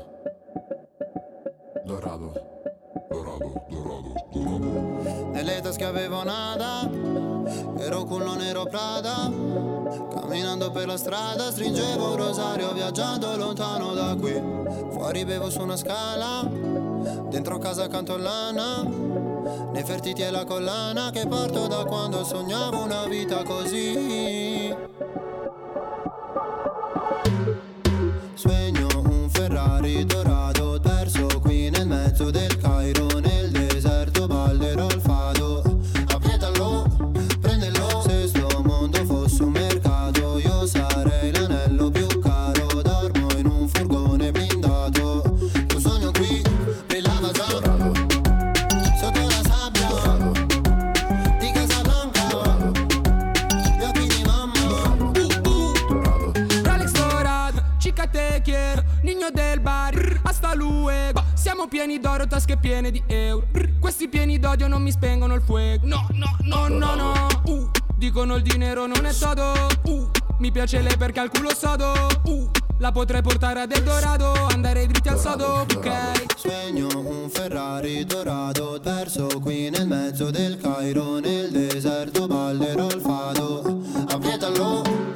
Dorado. 1.86 2.56
Dorado, 3.10 3.64
Dorado, 3.70 4.14
Dorado. 4.32 5.32
Nelle 5.34 5.62
tasche 5.62 5.86
avevo 5.86 6.24
nada, 6.24 6.90
ero 7.78 8.04
culo 8.06 8.34
nero 8.34 8.66
Prada. 8.66 9.32
Camminando 10.10 10.72
per 10.72 10.88
la 10.88 10.98
strada 10.98 11.52
stringevo 11.52 12.10
un 12.10 12.18
rosario 12.18 12.74
viaggiando 12.74 13.38
lontano 13.38 13.94
da 13.94 14.16
qui. 14.20 14.34
Fuori 14.90 15.24
bevo 15.26 15.52
su 15.52 15.62
una 15.62 15.78
scala, 15.78 16.42
dentro 17.30 17.60
casa 17.60 17.88
canto 17.88 18.18
lana. 18.18 19.27
Nefertiti 19.72 20.22
è 20.22 20.30
la 20.30 20.44
collana 20.44 21.10
che 21.12 21.26
porto 21.28 21.68
da 21.68 21.86
quando 21.86 22.24
sognavo 22.24 22.84
una 22.84 23.06
vita 23.06 23.44
così. 23.44 24.67
Siamo 61.58 61.72
pieni 61.72 62.00
d'oro, 62.00 62.28
tasche 62.28 62.56
piene 62.56 62.92
di 62.92 63.02
euro. 63.08 63.48
Questi 63.80 64.08
pieni 64.08 64.38
d'odio 64.38 64.68
non 64.68 64.84
mi 64.84 64.92
spengono 64.92 65.34
il 65.34 65.42
fuoco. 65.42 65.88
No, 65.88 66.08
no, 66.12 66.38
no, 66.44 66.68
no, 66.68 66.94
no. 66.94 67.28
Uh, 67.46 67.68
dicono 67.96 68.36
il 68.36 68.44
dinero 68.44 68.86
non 68.86 69.04
è 69.04 69.12
todo. 69.12 69.54
Uh, 69.86 70.08
mi 70.38 70.52
piace 70.52 70.80
lei 70.82 70.96
perché 70.98 71.20
ha 71.20 71.24
il 71.24 71.32
culo 71.32 71.50
sodo. 71.56 71.94
Uh, 72.26 72.48
la 72.78 72.92
potrei 72.92 73.24
portare 73.24 73.62
ad 73.62 73.72
Eldorado, 73.72 74.34
andare 74.52 74.86
dritti 74.86 75.08
al 75.08 75.18
sodo, 75.18 75.66
ok? 75.74 76.26
Sogno 76.36 76.90
un 76.94 77.28
Ferrari 77.28 78.06
dorato 78.06 78.80
perso 78.80 79.26
qui 79.42 79.72
nel 79.72 79.88
mezzo 79.88 80.30
del 80.30 80.60
Cairo 80.60 81.18
nel 81.18 81.50
deserto 81.50 82.28
ballerò 82.28 82.86
il 82.86 83.02
fado 83.02 83.82
appietalo 84.10 85.07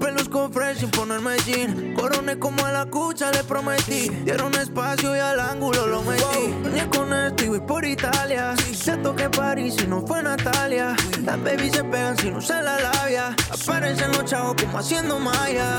yeah. 0.00 0.10
Siempre 0.10 0.12
los 0.12 0.28
cofres 0.28 0.78
sin 0.78 0.90
ponerme 0.90 1.36
jean. 1.44 1.94
Coroné 1.94 2.38
como 2.38 2.64
a 2.64 2.72
la 2.72 2.86
cucha, 2.86 3.30
le 3.32 3.44
prometí. 3.44 4.08
Dieron 4.24 4.54
espacio 4.54 5.14
y 5.16 5.18
al 5.18 5.38
ángulo 5.40 5.86
lo 5.86 6.02
metí. 6.02 6.54
Ni 6.72 6.80
con 6.88 7.12
esto 7.12 7.44
y 7.44 7.48
voy 7.48 7.60
por 7.60 7.84
Italia. 7.84 8.54
Siento 8.72 9.14
que 9.14 9.28
París 9.28 9.74
si 9.78 9.86
no 9.86 10.06
fue 10.06 10.22
Natalia. 10.22 10.96
Las 11.24 11.42
babies 11.42 11.72
se 11.72 11.84
pegan 11.84 12.16
si 12.18 12.30
no 12.30 12.38
usan 12.38 12.64
la 12.64 12.80
labia. 12.80 13.36
Aparecen 13.50 14.12
los 14.12 14.24
chavos 14.24 14.56
como 14.60 14.78
haciendo 14.78 15.18
maya. 15.18 15.76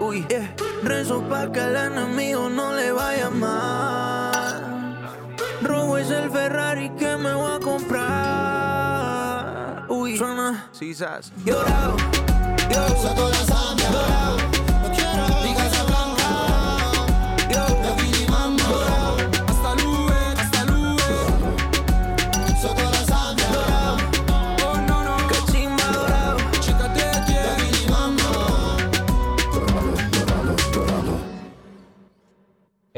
Uy, 0.00 0.26
yeah. 0.28 0.54
Rezo 0.82 1.22
pa' 1.28 1.52
que 1.52 1.60
el 1.60 1.76
enemigo 1.76 2.48
no 2.48 2.74
le 2.74 2.90
vaya 2.92 3.28
mal. 3.28 4.96
Robo 5.62 5.98
es 5.98 6.10
el 6.10 6.30
Ferrari 6.30 6.88
que 6.98 7.16
me 7.18 7.34
voy 7.34 7.52
a 7.56 7.60
comprar. 7.60 8.80
Uy, 9.88 10.16
suena, 10.16 10.70
quizás. 10.78 11.32
Llorado, 11.44 11.96
yo, 12.70 12.96
sotto 12.96 13.28
la 13.28 13.44
sabbia 13.44 14.59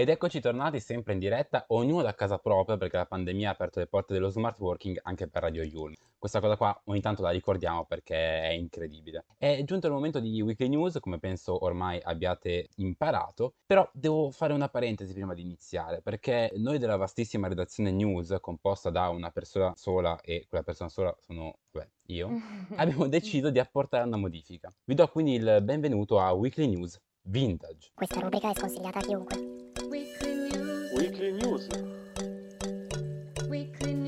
Ed 0.03 0.09
eccoci 0.09 0.41
tornati 0.41 0.81
sempre 0.81 1.13
in 1.13 1.21
diretta, 1.21 1.65
ognuno 1.69 2.03
da 2.03 2.13
casa 2.13 2.37
propria 2.39 2.77
perché 2.77 2.97
la 2.97 3.07
pandemia 3.07 3.51
ha 3.51 3.53
aperto 3.53 3.79
le 3.79 3.87
porte 3.87 4.13
dello 4.13 4.31
smart 4.31 4.59
working 4.59 4.99
anche 5.05 5.29
per 5.29 5.43
Radio 5.43 5.63
Yulm. 5.63 5.95
Questa 6.19 6.41
cosa 6.41 6.57
qua 6.57 6.77
ogni 6.87 7.01
tanto 7.01 7.23
la 7.23 7.31
ricordiamo 7.31 7.85
perché 7.85 8.17
è 8.17 8.49
incredibile. 8.49 9.27
È 9.39 9.63
giunto 9.63 9.87
il 9.87 9.93
momento 9.93 10.19
di 10.19 10.43
Weekly 10.43 10.67
News, 10.67 10.99
come 10.99 11.21
penso 11.21 11.65
ormai 11.65 12.01
abbiate 12.03 12.71
imparato, 12.79 13.55
però 13.65 13.89
devo 13.93 14.33
fare 14.33 14.53
una 14.53 14.69
parentesi 14.69 15.13
prima 15.13 15.35
di 15.35 15.43
iniziare 15.43 16.01
perché 16.03 16.51
noi 16.57 16.79
della 16.79 16.97
vastissima 16.97 17.47
redazione 17.47 17.93
news, 17.93 18.37
composta 18.41 18.91
da 18.91 19.09
una 19.09 19.31
persona 19.31 19.73
sola 19.77 20.19
e 20.21 20.47
quella 20.49 20.65
persona 20.65 20.89
sola 20.89 21.17
sono, 21.21 21.59
beh, 21.71 21.91
io, 22.07 22.29
abbiamo 22.75 23.07
deciso 23.07 23.51
di 23.51 23.61
apportare 23.61 24.05
una 24.05 24.17
modifica. 24.17 24.69
Vi 24.83 24.97
do 24.97 25.07
quindi 25.07 25.35
il 25.35 25.61
benvenuto 25.63 26.19
a 26.19 26.33
Weekly 26.33 26.67
News 26.67 27.01
Vintage. 27.21 27.93
Questa 27.95 28.19
rubrica 28.19 28.51
è 28.51 28.55
sconsigliata 28.57 28.99
a 28.99 29.03
chiunque. 29.03 29.62
Weekly 29.93 31.33
News. 31.33 31.67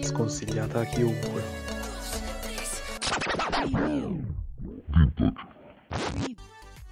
Sconsigliata 0.01 0.81
a 0.81 0.85
chiunque. 0.85 1.42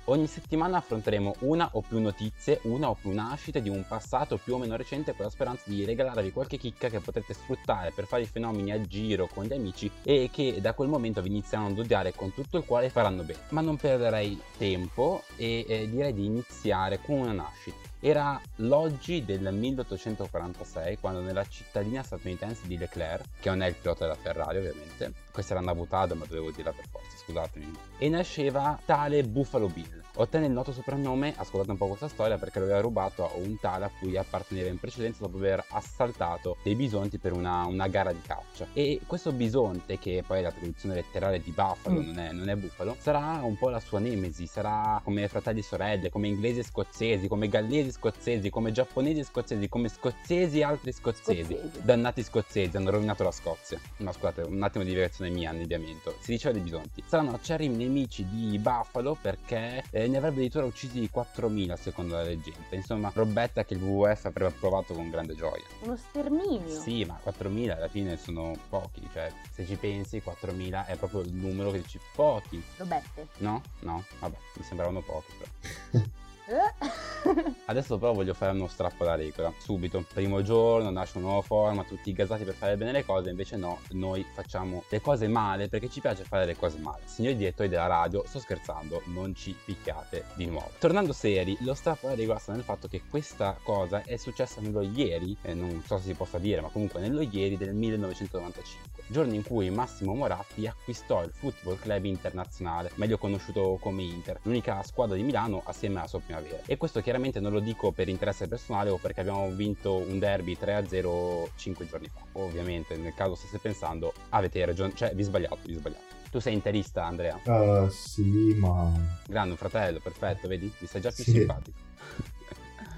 Ogni 0.05 0.27
settimana 0.27 0.77
affronteremo 0.77 1.37
una 1.39 1.71
o 1.73 1.81
più 1.81 2.01
notizie, 2.01 2.61
una 2.65 2.91
o 2.91 2.95
più 2.95 3.15
nascite 3.15 3.63
di 3.63 3.71
un 3.71 3.83
passato 3.89 4.37
più 4.37 4.57
o 4.57 4.59
meno 4.59 4.77
recente 4.77 5.15
con 5.15 5.25
la 5.25 5.31
speranza 5.31 5.63
di 5.65 5.87
regalarvi 5.87 6.31
qualche 6.31 6.59
chicca 6.59 6.91
che 6.91 7.01
potrete 7.01 7.33
sfruttare 7.33 7.93
per 7.95 8.05
fare 8.05 8.25
i 8.25 8.27
fenomeni 8.27 8.73
a 8.73 8.81
giro 8.83 9.27
con 9.27 9.45
gli 9.45 9.55
amici 9.55 9.91
e 10.03 10.29
che 10.31 10.59
da 10.61 10.75
quel 10.75 10.89
momento 10.89 11.23
vi 11.23 11.29
inizieranno 11.29 11.71
ad 11.71 11.79
odiare 11.79 12.13
con 12.13 12.35
tutto 12.35 12.59
il 12.59 12.65
cuore 12.67 12.87
e 12.87 12.91
faranno 12.91 13.23
bene. 13.23 13.41
Ma 13.51 13.63
non 13.63 13.79
perderei 13.79 14.39
tempo 14.59 15.23
e 15.37 15.65
eh, 15.67 15.89
direi 15.89 16.13
di 16.13 16.27
iniziare 16.27 17.01
con 17.01 17.21
una 17.21 17.33
nascita. 17.33 17.82
Era 18.05 18.41
l'oggi 18.57 19.25
del 19.25 19.55
1846 19.55 20.99
quando 20.99 21.21
nella 21.21 21.45
cittadina 21.45 22.03
statunitense 22.03 22.67
di 22.67 22.77
Leclerc, 22.77 23.25
che 23.39 23.49
non 23.49 23.63
è 23.63 23.69
il 23.69 23.77
pilota 23.77 24.07
della 24.07 24.17
Ferrari 24.17 24.59
ovviamente, 24.59 25.13
questa 25.33 25.55
era 25.55 25.63
una 25.63 25.75
buttata 25.75 26.15
ma 26.15 26.25
dovevo 26.27 26.51
dirla 26.51 26.73
per 26.73 26.87
forza, 26.91 27.17
scusatemi, 27.17 27.73
e 27.99 28.09
nasceva 28.09 28.79
tale 28.85 29.23
Buffalo 29.25 29.69
Bill. 29.69 30.01
Ottenne 30.17 30.45
il 30.45 30.53
noto 30.53 30.73
soprannome, 30.73 31.33
ascoltate 31.35 31.71
un 31.71 31.79
po' 31.79 31.87
questa 31.87 32.07
storia, 32.09 32.37
perché 32.37 32.59
lo 32.59 32.67
aveva 32.67 32.81
rubato 32.81 33.25
a 33.25 33.35
un 33.37 33.59
tale 33.59 33.87
a 33.87 33.91
cui 33.99 34.15
apparteneva 34.19 34.69
in 34.69 34.79
precedenza 34.79 35.21
dopo 35.25 35.39
aver 35.39 35.65
assaltato 35.71 36.59
dei 36.63 36.75
bisonti 36.75 37.17
per 37.17 37.33
una, 37.33 37.65
una 37.65 37.89
gara 37.89 38.13
di 38.13 38.21
caccia. 38.21 38.67
E 38.75 39.01
questo 39.07 39.33
bisonte, 39.33 39.99
che 39.99 40.23
poi 40.27 40.41
è 40.41 40.43
la 40.43 40.53
traduzione 40.53 40.97
letterale 40.97 41.41
di 41.41 41.51
Buffalo, 41.51 42.01
Mm. 42.01 42.05
non, 42.05 42.19
è, 42.19 42.33
non 42.33 42.49
è 42.51 42.57
Buffalo, 42.57 42.95
sarà 43.01 43.41
un 43.43 43.57
po' 43.57 43.71
la 43.71 43.81
sua 43.81 44.01
nemesi, 44.01 44.47
sarà 44.47 45.01
come 45.03 45.27
fratelli 45.29 45.61
e 45.61 45.63
sorelle, 45.63 46.11
come 46.11 46.29
inglesi 46.29 46.59
e 46.59 46.65
scozzesi, 46.65 47.27
come 47.27 47.49
gallesi 47.49 47.89
e 47.89 47.93
scozzesi, 47.93 48.51
come 48.51 48.71
giapponesi 48.71 49.21
e 49.21 49.25
scozzesi, 49.25 49.69
come 49.71 49.89
scozzesi 49.89 50.59
e 50.59 50.63
altri 50.65 50.93
scozzesi. 50.93 51.55
Scozzesi. 51.55 51.81
Dannati 51.81 52.23
scozzesi, 52.23 52.77
hanno 52.77 52.91
rovinato 52.91 53.23
la 53.25 53.31
Scozia. 53.31 53.81
No, 53.99 54.13
scusate, 54.13 54.43
un 54.43 54.63
attimo 54.63 54.85
di 54.85 54.91
direzione 54.91 55.22
mia, 55.31 55.51
annebbiamento. 55.51 56.17
Si 56.21 56.33
diceva 56.33 56.53
dei 56.53 56.63
bisonti. 56.63 57.03
Saranno 57.07 57.35
acerrimi 57.35 57.77
nemici 57.77 58.27
di 58.29 58.59
Buffalo 58.59 59.17
perché 59.21 59.85
eh, 59.91 60.09
ne 60.09 60.17
avrebbe 60.17 60.37
addirittura 60.37 60.65
uccisi 60.65 61.09
4.000 61.13 61.75
secondo 61.75 62.15
la 62.15 62.23
leggenda. 62.23 62.61
Insomma, 62.71 63.11
robetta 63.15 63.65
che 63.65 63.75
il 63.75 63.83
WWF 63.83 64.25
avrebbe 64.27 64.55
approvato 64.55 64.95
con 64.95 65.11
grande 65.11 65.35
gioia. 65.35 65.65
Uno 65.83 65.97
sterminio. 65.97 66.81
Sì, 66.81 67.05
ma 67.05 67.19
4.000 67.25 67.71
alla 67.71 67.89
fine 67.89 68.17
sono 68.17 68.57
pochi, 68.69 69.09
cioè 69.13 69.33
se 69.53 69.67
ci 69.67 69.77
pensi 69.77 70.23
4.000 70.25 70.87
è 70.87 70.97
proprio 70.97 71.21
il 71.21 71.33
numero 71.33 71.71
che 71.71 71.81
dici 71.81 71.99
pochi. 72.15 72.63
Robette. 72.77 73.29
No? 73.39 73.63
No? 73.81 74.05
Vabbè, 74.19 74.37
mi 74.57 74.65
sembravano 74.65 75.01
pochi 75.01 75.33
però. 75.39 76.05
Eh? 76.53 77.55
Adesso 77.67 77.99
però 77.99 78.13
voglio 78.13 78.35
fare 78.35 78.53
uno 78.53 78.67
strappo 78.67 79.05
alla 79.05 79.15
regola, 79.15 79.53
subito. 79.59 80.05
Primo 80.13 80.43
giorno, 80.43 80.91
nasce 80.91 81.19
un 81.19 81.25
nuovo 81.25 81.41
format, 81.41 81.87
tutti 81.87 82.13
gasati 82.13 82.45
per 82.45 82.55
fare 82.55 82.77
bene 82.77 82.93
le 82.93 83.05
cose, 83.05 83.31
invece 83.31 83.57
no, 83.57 83.79
noi 83.91 84.27
facciamo 84.35 84.85
le 84.89 85.01
cose 85.01 85.29
male 85.29 85.69
perché 85.69 85.89
ci 85.89 86.01
piace 86.01 86.25
fare 86.25 86.45
le 86.45 86.57
cose 86.57 86.79
male. 86.79 87.03
Signori 87.05 87.37
direttori 87.37 87.69
della 87.69 87.87
radio, 87.87 88.25
sto 88.27 88.39
scherzando, 88.39 89.03
non 89.07 89.35
ci 89.35 89.57
picchiate 89.65 90.25
di 90.35 90.47
nuovo. 90.47 90.71
Tornando 90.79 91.13
seri, 91.13 91.57
lo 91.61 91.75
strappo 91.75 92.07
alla 92.07 92.17
regola 92.17 92.39
sta 92.39 92.53
nel 92.53 92.63
fatto 92.63 92.89
che 92.89 93.03
questa 93.09 93.57
cosa 93.63 94.03
è 94.03 94.17
successa 94.17 94.61
nello 94.61 94.83
ieri, 94.83 95.37
eh, 95.43 95.55
non 95.55 95.83
so 95.87 95.97
se 95.99 96.05
si 96.05 96.15
possa 96.15 96.39
dire, 96.39 96.61
ma 96.61 96.69
comunque 96.69 97.01
nello 97.01 97.23
ieri 97.23 97.57
del 97.57 97.73
1995, 97.75 99.05
giorno 99.07 99.35
in 99.35 99.43
cui 99.43 99.71
Massimo 99.71 100.15
Moratti 100.15 100.67
acquistò 100.67 101.23
il 101.23 101.31
Football 101.31 101.79
Club 101.79 102.05
Internazionale, 102.05 102.91
meglio 102.97 103.17
conosciuto 103.17 103.79
come 103.81 104.03
Inter, 104.03 104.41
l'unica 104.43 104.83
squadra 104.83 105.17
di 105.17 105.23
Milano 105.23 105.63
assieme 105.65 105.99
alla 105.99 106.09
sua 106.09 106.21
prima 106.21 106.41
avere. 106.43 106.63
E 106.67 106.77
questo 106.77 107.01
chiaramente 107.01 107.41
non 107.41 107.53
lo 107.53 107.61
dico 107.61 107.91
per 107.93 108.09
interesse 108.09 108.47
personale 108.49 108.91
o 108.91 108.97
perché 108.99 109.21
abbiamo 109.21 109.49
vinto 109.51 109.97
un 109.97 110.19
derby 110.19 110.57
3-0 110.61 111.49
5 111.57 111.87
giorni 111.89 112.09
fa. 112.13 112.21
Ovviamente, 112.33 112.97
nel 112.97 113.15
caso 113.15 113.35
stesse 113.35 113.59
pensando, 113.59 114.13
avete 114.31 114.65
ragione, 114.65 114.93
cioè 114.95 115.15
vi 115.15 115.23
sbagliate, 115.23 115.59
vi 115.67 115.75
sbagliate. 115.75 116.21
Tu 116.31 116.39
sei 116.39 116.55
interista, 116.55 117.05
Andrea? 117.05 117.39
Uh, 117.45 117.89
sì, 117.91 118.55
ma... 118.57 118.91
Grande, 119.27 119.51
un 119.51 119.57
fratello, 119.59 120.01
perfetto, 120.01 120.49
vedi? 120.49 120.73
Mi 120.79 120.87
stai 120.87 121.03
già 121.03 121.11
più 121.11 121.25
Sì. 121.25 121.33
simpatico. 121.33 121.77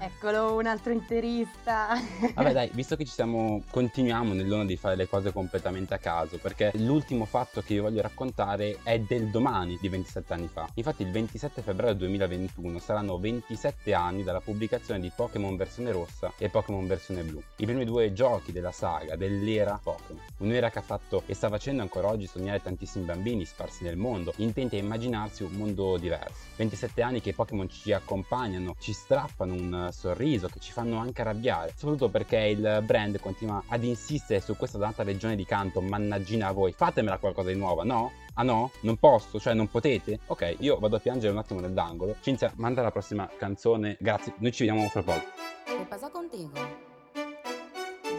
Eccolo, 0.05 0.53
un 0.53 0.67
altro 0.67 0.91
interista. 0.91 1.97
Vabbè 2.35 2.53
dai, 2.53 2.69
visto 2.73 2.95
che 2.95 3.05
ci 3.05 3.11
siamo, 3.11 3.63
continuiamo 3.71 4.33
nell'ona 4.33 4.63
di 4.63 4.75
fare 4.75 4.95
le 4.95 5.07
cose 5.07 5.33
completamente 5.33 5.95
a 5.95 5.97
caso, 5.97 6.37
perché 6.37 6.71
l'ultimo 6.75 7.25
fatto 7.25 7.61
che 7.61 7.73
vi 7.73 7.79
voglio 7.79 8.03
raccontare 8.03 8.77
è 8.83 8.99
del 8.99 9.31
domani 9.31 9.79
di 9.81 9.89
27 9.89 10.33
anni 10.33 10.47
fa. 10.47 10.69
Infatti 10.75 11.01
il 11.01 11.09
27 11.09 11.63
febbraio 11.63 11.95
2021 11.95 12.77
saranno 12.77 13.17
27 13.17 13.95
anni 13.95 14.21
dalla 14.21 14.41
pubblicazione 14.41 14.99
di 14.99 15.11
Pokémon 15.13 15.55
versione 15.55 15.91
rossa 15.91 16.31
e 16.37 16.49
Pokémon 16.49 16.85
versione 16.85 17.23
blu. 17.23 17.41
I 17.55 17.65
primi 17.65 17.83
due 17.83 18.13
giochi 18.13 18.51
della 18.51 18.71
saga, 18.71 19.15
dell'era 19.15 19.79
Pokémon. 19.81 20.21
Un'era 20.37 20.69
che 20.69 20.77
ha 20.77 20.83
fatto 20.83 21.23
e 21.25 21.33
sta 21.33 21.49
facendo 21.49 21.81
ancora 21.81 22.09
oggi 22.09 22.27
sognare 22.27 22.61
tantissimi 22.61 23.05
bambini 23.05 23.43
sparsi 23.43 23.83
nel 23.83 23.97
mondo, 23.97 24.33
intenti 24.35 24.75
a 24.75 24.79
immaginarsi 24.79 25.41
un 25.41 25.53
mondo 25.53 25.97
diverso. 25.97 26.43
27 26.57 27.01
anni 27.01 27.21
che 27.21 27.29
i 27.29 27.33
Pokémon 27.33 27.67
ci 27.67 27.91
accompagnano, 27.91 28.75
ci 28.77 28.93
strappano 28.93 29.53
un 29.55 29.93
sorriso, 29.95 30.47
che 30.47 30.59
ci 30.59 30.71
fanno 30.71 30.97
anche 30.97 31.21
arrabbiare, 31.21 31.73
soprattutto 31.75 32.09
perché 32.09 32.37
il 32.37 32.83
brand 32.85 33.19
continua 33.19 33.63
ad 33.67 33.83
insistere 33.83 34.41
su 34.41 34.55
questa 34.55 34.77
data 34.77 35.03
regione 35.03 35.35
di 35.35 35.45
canto, 35.45 35.81
mannaggina 35.81 36.47
a 36.47 36.51
voi, 36.51 36.73
fatemela 36.73 37.17
qualcosa 37.17 37.49
di 37.49 37.57
nuovo, 37.57 37.83
no? 37.83 38.11
Ah 38.35 38.43
no? 38.43 38.71
Non 38.81 38.97
posso? 38.97 39.39
Cioè 39.39 39.53
non 39.53 39.69
potete? 39.69 40.19
Ok, 40.27 40.57
io 40.59 40.77
vado 40.77 40.97
a 40.97 40.99
piangere 40.99 41.31
un 41.31 41.39
attimo 41.39 41.61
nell'angolo. 41.61 42.17
Cinzia, 42.19 42.51
manda 42.57 42.81
la 42.81 42.91
prossima 42.91 43.29
canzone. 43.37 43.95
Grazie, 43.99 44.33
noi 44.39 44.51
ci 44.51 44.65
vediamo 44.65 44.87
fra 44.89 45.01
poco. 45.01 45.23
¿Qué 45.65 45.85
pasa 45.87 46.09
contigo? 46.09 46.51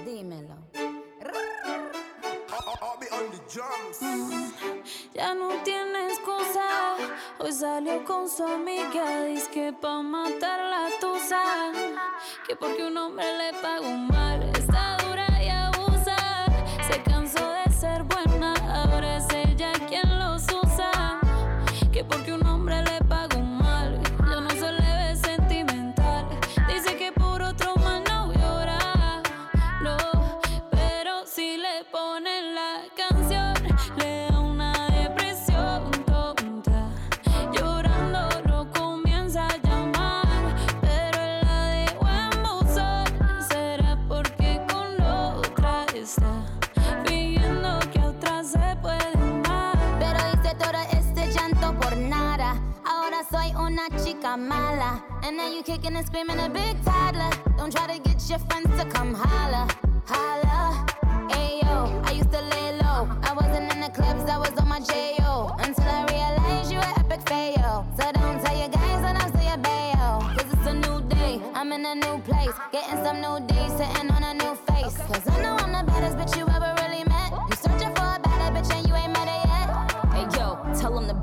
Dímelo. 0.04 0.85
Ya 5.14 5.34
no 5.34 5.48
tiene 5.64 6.08
excusa. 6.08 6.96
Hoy 7.38 7.52
salió 7.52 8.04
con 8.04 8.28
su 8.28 8.44
amiga. 8.44 9.24
Dice 9.24 9.50
que 9.50 9.72
pa' 9.72 10.02
matar 10.02 10.60
la 10.60 10.88
tusa. 11.00 11.42
Que 12.46 12.54
porque 12.54 12.84
un 12.84 12.98
hombre 12.98 13.24
le 13.38 13.54
pagó 13.60 13.88
mal. 13.88 14.55
Mala. 54.36 55.02
And 55.22 55.36
now 55.36 55.50
you 55.50 55.62
kicking 55.62 55.96
and 55.96 56.06
screaming 56.06 56.38
a 56.38 56.48
big 56.48 56.82
toddler. 56.84 57.30
Don't 57.56 57.72
try 57.72 57.86
to 57.86 57.98
get 58.02 58.28
your 58.28 58.38
friends 58.40 58.70
to 58.80 58.88
come 58.88 59.14
holla. 59.14 59.85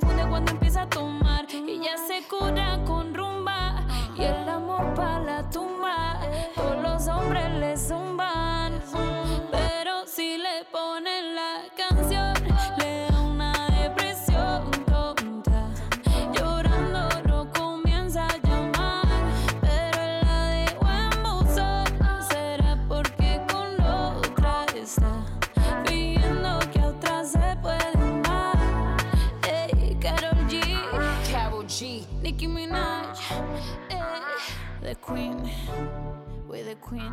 confunde 0.00 0.26
cuando 0.28 0.50
empieza 0.50 0.82
a 0.82 0.88
tomar. 0.88 1.46
Y 1.52 1.78
ya 1.78 1.96
se 1.96 2.26
cura 2.26 2.80
con 2.84 3.03
the 34.84 34.94
Queen, 34.96 35.50
we 36.46 36.60
the 36.60 36.74
Queen. 36.74 37.10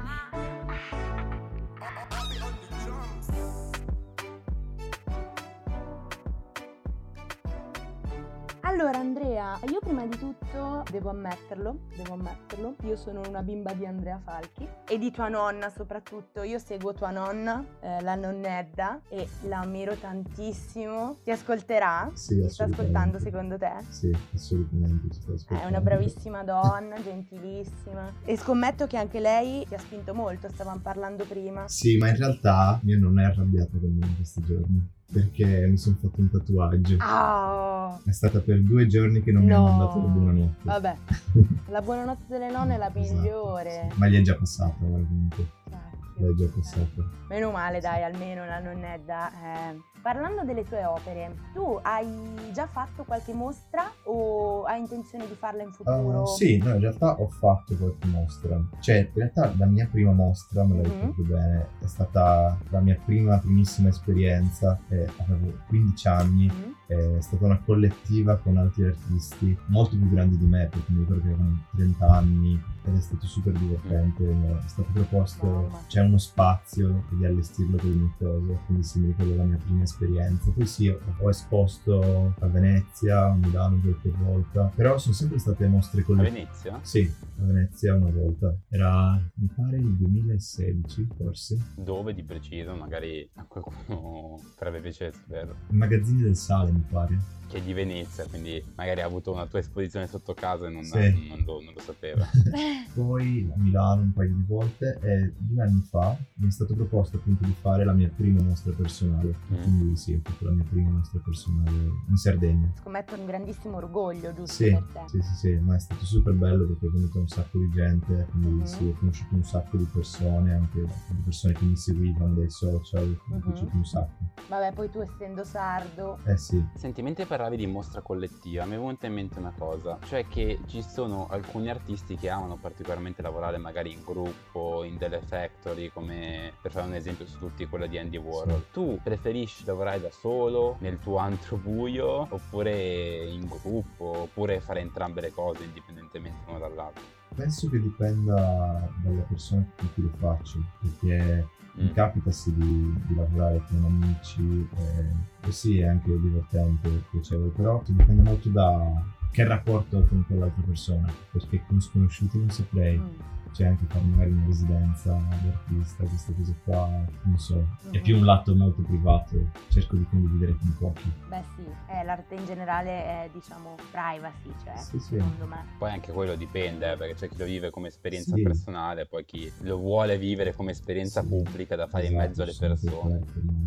Allora 8.81 8.97
Andrea, 8.97 9.59
io 9.69 9.79
prima 9.79 10.07
di 10.07 10.17
tutto 10.17 10.83
devo 10.89 11.11
ammetterlo, 11.11 11.81
devo 11.95 12.13
ammetterlo, 12.13 12.77
io 12.85 12.95
sono 12.95 13.21
una 13.27 13.43
bimba 13.43 13.73
di 13.73 13.85
Andrea 13.85 14.17
Falchi 14.17 14.67
e 14.87 14.97
di 14.97 15.11
tua 15.11 15.27
nonna 15.27 15.69
soprattutto, 15.69 16.41
io 16.41 16.57
seguo 16.57 16.91
tua 16.91 17.11
nonna, 17.11 17.63
eh, 17.79 18.01
la 18.01 18.15
nonnedda 18.15 19.01
e 19.07 19.27
la 19.41 19.59
ammiro 19.59 19.93
tantissimo, 19.93 21.17
ti 21.23 21.29
ascolterà? 21.29 22.09
Sì, 22.15 22.43
sta 22.49 22.63
ascoltando 22.63 23.19
secondo 23.19 23.55
te? 23.55 23.71
Sì, 23.87 24.17
assolutamente. 24.33 25.15
È 25.47 25.65
una 25.65 25.79
bravissima 25.79 26.43
donna, 26.43 26.99
gentilissima 27.03 28.11
e 28.25 28.35
scommetto 28.35 28.87
che 28.87 28.97
anche 28.97 29.19
lei 29.19 29.63
ti 29.67 29.75
ha 29.75 29.79
spinto 29.79 30.15
molto, 30.15 30.49
stavamo 30.49 30.79
parlando 30.81 31.23
prima. 31.25 31.67
Sì, 31.67 31.97
ma 31.97 32.09
in 32.09 32.17
realtà 32.17 32.79
mia 32.81 32.97
nonna 32.97 33.21
è 33.21 33.25
arrabbiata 33.25 33.77
con 33.77 33.95
me 33.95 34.07
in 34.07 34.15
questi 34.15 34.41
giorni. 34.41 34.99
Perché 35.11 35.67
mi 35.67 35.77
sono 35.77 35.97
fatto 36.01 36.21
un 36.21 36.29
tatuaggio. 36.29 36.95
Ah, 36.99 37.99
È 38.05 38.11
stata 38.11 38.39
per 38.39 38.61
due 38.61 38.87
giorni 38.87 39.21
che 39.21 39.31
non 39.31 39.43
mi 39.43 39.51
ha 39.53 39.57
No. 39.57 39.63
mandato 39.63 39.97
la 39.99 40.07
buonanotte. 40.07 40.55
vabbè, 40.63 40.95
la 41.69 41.81
buonanotte 41.81 42.23
delle 42.27 42.49
nonne 42.49 42.75
è 42.75 42.77
la 42.77 42.91
migliore. 42.93 43.89
Ma 43.95 44.07
gli 44.07 44.15
è 44.17 44.21
già 44.21 44.35
passata, 44.35 44.73
comunque. 44.79 45.49
Cacchio. 45.69 46.31
È 46.31 46.35
già 46.35 46.45
passato. 46.55 47.09
Meno 47.29 47.51
male, 47.51 47.79
dai, 47.81 48.03
almeno 48.03 48.45
la 48.45 48.59
nonnetta. 48.59 49.29
Eh. 49.31 49.79
Parlando 50.01 50.43
delle 50.43 50.63
tue 50.63 50.83
opere, 50.85 51.35
tu 51.53 51.77
hai 51.81 52.07
già 52.53 52.65
fatto 52.67 53.03
qualche 53.03 53.33
mostra 53.33 53.91
o 54.05 54.40
hai 54.71 54.79
intenzione 54.79 55.27
di 55.27 55.33
farla 55.35 55.63
in 55.63 55.71
futuro? 55.71 56.21
Uh, 56.21 56.25
sì, 56.25 56.57
no, 56.57 56.73
in 56.73 56.79
realtà 56.79 57.19
ho 57.19 57.27
fatto 57.27 57.75
qualche 57.75 58.07
mostra. 58.07 58.59
Cioè, 58.79 58.97
in 58.99 59.09
realtà 59.13 59.53
la 59.57 59.65
mia 59.65 59.87
prima 59.91 60.11
mostra, 60.11 60.63
me 60.63 60.77
la 60.77 60.83
ricordo 60.83 61.23
bene, 61.23 61.67
è 61.79 61.87
stata 61.87 62.57
la 62.69 62.79
mia 62.79 62.97
prima, 63.03 63.37
primissima 63.39 63.89
esperienza. 63.89 64.79
eh, 64.89 65.07
avevo 65.17 65.53
15 65.67 66.07
anni, 66.07 66.45
Mhm. 66.45 67.15
è 67.17 67.21
stata 67.21 67.45
una 67.45 67.59
collettiva 67.63 68.37
con 68.37 68.57
altri 68.57 68.83
artisti 68.85 69.57
molto 69.67 69.97
più 69.97 70.09
grandi 70.09 70.37
di 70.37 70.45
me, 70.45 70.67
perché 70.69 70.91
mi 70.91 70.99
ricordo 70.99 71.21
che 71.21 71.27
avevano 71.29 71.63
30 71.75 72.07
anni 72.07 72.61
ed 72.83 72.95
è 72.95 72.99
stato 72.99 73.25
super 73.25 73.53
divertente. 73.53 74.23
mi 74.23 74.47
È 74.47 74.67
stato 74.67 74.89
proposto, 74.93 75.83
c'è 75.87 76.01
uno 76.01 76.17
spazio 76.17 77.03
di 77.09 77.25
allestirlo 77.25 77.77
con 77.77 77.89
le 77.89 77.95
mie 77.95 78.11
cose, 78.17 78.59
quindi 78.65 78.83
sì, 78.83 78.99
mi 78.99 79.07
ricordo 79.07 79.35
la 79.35 79.43
mia 79.43 79.57
prima 79.57 79.83
esperienza. 79.83 80.51
Poi 80.51 80.65
sì, 80.65 80.87
ho, 80.87 80.99
ho 81.19 81.29
esposto 81.29 82.33
a 82.39 82.47
Venezia, 82.47 83.25
a 83.25 83.33
Milano 83.33 83.79
qualche 83.81 84.11
volta, 84.11 84.71
però 84.75 84.97
sono 84.97 85.13
sempre 85.13 85.39
state 85.39 85.67
mostre 85.67 86.01
A 86.01 86.03
collettive. 86.03 86.39
Venezia? 86.39 86.79
Sì, 86.81 87.11
a 87.39 87.43
Venezia 87.43 87.95
una 87.95 88.09
volta. 88.09 88.55
Era, 88.69 89.13
mi 89.35 89.49
pare, 89.55 89.77
il 89.77 89.95
2016 89.97 91.07
forse. 91.17 91.57
Dove 91.75 92.13
di 92.13 92.23
preciso? 92.23 92.75
Magari 92.75 93.29
a 93.35 93.45
qualcuno 93.45 94.37
farebbe 94.55 94.81
piacere 94.81 95.13
saperlo. 95.13 95.55
I 95.69 95.75
magazzini 95.75 96.21
del 96.21 96.35
sale, 96.35 96.71
mi 96.71 96.83
pare. 96.89 97.39
Che 97.51 97.57
è 97.57 97.61
di 97.61 97.73
Venezia, 97.73 98.25
quindi 98.27 98.63
magari 98.75 99.01
ha 99.01 99.05
avuto 99.05 99.33
una 99.33 99.45
tua 99.45 99.59
esposizione 99.59 100.07
sotto 100.07 100.33
casa 100.33 100.67
e 100.67 100.69
non, 100.69 100.85
Sì. 100.85 101.27
non 101.27 101.43
lo, 101.45 101.59
non 101.61 101.73
lo 101.73 101.81
sapeva. 101.81 102.25
Poi 102.95 103.51
a 103.53 103.59
Milano 103.59 104.03
un 104.03 104.13
paio 104.13 104.33
di 104.33 104.43
volte 104.47 104.97
e 105.01 105.33
due 105.37 105.61
anni 105.61 105.81
fa 105.89 106.17
mi 106.35 106.47
è 106.47 106.51
stato 106.51 106.73
proposto 106.75 107.17
appunto 107.17 107.43
di 107.43 107.53
fare 107.59 107.83
la 107.83 107.91
mia 107.91 108.09
prima 108.15 108.41
mostra 108.41 108.71
personale. 108.71 109.35
Mm. 109.51 109.61
Quindi 109.63 109.95
sì, 109.97 110.13
ho 110.13 110.21
fatto 110.23 110.45
la 110.45 110.51
mia 110.51 110.63
prima 110.69 110.91
mostra 110.91 111.19
personale 111.19 111.71
in 112.07 112.15
Sardegna. 112.15 112.71
Scommetto 112.79 113.15
un 113.15 113.25
grandissimo 113.25 113.75
orgoglio, 113.77 114.33
giusto 114.33 114.53
Sì, 114.63 114.69
per 114.71 114.83
te. 114.93 115.01
sì, 115.07 115.21
sì, 115.21 115.35
sì, 115.35 115.53
ma 115.59 115.75
è 115.75 115.79
stato 115.79 116.05
super 116.05 116.33
bello 116.33 116.65
perché 116.67 116.87
è 116.87 116.89
venuto 116.89 117.19
un 117.19 117.27
sacco 117.27 117.57
di 117.57 117.69
gente, 117.71 118.27
quindi 118.31 118.59
Mhm. 118.59 118.63
sì, 118.65 118.83
ho 118.85 118.93
conosciuto 118.97 119.35
un 119.35 119.43
sacco 119.43 119.75
di 119.75 119.87
persone, 119.91 120.53
anche 120.53 120.79
di 120.79 121.21
persone 121.25 121.53
che 121.53 121.65
mi 121.65 121.75
seguivano 121.75 122.33
dai 122.33 122.49
social, 122.49 123.03
è 123.29 123.33
Mhm. 123.33 123.41
piaciuto 123.41 123.75
un 123.75 123.85
sacco. 123.85 124.23
Vabbè, 124.47 124.73
poi 124.73 124.89
tu 124.89 124.99
essendo 124.99 125.43
sardo, 125.43 126.17
Eh 126.25 126.37
sì, 126.37 126.61
Senti, 126.75 127.01
mentre 127.01 127.25
parlavi 127.41 127.57
di 127.57 127.65
mostra 127.65 128.01
collettiva, 128.01 128.65
mi 128.65 128.75
è 128.75 128.77
venuta 128.77 129.07
in 129.07 129.13
mente 129.13 129.39
una 129.39 129.53
cosa, 129.57 129.97
cioè 130.03 130.27
che 130.27 130.59
ci 130.67 130.83
sono 130.83 131.25
alcuni 131.27 131.71
artisti 131.71 132.15
che 132.15 132.29
amano 132.29 132.57
particolarmente 132.57 133.23
lavorare 133.23 133.57
magari 133.57 133.91
in 133.91 134.03
gruppo, 134.03 134.83
in 134.83 134.97
delle 134.99 135.21
factory, 135.21 135.89
come 135.89 136.53
per 136.61 136.71
fare 136.71 136.85
un 136.85 136.93
esempio 136.93 137.25
su 137.25 137.39
tutti 137.39 137.65
quella 137.65 137.87
di 137.87 137.97
Andy 137.97 138.17
Warhol. 138.17 138.67
Tu 138.71 138.99
preferisci 139.01 139.65
lavorare 139.65 139.99
da 139.99 140.11
solo, 140.11 140.75
nel 140.81 140.99
tuo 140.99 141.17
antro 141.17 141.57
buio, 141.57 142.27
oppure 142.29 143.25
in 143.25 143.47
gruppo, 143.47 144.21
oppure 144.21 144.59
fare 144.59 144.81
entrambe 144.81 145.21
le 145.21 145.31
cose 145.31 145.63
indipendentemente 145.63 146.43
l'una 146.45 146.59
dall'altra? 146.59 147.20
Penso 147.35 147.69
che 147.69 147.81
dipenda 147.81 148.89
dalla 149.03 149.21
persona 149.21 149.65
con 149.77 149.89
cui 149.93 150.03
lo 150.03 150.11
faccio, 150.17 150.63
perché 150.79 151.47
mi 151.73 151.83
Mm. 151.83 151.93
capita 151.93 152.31
sì 152.31 152.53
di, 152.53 152.93
di 153.07 153.15
lavorare 153.15 153.63
con 153.69 153.85
amici 153.85 154.67
e, 154.75 155.47
e 155.47 155.51
sì 155.51 155.79
è 155.79 155.87
anche 155.87 156.19
divertente, 156.19 157.03
piacevole, 157.09 157.49
però 157.51 157.81
dipende 157.87 158.21
molto 158.23 158.49
da 158.49 159.01
che 159.31 159.45
rapporto 159.45 159.97
ho 159.97 160.05
con 160.05 160.25
quell'altra 160.27 160.61
persona, 160.63 161.09
perché 161.31 161.63
con 161.65 161.79
sconosciuti 161.79 162.37
non 162.37 162.49
saprei. 162.49 162.97
Mm. 162.97 163.09
C'è 163.53 163.65
anche 163.65 163.85
fare 163.85 164.05
magari 164.05 164.31
una 164.31 164.45
residenza 164.45 165.11
d'artista, 165.43 166.05
queste 166.05 166.33
cose 166.35 166.55
qua, 166.63 166.87
non 167.23 167.37
so. 167.37 167.65
È 167.91 167.99
più 167.99 168.15
un 168.17 168.23
lato 168.25 168.55
molto 168.55 168.81
privato, 168.81 169.35
cerco 169.69 169.97
di 169.97 170.05
condividere 170.09 170.55
con 170.57 170.75
pochi. 170.79 171.11
beh 171.27 171.43
sì, 171.55 171.65
eh, 171.87 172.03
l'arte 172.03 172.35
in 172.35 172.45
generale 172.45 172.89
è 172.89 173.29
diciamo 173.33 173.75
privacy, 173.91 174.53
cioè 174.63 174.77
Sì, 174.77 174.99
sì. 174.99 175.15
secondo 175.15 175.45
me. 175.47 175.65
Poi 175.77 175.91
anche 175.91 176.13
quello 176.13 176.35
dipende, 176.35 176.93
eh, 176.93 176.97
perché 176.97 177.13
c'è 177.15 177.29
chi 177.29 177.37
lo 177.37 177.45
vive 177.45 177.69
come 177.71 177.89
esperienza 177.89 178.35
Sì. 178.35 178.41
personale, 178.41 179.05
poi 179.05 179.25
chi 179.25 179.51
lo 179.61 179.77
vuole 179.77 180.17
vivere 180.17 180.53
come 180.53 180.71
esperienza 180.71 181.21
Sì. 181.21 181.27
pubblica 181.27 181.75
da 181.75 181.87
fare 181.87 182.05
in 182.05 182.11
Esatto, 182.13 182.27
mezzo 182.27 182.41
alle 182.43 182.55
persone. 182.57 183.19
quindi- 183.33 183.59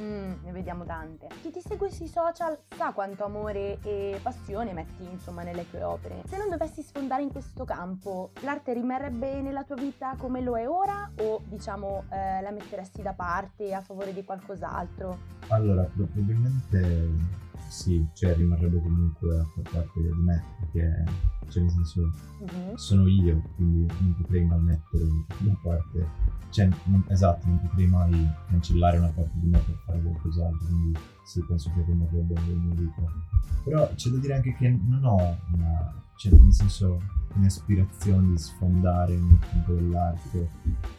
Mm, 0.00 0.32
ne 0.44 0.52
vediamo 0.52 0.84
tante. 0.84 1.28
Chi 1.42 1.50
ti 1.50 1.60
segue 1.60 1.90
sui 1.90 2.08
social 2.08 2.58
sa 2.76 2.92
quanto 2.92 3.24
amore 3.24 3.78
e 3.82 4.18
passione 4.22 4.72
metti 4.72 5.04
insomma 5.04 5.42
nelle 5.42 5.68
tue 5.70 5.82
opere. 5.82 6.22
Se 6.26 6.36
non 6.38 6.48
dovessi 6.48 6.82
sfondare 6.82 7.22
in 7.22 7.30
questo 7.30 7.64
campo, 7.64 8.30
l'arte 8.40 8.72
rimarrebbe 9.08 9.42
nella 9.42 9.64
tua 9.64 9.76
vita 9.76 10.14
come 10.16 10.40
lo 10.40 10.56
è 10.56 10.68
ora 10.68 11.10
o 11.18 11.42
diciamo 11.48 12.04
eh, 12.10 12.40
la 12.42 12.50
metteresti 12.52 13.02
da 13.02 13.12
parte 13.12 13.74
a 13.74 13.80
favore 13.80 14.12
di 14.12 14.22
qualcos'altro? 14.24 15.18
Allora, 15.48 15.82
probabilmente 15.82 17.10
sì, 17.68 18.06
cioè 18.14 18.34
rimarrebbe 18.36 18.80
comunque 18.80 19.38
a 19.40 19.44
far 19.44 19.72
parte 19.72 20.00
di 20.00 20.08
me, 20.22 20.42
perché, 20.60 21.04
cioè 21.48 21.62
nel 21.62 21.70
senso, 21.72 22.00
Mhm. 22.42 22.74
sono 22.74 23.06
io, 23.06 23.40
quindi 23.56 23.86
non 24.00 24.14
potrei 24.20 24.44
mai 24.44 24.60
mettere 24.60 25.04
da 25.38 25.56
parte, 25.62 26.06
cioè, 26.50 26.68
non- 26.84 27.04
esatto, 27.08 27.46
non 27.46 27.60
potrei 27.62 27.86
mai 27.86 28.28
cancellare 28.48 28.98
una 28.98 29.08
parte 29.08 29.32
di 29.34 29.46
me 29.48 29.58
per 29.58 29.74
fare 29.86 30.02
qualcos'altro, 30.02 30.66
quindi 30.66 30.98
sì, 31.24 31.42
penso 31.46 31.70
che 31.74 31.82
rimarrebbe 31.86 32.34
nella 32.34 32.56
mia 32.62 32.74
vita. 32.74 33.02
Però 33.64 33.90
c'è 33.94 34.10
da 34.10 34.18
dire 34.18 34.34
anche 34.34 34.54
che 34.54 34.68
non 34.68 35.04
ho 35.04 35.36
una, 35.54 36.02
cioè 36.16 36.32
nel 36.32 36.52
senso, 36.52 37.00
un'aspirazione 37.34 38.28
di 38.28 38.38
sfondare 38.38 39.14
nel 39.14 39.38
campo 39.38 39.72
dell'arte, 39.72 40.50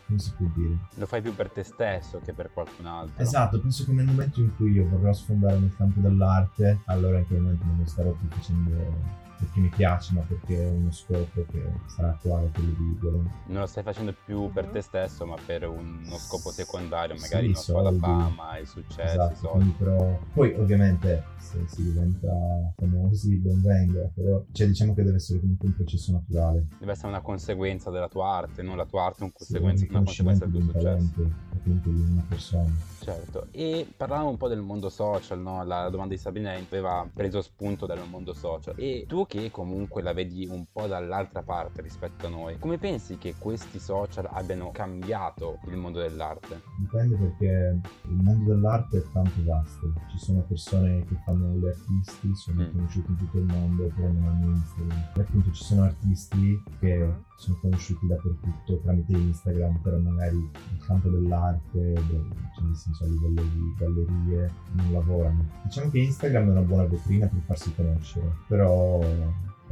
come 0.06 0.20
si 0.20 0.34
può 0.36 0.48
dire? 0.56 0.78
Lo 0.96 1.06
fai 1.06 1.22
più 1.22 1.36
per 1.36 1.50
te 1.50 1.64
stesso 1.64 2.20
che 2.24 2.34
per 2.34 2.52
qualcun 2.52 2.86
altro. 2.86 3.22
Esatto, 3.22 3.60
penso 3.60 3.86
che 3.86 3.92
nel 3.92 4.06
momento 4.06 4.40
in 4.42 4.56
cui 4.56 4.72
io 4.72 4.88
vorrò 4.88 5.12
sfondare 5.14 5.58
nel 5.58 5.76
campo 5.76 6.00
dell'arte, 6.00 6.82
allora 6.86 7.20
in 7.20 7.28
quel 7.28 7.42
momento 7.42 7.66
non 7.66 7.78
lo 7.78 7.86
starò 7.86 8.12
più 8.12 8.28
facendo 8.30 9.22
perché 9.44 9.60
mi 9.60 9.70
piace, 9.70 10.14
ma 10.14 10.22
perché 10.22 10.66
ho 10.66 10.70
uno 10.72 10.92
scopo 10.92 11.46
che 11.52 11.62
sarà 11.88 12.18
quale 12.22 12.50
quello 12.54 12.72
di 12.72 12.98
guadagnare. 13.00 13.30
Non 13.48 13.60
lo 13.62 13.66
stai 13.68 13.84
facendo 13.84 14.14
più 14.26 14.52
per 14.52 14.66
Mhm. 14.68 14.72
te 14.72 14.82
stesso, 14.82 15.26
ma 15.26 15.36
per 15.46 15.68
uno 15.68 16.18
scopo 16.18 16.52
secondario, 16.52 17.16
magari 17.20 17.48
Sì, 17.48 17.52
non 17.54 17.62
so, 17.62 17.82
la 17.82 17.92
fama, 17.94 18.58
il 18.58 18.68
successo, 18.68 19.02
i 19.02 19.32
Esatto, 19.34 19.74
però... 19.78 20.20
Poi 20.34 20.54
ovviamente 20.56 21.24
se 21.38 21.60
si 21.68 21.84
diventa 21.84 22.32
famosi 22.78 23.36
ben 23.38 23.62
venga, 23.62 24.10
però 24.14 24.44
cioè 24.52 24.68
diciamo 24.68 24.94
che 24.94 25.04
deve 25.04 25.18
essere 25.18 25.40
comunque 25.40 25.68
un 25.68 25.76
processo 25.76 26.12
naturale. 26.12 26.66
Deve 26.80 26.92
essere 26.94 27.08
una 27.10 27.22
conseguenza 27.22 27.90
della 27.90 28.08
tua 28.08 28.28
arte, 28.36 28.62
non 28.62 28.78
la 28.78 28.86
tua 28.86 29.06
arte 29.06 29.20
è 29.20 29.24
un 29.24 29.30
Sì, 29.36 29.36
conseguenza- 29.38 29.86
un 29.90 29.96
una 29.96 30.04
conseguenza 30.04 30.46
del 30.46 30.52
tuo 30.54 30.60
riconoscimento 30.62 30.80
di 30.80 30.88
un 30.88 31.02
successo. 31.04 31.24
talento, 31.24 31.56
appunto 31.58 31.90
di 31.90 32.12
una 32.12 32.26
persona. 32.28 32.72
Certo, 33.04 33.48
e 33.52 33.86
parlavamo 33.98 34.30
un 34.30 34.38
po' 34.38 34.48
del 34.48 34.62
mondo 34.62 34.88
social, 34.90 35.40
no? 35.40 35.64
La 35.66 35.90
domanda 35.90 36.14
di 36.14 36.20
Sabrina 36.20 36.54
aveva 36.54 37.06
preso 37.14 37.42
spunto 37.42 37.86
dal 37.86 38.08
mondo 38.08 38.32
social. 38.34 38.76
E 38.78 39.04
tu 39.08 39.26
che 39.28 39.52
comunque 39.52 40.02
la 40.02 40.14
vedi 40.14 40.48
un 40.50 40.66
po' 40.72 40.88
dall'altra 40.88 41.42
parte 41.44 41.82
rispetto 41.82 42.28
a 42.28 42.30
noi, 42.30 42.58
come 42.60 42.78
pensi 42.78 43.18
che 43.18 43.36
questi 43.38 43.80
social 43.80 44.30
abbiano 44.32 44.72
cambiato 44.72 45.60
il 45.68 45.76
mondo 45.76 46.00
dell'arte? 46.00 46.62
Dipende 46.80 47.18
perché 47.18 47.82
il 48.06 48.12
mondo 48.22 48.54
dell'arte 48.54 49.00
è 49.00 49.04
tanto 49.12 49.44
vasto. 49.44 49.92
Ci 50.10 50.18
sono 50.20 50.40
persone 50.48 51.04
che 51.04 51.16
fanno 51.26 51.54
gli 51.58 51.66
artisti, 51.68 52.34
sono 52.36 52.64
Mm. 52.64 52.72
conosciuti 52.72 53.12
in 53.12 53.18
tutto 53.18 53.38
il 53.38 53.44
mondo, 53.44 53.92
non 53.98 54.24
hanno 54.26 54.46
Instagram. 54.56 55.12
E 55.18 55.20
appunto 55.20 55.52
ci 55.52 55.64
sono 55.66 55.84
artisti 55.84 56.64
che 56.80 57.14
sono 57.36 57.58
conosciuti 57.60 58.08
dappertutto 58.08 58.80
tramite 58.82 59.12
Instagram, 59.12 59.80
però 59.82 59.98
magari 59.98 60.38
nel 60.38 60.86
campo 60.86 61.10
dell'arte, 61.10 61.80
del- 61.92 62.32
cioè 62.56 62.64
nel 62.64 62.76
senso 62.76 62.92
a 63.02 63.06
livello 63.06 63.42
di 63.42 63.74
gallerie, 63.78 64.52
non 64.74 64.92
lavorano. 64.92 65.46
Diciamo 65.64 65.90
che 65.90 66.00
Instagram 66.00 66.48
è 66.48 66.52
una 66.52 66.62
buona 66.62 66.86
vetrina 66.86 67.28
per 67.28 67.42
farsi 67.46 67.74
conoscere, 67.74 68.36
però 68.48 69.00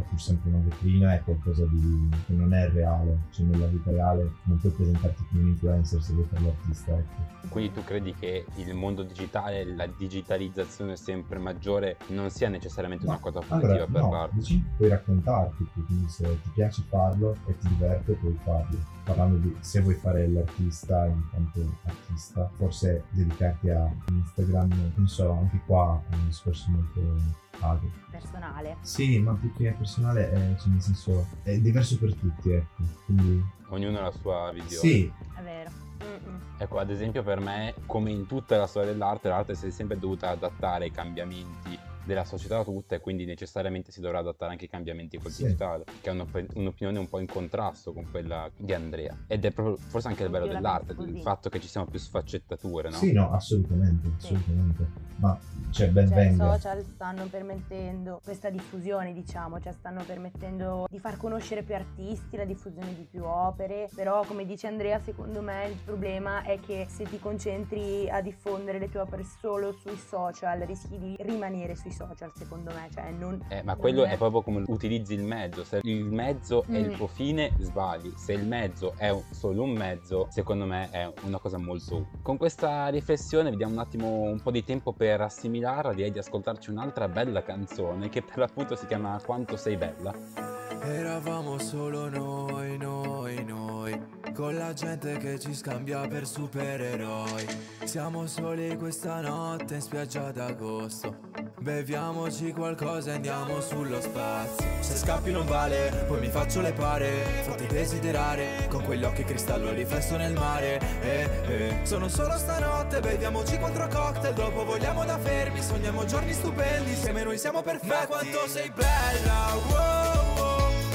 pur 0.01 0.21
sempre 0.21 0.49
una 0.49 0.63
vetrina, 0.63 1.13
è 1.13 1.21
qualcosa 1.23 1.65
di 1.65 2.09
che 2.25 2.33
non 2.33 2.53
è 2.53 2.69
reale, 2.69 3.17
cioè 3.31 3.45
nella 3.45 3.67
vita 3.67 3.91
reale 3.91 4.31
non 4.43 4.57
puoi 4.59 4.71
presentarti 4.71 5.25
come 5.29 5.41
un 5.41 5.47
influencer 5.49 6.01
se 6.01 6.13
vuoi 6.13 6.25
fare 6.25 6.43
l'artista, 6.43 6.97
ecco. 6.97 7.47
Quindi 7.49 7.73
tu 7.73 7.83
credi 7.83 8.13
che 8.13 8.45
il 8.55 8.73
mondo 8.73 9.03
digitale, 9.03 9.65
la 9.65 9.87
digitalizzazione 9.87 10.95
sempre 10.95 11.39
maggiore 11.39 11.97
non 12.07 12.29
sia 12.29 12.49
necessariamente 12.49 13.05
una 13.05 13.19
cosa 13.19 13.39
positiva 13.39 13.67
Allora, 13.67 13.85
per 13.85 14.01
no, 14.01 14.11
l'arte? 14.11 14.39
che 14.41 14.63
puoi 14.77 14.89
raccontarti, 14.89 15.67
quindi 15.73 16.09
se 16.09 16.23
ti 16.43 16.49
piace 16.53 16.83
farlo 16.87 17.35
e 17.47 17.57
ti 17.57 17.67
diverte 17.69 18.13
puoi 18.13 18.37
farlo. 18.43 18.77
Parlando 19.03 19.37
di 19.37 19.55
se 19.59 19.81
vuoi 19.81 19.95
fare 19.95 20.27
l'artista 20.27 21.05
in 21.07 21.21
quanto 21.29 21.77
artista, 21.83 22.49
forse 22.55 23.03
dedicarti 23.09 23.69
a 23.69 23.91
Instagram, 24.09 24.93
non 24.95 25.07
so, 25.07 25.31
anche 25.31 25.59
qua 25.65 26.01
è 26.09 26.15
un 26.15 26.27
discorso 26.27 26.69
molto 26.69 27.49
vago. 27.61 27.89
Personale. 28.09 28.77
Sì, 28.81 29.19
ma 29.19 29.33
più 29.33 29.53
che 29.53 29.71
personale 29.77 30.31
è, 30.31 30.55
cioè, 30.57 30.69
nel 30.69 30.81
senso, 30.81 31.27
è 31.43 31.57
diverso 31.59 31.97
per 31.97 32.13
tutti, 32.15 32.51
ecco. 32.51 32.83
Quindi 33.05 33.43
Ognuno 33.69 33.99
ha 33.99 34.01
la 34.01 34.11
sua 34.11 34.51
visione. 34.51 34.87
sì, 34.89 35.13
È 35.37 35.41
vero. 35.41 35.69
Mm-mm. 36.03 36.39
Ecco, 36.57 36.77
ad 36.79 36.89
esempio 36.89 37.23
per 37.23 37.39
me, 37.39 37.73
come 37.85 38.11
in 38.11 38.27
tutta 38.27 38.57
la 38.57 38.67
storia 38.67 38.91
dell'arte, 38.91 39.29
l'arte 39.29 39.55
si 39.55 39.67
è 39.67 39.69
sempre 39.71 39.97
dovuta 39.97 40.29
adattare 40.29 40.85
ai 40.85 40.91
cambiamenti 40.91 41.79
della 42.03 42.23
società 42.23 42.63
tutta 42.63 42.95
e 42.95 42.99
quindi 42.99 43.25
necessariamente 43.25 43.91
si 43.91 44.01
dovrà 44.01 44.19
adattare 44.19 44.51
anche 44.51 44.65
ai 44.65 44.69
cambiamenti 44.69 45.17
col 45.17 45.31
Sì. 45.31 45.43
digitale, 45.43 45.85
che 46.01 46.09
è 46.09 46.13
un'op- 46.13 46.55
un'opinione 46.55 46.99
un 46.99 47.07
po' 47.07 47.19
in 47.19 47.27
contrasto 47.27 47.93
con 47.93 48.09
quella 48.09 48.49
di 48.57 48.73
Andrea. 48.73 49.15
Ed 49.27 49.45
è 49.45 49.51
proprio 49.51 49.77
forse 49.77 50.07
anche 50.07 50.23
il 50.23 50.29
bello 50.29 50.47
dell'arte, 50.47 50.95
il 50.99 51.21
fatto 51.21 51.49
che 51.49 51.59
ci 51.59 51.67
siano 51.67 51.87
più 51.87 51.99
sfaccettature, 51.99 52.89
no? 52.89 52.95
Sì, 52.95 53.11
no, 53.11 53.31
assolutamente, 53.31 54.07
assolutamente. 54.17 55.09
Ma 55.17 55.37
cioè 55.69 55.89
ben 55.89 56.07
Cioè, 56.07 56.15
i 56.19 56.29
venga. 56.29 56.51
social 56.57 56.83
stanno 56.83 57.27
permettendo 57.27 58.19
questa 58.23 58.49
diffusione, 58.49 59.13
diciamo, 59.13 59.59
cioè 59.59 59.71
stanno 59.71 60.03
permettendo 60.03 60.85
di 60.89 60.99
far 60.99 61.17
conoscere 61.17 61.61
più 61.61 61.75
artisti, 61.75 62.37
la 62.37 62.45
diffusione 62.45 62.95
di 62.95 63.05
più 63.05 63.23
opere, 63.23 63.87
però 63.93 64.25
come 64.25 64.45
dice 64.45 64.65
Andrea, 64.67 64.99
secondo 64.99 65.41
me 65.41 65.67
il 65.67 65.77
problema 65.83 66.41
è 66.43 66.59
che 66.59 66.87
se 66.89 67.03
ti 67.05 67.19
concentri 67.19 68.09
a 68.09 68.19
diffondere 68.21 68.79
le 68.79 68.89
tue 68.89 69.01
opere 69.01 69.23
solo 69.23 69.71
sui 69.73 69.95
social, 69.97 70.59
rischi 70.61 70.97
di 70.97 71.15
rimanere 71.19 71.75
sui 71.75 71.90
social, 71.91 72.31
secondo 72.35 72.71
me, 72.73 72.89
cioè 72.93 73.11
non... 73.11 73.43
Eh, 73.49 73.61
ma 73.63 73.73
non 73.73 73.81
quello 73.81 74.03
è 74.05 74.17
proprio 74.17 74.41
come 74.41 74.63
utilizzi 74.67 75.13
il 75.13 75.23
mezzo. 75.23 75.63
Se 75.63 75.79
il 75.83 76.05
mezzo 76.05 76.63
è 76.67 76.77
il 76.77 76.89
Mm. 76.89 76.93
tuo 76.93 77.07
fine, 77.07 77.51
sbagli. 77.59 78.11
Se 78.15 78.33
il 78.33 78.45
mezzo 78.45 78.93
è 78.97 79.09
un- 79.09 79.21
solo 79.31 79.63
un 79.63 79.71
mezzo, 79.71 80.27
secondo 80.29 80.65
me 80.65 80.89
è 80.91 81.11
una 81.23 81.39
cosa 81.39 81.57
molto 81.57 81.95
utile. 81.97 82.19
Con 82.21 82.37
questa 82.37 82.87
riflessione 82.87 83.49
vediamo 83.49 83.73
un 83.73 83.79
attimo 83.79 84.07
un 84.21 84.39
po' 84.41 84.51
di 84.51 84.63
tempo 84.63 84.93
per 84.93 85.21
assimilarla. 85.21 85.93
Direi 85.93 86.11
di 86.11 86.19
ascoltarci 86.19 86.69
un'altra 86.69 87.07
bella 87.07 87.41
canzone 87.43 88.09
che 88.09 88.21
per 88.21 88.37
l'appunto 88.37 88.75
si 88.75 88.85
chiama 88.85 89.19
Quanto 89.23 89.55
sei 89.57 89.77
bella. 89.77 90.50
Eravamo 90.83 91.59
solo 91.59 92.09
noi, 92.09 92.75
noi, 92.75 93.43
noi, 93.45 94.01
con 94.33 94.55
la 94.55 94.73
gente 94.73 95.17
che 95.17 95.39
ci 95.39 95.53
scambia 95.53 96.07
per 96.07 96.25
supereroi. 96.25 97.45
Siamo 97.83 98.25
soli 98.25 98.75
questa 98.77 99.21
notte 99.21 99.75
in 99.75 99.81
spiaggia 99.81 100.31
d'agosto. 100.31 101.29
Beviamoci 101.59 102.51
qualcosa 102.51 103.11
e 103.11 103.15
andiamo 103.15 103.61
sullo 103.61 104.01
spazio. 104.01 104.65
Se 104.79 104.95
scappi 104.95 105.31
non 105.31 105.45
vale, 105.45 106.05
poi 106.07 106.19
mi 106.19 106.29
faccio 106.29 106.61
le 106.61 106.73
pare. 106.73 107.25
Fatti 107.43 107.67
desiderare, 107.67 108.67
con 108.67 108.83
quegli 108.83 109.03
occhi 109.03 109.23
cristallo 109.23 109.71
riflesso 109.71 110.17
nel 110.17 110.33
mare. 110.33 110.81
Eh, 111.01 111.29
eh. 111.47 111.79
Sono 111.83 112.07
solo 112.07 112.35
stanotte, 112.39 112.99
beviamoci 113.01 113.59
quattro 113.59 113.87
cocktail. 113.87 114.33
Dopo 114.33 114.65
vogliamo 114.65 115.05
da 115.05 115.19
fermi, 115.19 115.61
sogniamo 115.61 116.05
giorni 116.05 116.33
stupendi. 116.33 116.89
Insieme 116.89 117.23
noi 117.23 117.37
siamo 117.37 117.61
perfetti. 117.61 117.87
Ma 117.87 118.07
quanto 118.07 118.47
sei 118.47 118.71
bella, 118.75 119.53
wow. 119.69 120.30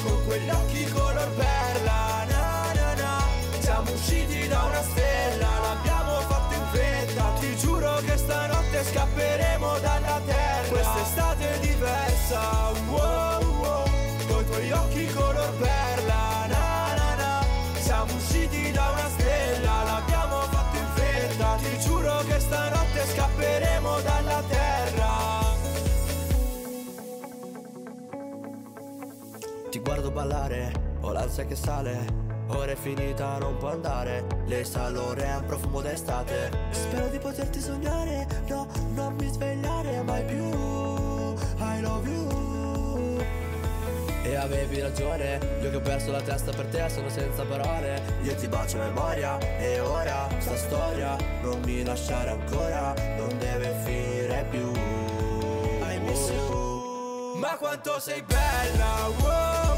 Con 0.06 0.24
quegli 0.24 0.48
occhi 0.48 0.84
color 0.90 1.28
perla, 1.34 2.24
na 2.28 2.72
na 2.74 2.94
na. 2.94 3.24
Siamo 3.58 3.90
usciti 3.90 4.46
da 4.46 4.62
una 4.62 4.82
stella, 4.82 5.48
l'abbiamo 5.62 6.20
fatto 6.28 6.54
in 6.54 6.66
fretta. 6.70 7.32
Ti 7.40 7.56
giuro 7.56 8.00
che 8.06 8.16
stanotte 8.16 8.84
scapperemo 8.84 9.78
dalla 9.80 10.20
terra. 10.24 10.68
Quest'estate 10.68 11.54
è 11.54 11.58
diversa, 11.58 12.40
wow 12.88 13.42
wow. 13.60 13.84
Con 14.28 14.40
i 14.42 14.46
tuoi 14.46 14.70
occhi 14.72 15.06
color 15.12 15.52
perla, 15.58 16.46
na 16.46 16.94
na 16.94 17.14
na. 17.16 17.44
Siamo 17.80 18.14
usciti 18.14 18.70
da 18.70 18.90
una 18.92 19.08
stella, 19.08 19.82
l'abbiamo 19.82 20.40
fatto 20.42 20.76
in 20.76 20.88
fretta. 20.94 21.56
Ti 21.56 21.78
giuro 21.80 22.24
che 22.28 22.38
stanotte 22.38 23.06
scapperemo 23.12 24.00
dalla 24.00 24.20
terra. 24.20 24.35
Guardo 29.86 30.10
ballare, 30.10 30.72
ho 31.02 31.12
l'ansia 31.12 31.44
che 31.46 31.54
sale. 31.54 32.24
Ora 32.48 32.72
è 32.72 32.76
finita, 32.76 33.38
non 33.38 33.56
può 33.56 33.70
andare. 33.70 34.26
Le 34.46 34.64
salore 34.64 35.24
è 35.24 35.36
un 35.36 35.44
profumo 35.46 35.80
d'estate. 35.80 36.50
Spero 36.70 37.06
di 37.06 37.18
poterti 37.18 37.60
sognare. 37.60 38.26
No, 38.48 38.66
non 38.94 39.14
mi 39.14 39.28
svegliare 39.28 40.02
mai 40.02 40.24
più. 40.24 40.44
I 40.44 41.80
love 41.82 42.08
you. 42.08 43.18
E 44.24 44.34
avevi 44.34 44.80
ragione, 44.80 45.38
io 45.62 45.70
che 45.70 45.76
ho 45.76 45.80
perso 45.80 46.10
la 46.10 46.20
testa 46.20 46.50
per 46.50 46.66
te 46.66 46.88
sono 46.88 47.08
senza 47.08 47.44
parole 47.44 48.02
Io 48.24 48.34
ti 48.34 48.48
bacio 48.48 48.80
a 48.80 48.86
memoria 48.86 49.38
e 49.38 49.78
ora 49.78 50.26
sta 50.38 50.56
storia 50.56 51.16
non 51.42 51.60
mi 51.64 51.84
lasciare 51.84 52.30
ancora, 52.30 52.92
non 53.16 53.28
deve 53.38 53.72
finire 53.84 54.44
più 54.50 54.72
I 54.72 56.00
miss 56.00 56.28
you 56.30 57.36
Ma 57.36 57.56
quanto 57.56 58.00
sei 58.00 58.20
bella, 58.22 59.06
wow, 59.20 59.75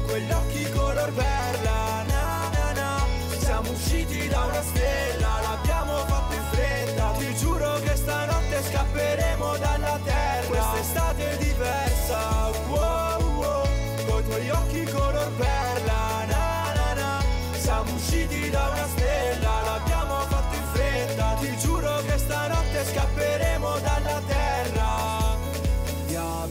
con 0.00 0.04
quegli 0.06 0.30
occhi 0.30 0.70
color 0.70 1.12
perla, 1.12 2.02
na 2.06 2.50
na 2.52 2.72
na. 2.72 3.06
Siamo 3.38 3.70
usciti 3.70 4.28
da 4.28 4.44
una 4.44 4.62
stella, 4.62 5.40
l'abbiamo 5.42 5.96
fatto 6.06 6.34
in 6.34 6.44
fretta. 6.50 7.14
Ti 7.18 7.34
giuro 7.36 7.80
che 7.80 7.96
stanotte 7.96 8.62
scapperemo 8.62 9.56
dalla 9.56 9.98
terra. 10.04 10.46
Quest'estate 10.46 11.30
è 11.30 11.36
diversa, 11.36 12.50
wow, 12.68 13.22
wow, 13.34 13.66
con 14.08 14.20
i 14.20 14.24
tuoi 14.24 14.50
occhi 14.50 14.84
color 14.84 15.30
perla, 15.36 16.24
na 16.26 16.72
na 16.74 16.94
na. 16.94 17.24
Siamo 17.58 17.92
usciti 17.94 18.50
da 18.50 18.68
una 18.72 18.86
stella, 18.96 19.60
l'abbiamo 19.64 20.20
fatto 20.28 20.54
in 20.56 20.66
fretta. 20.72 21.36
Ti 21.40 21.56
giuro 21.58 22.02
che 22.06 22.18
stanotte 22.18 22.84
scapperemo 22.84 23.78
dalla 23.78 24.22
terra. 24.26 24.79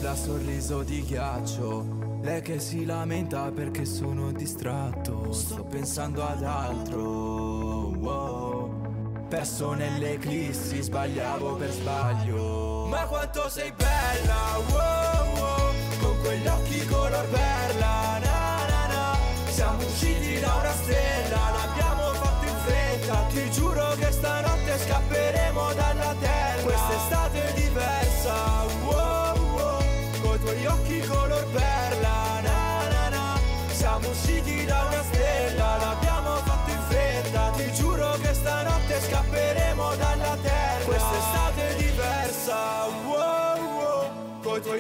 Diabla 0.09 0.15
sorriso 0.15 0.81
di 0.81 1.03
ghiaccio 1.03 2.17
Lei 2.23 2.41
che 2.41 2.59
si 2.59 2.83
lamenta 2.83 3.51
perché 3.51 3.85
sono 3.85 4.31
distratto 4.31 5.31
Sto 5.31 5.63
pensando 5.65 6.25
ad 6.25 6.43
altro 6.43 7.89
wow. 7.95 9.27
Perso 9.27 9.73
nell'eclissi 9.73 10.81
Sbagliavo 10.81 11.55
per 11.57 11.69
sbaglio 11.69 12.87
Ma 12.87 13.05
quanto 13.05 13.49
sei 13.49 13.71
bella 13.77 14.57
wow, 14.69 15.37
wow. 15.37 15.73
Con 16.01 16.19
quegli 16.21 16.47
occhi 16.47 16.85
color 16.87 17.27
perla 17.27 18.17
na, 18.19 18.65
na, 18.67 18.87
na. 18.87 19.17
Siamo 19.51 19.77
usciti 19.77 20.39
da 20.39 20.55
una 20.55 20.73
stella 20.73 21.39
L'abbiamo 21.55 22.13
fatto 22.13 22.45
in 22.45 22.55
fretta 22.65 23.25
Ti 23.31 23.51
giuro 23.51 23.93
che 23.99 24.11
stanotte 24.11 24.77
scapperemo 24.79 25.73
dalla 25.75 26.15
terra 26.19 26.38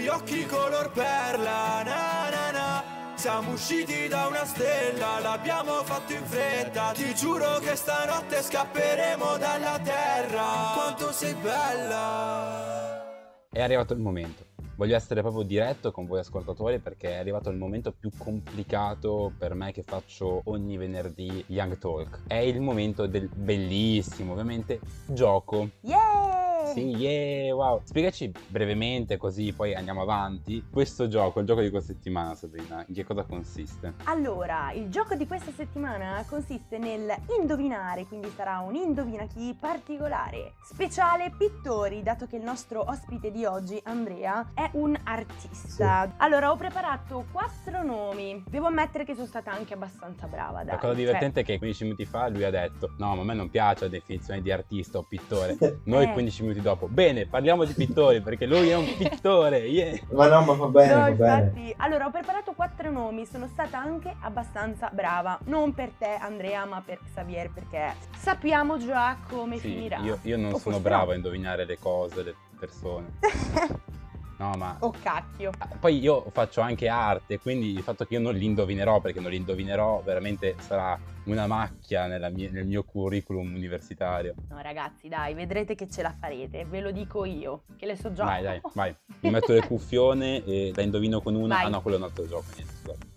occhi 0.09 0.45
color 0.45 0.91
perla 0.91 1.83
na, 1.83 2.29
na, 2.29 2.51
na. 2.51 2.83
Siamo 3.15 3.51
usciti 3.51 4.07
da 4.07 4.27
una 4.27 4.45
stella, 4.45 5.19
l'abbiamo 5.19 5.83
fatto 5.83 6.13
in 6.13 6.23
fretta 6.23 6.93
Ti 6.93 7.13
giuro 7.13 7.59
che 7.59 7.75
stanotte 7.75 8.41
scapperemo 8.41 9.35
dalla 9.37 9.77
terra 9.83 10.71
Quanto 10.73 11.11
sei 11.11 11.33
bella 11.33 13.03
È 13.51 13.61
arrivato 13.61 13.91
il 13.91 13.99
momento. 13.99 14.45
Voglio 14.77 14.95
essere 14.95 15.19
proprio 15.19 15.43
diretto 15.43 15.91
con 15.91 16.05
voi 16.05 16.19
ascoltatori 16.19 16.79
perché 16.79 17.09
è 17.09 17.17
arrivato 17.17 17.49
il 17.49 17.57
momento 17.57 17.91
più 17.91 18.09
complicato 18.17 19.33
per 19.37 19.53
me 19.53 19.73
che 19.73 19.83
faccio 19.83 20.39
ogni 20.45 20.77
venerdì 20.77 21.43
Young 21.47 21.77
Talk. 21.77 22.21
È 22.27 22.35
il 22.35 22.61
momento 22.61 23.05
del 23.05 23.27
bellissimo, 23.27 24.31
ovviamente, 24.31 24.79
gioco. 25.05 25.71
Yeah! 25.81 26.38
Sì, 26.73 26.95
yeah, 26.95 27.53
wow. 27.55 27.81
Spiegaci 27.83 28.31
brevemente 28.47 29.17
così 29.17 29.53
poi 29.53 29.75
andiamo 29.75 30.01
avanti. 30.01 30.63
Questo 30.69 31.07
gioco, 31.07 31.39
il 31.39 31.45
gioco 31.45 31.61
di 31.61 31.69
questa 31.69 31.93
settimana, 31.93 32.35
Sabrina, 32.35 32.83
in 32.87 32.93
che 32.93 33.03
cosa 33.03 33.23
consiste? 33.23 33.93
Allora, 34.05 34.71
il 34.73 34.89
gioco 34.89 35.15
di 35.15 35.27
questa 35.27 35.51
settimana 35.51 36.23
consiste 36.27 36.77
nel 36.77 37.13
indovinare, 37.39 38.05
quindi 38.05 38.31
sarà 38.35 38.59
un 38.59 38.75
indovina 38.75 39.25
chi 39.25 39.55
particolare, 39.59 40.53
speciale 40.63 41.31
pittori, 41.37 42.03
dato 42.03 42.27
che 42.27 42.35
il 42.35 42.43
nostro 42.43 42.83
ospite 42.87 43.31
di 43.31 43.45
oggi, 43.45 43.79
Andrea, 43.83 44.51
è 44.53 44.69
un 44.73 44.97
artista. 45.03 46.13
Allora, 46.17 46.51
ho 46.51 46.55
preparato 46.55 47.25
quattro 47.31 47.83
nomi. 47.83 48.43
Devo 48.47 48.67
ammettere 48.67 49.05
che 49.05 49.13
sono 49.13 49.25
stata 49.27 49.51
anche 49.51 49.73
abbastanza 49.73 50.27
brava, 50.27 50.63
dai. 50.63 50.73
La 50.73 50.77
cosa 50.77 50.93
Cioè, 50.93 50.95
divertente 50.95 51.41
è 51.41 51.43
che 51.43 51.57
15 51.57 51.83
minuti 51.83 52.05
fa 52.05 52.27
lui 52.27 52.43
ha 52.43 52.49
detto: 52.49 52.93
No, 52.97 53.15
ma 53.15 53.21
a 53.21 53.25
me 53.25 53.33
non 53.33 53.49
piace 53.49 53.85
la 53.85 53.89
definizione 53.89 54.41
di 54.41 54.51
artista 54.51 54.97
o 54.97 55.03
pittore. 55.03 55.57
Noi 55.85 56.05
Eh. 56.05 56.13
15 56.13 56.41
minuti 56.41 56.58
dopo, 56.61 56.87
bene, 56.87 57.25
parliamo 57.25 57.63
di 57.65 57.73
pittori 57.73 58.21
perché 58.21 58.45
lui 58.45 58.69
è 58.69 58.75
un 58.75 58.85
pittore. 58.97 59.59
yeah." 59.59 59.97
Ma 60.11 60.27
no, 60.27 60.41
ma 60.41 60.53
va 60.53 60.65
bene, 60.67 60.93
No, 60.93 60.99
va 61.01 61.11
bene. 61.11 61.45
infatti, 61.45 61.73
allora 61.77 62.05
ho 62.05 62.11
preparato 62.11 62.53
quattro 62.53 62.91
nomi, 62.91 63.25
sono 63.25 63.47
stata 63.47 63.77
anche 63.79 64.15
abbastanza 64.21 64.89
brava. 64.93 65.37
Non 65.45 65.73
per 65.73 65.91
te, 65.97 66.17
Andrea, 66.19 66.65
ma 66.65 66.81
per 66.85 66.99
Xavier, 67.13 67.49
perché 67.51 67.93
sappiamo 68.17 68.77
già 68.77 69.17
come 69.29 69.57
Sì, 69.57 69.69
finirà. 69.69 69.97
io, 69.99 70.19
io 70.23 70.37
non 70.37 70.53
O 70.53 70.57
sono 70.57 70.79
bravo 70.79 71.05
no. 71.07 71.11
a 71.11 71.15
indovinare 71.15 71.65
le 71.65 71.77
cose, 71.79 72.23
le 72.23 72.35
persone. 72.59 73.07
No, 74.39 74.53
ma 74.55 74.77
Oh 74.79 74.93
cacchio. 75.01 75.51
poi 75.81 75.99
io 75.99 76.29
faccio 76.31 76.61
anche 76.61 76.87
arte, 76.87 77.39
quindi 77.39 77.71
il 77.71 77.81
fatto 77.81 78.05
che 78.05 78.13
io 78.13 78.21
non 78.21 78.33
li 78.33 78.45
indovinerò, 78.45 79.01
perché 79.01 79.19
non 79.19 79.31
li 79.31 79.35
indovinerò, 79.35 80.01
veramente 80.01 80.55
sarà 80.59 80.97
una 81.25 81.45
macchia 81.45 82.07
mia- 82.31 82.49
nel 82.49 82.65
mio 82.65 82.83
curriculum 82.83 83.53
universitario. 83.53 84.35
No 84.47 84.61
ragazzi, 84.61 85.09
dai, 85.09 85.33
vedrete 85.33 85.75
che 85.75 85.89
ce 85.89 86.01
la 86.01 86.15
farete, 86.17 86.63
ve 86.63 86.79
lo 86.79 86.91
dico 86.91 87.25
io, 87.25 87.63
che 87.75 87.85
le 87.85 87.97
so 87.97 88.13
già. 88.13 88.23
Dai, 88.23 88.43
dai, 88.43 88.61
vai. 88.73 88.95
Mi 89.19 89.29
metto 89.29 89.51
le 89.51 89.67
cuffione 89.67 90.41
e 90.45 90.71
la 90.73 90.83
indovino 90.83 91.19
con 91.19 91.35
una. 91.35 91.55
Vai. 91.55 91.65
Ah 91.65 91.69
no, 91.69 91.81
quello 91.81 91.97
è 91.97 91.99
un 91.99 92.05
altro 92.05 92.25
gioco. 92.25 92.45
Niente, 92.55 92.73
scusate. 92.75 93.07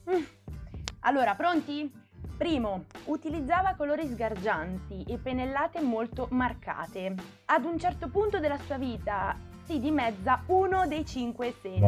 Allora, 1.01 1.35
pronti? 1.37 2.01
Primo, 2.37 2.87
utilizzava 3.05 3.75
colori 3.77 4.09
sgargianti 4.09 5.05
e 5.07 5.19
pennellate 5.19 5.81
molto 5.81 6.27
marcate. 6.31 7.15
Ad 7.45 7.65
un 7.65 7.79
certo 7.79 8.09
punto 8.09 8.41
della 8.41 8.59
sua 8.59 8.79
vita 8.79 9.37
si 9.65 9.79
dimezza 9.79 10.43
uno 10.47 10.87
dei 10.87 11.05
cinque 11.05 11.55
sensi. 11.61 11.81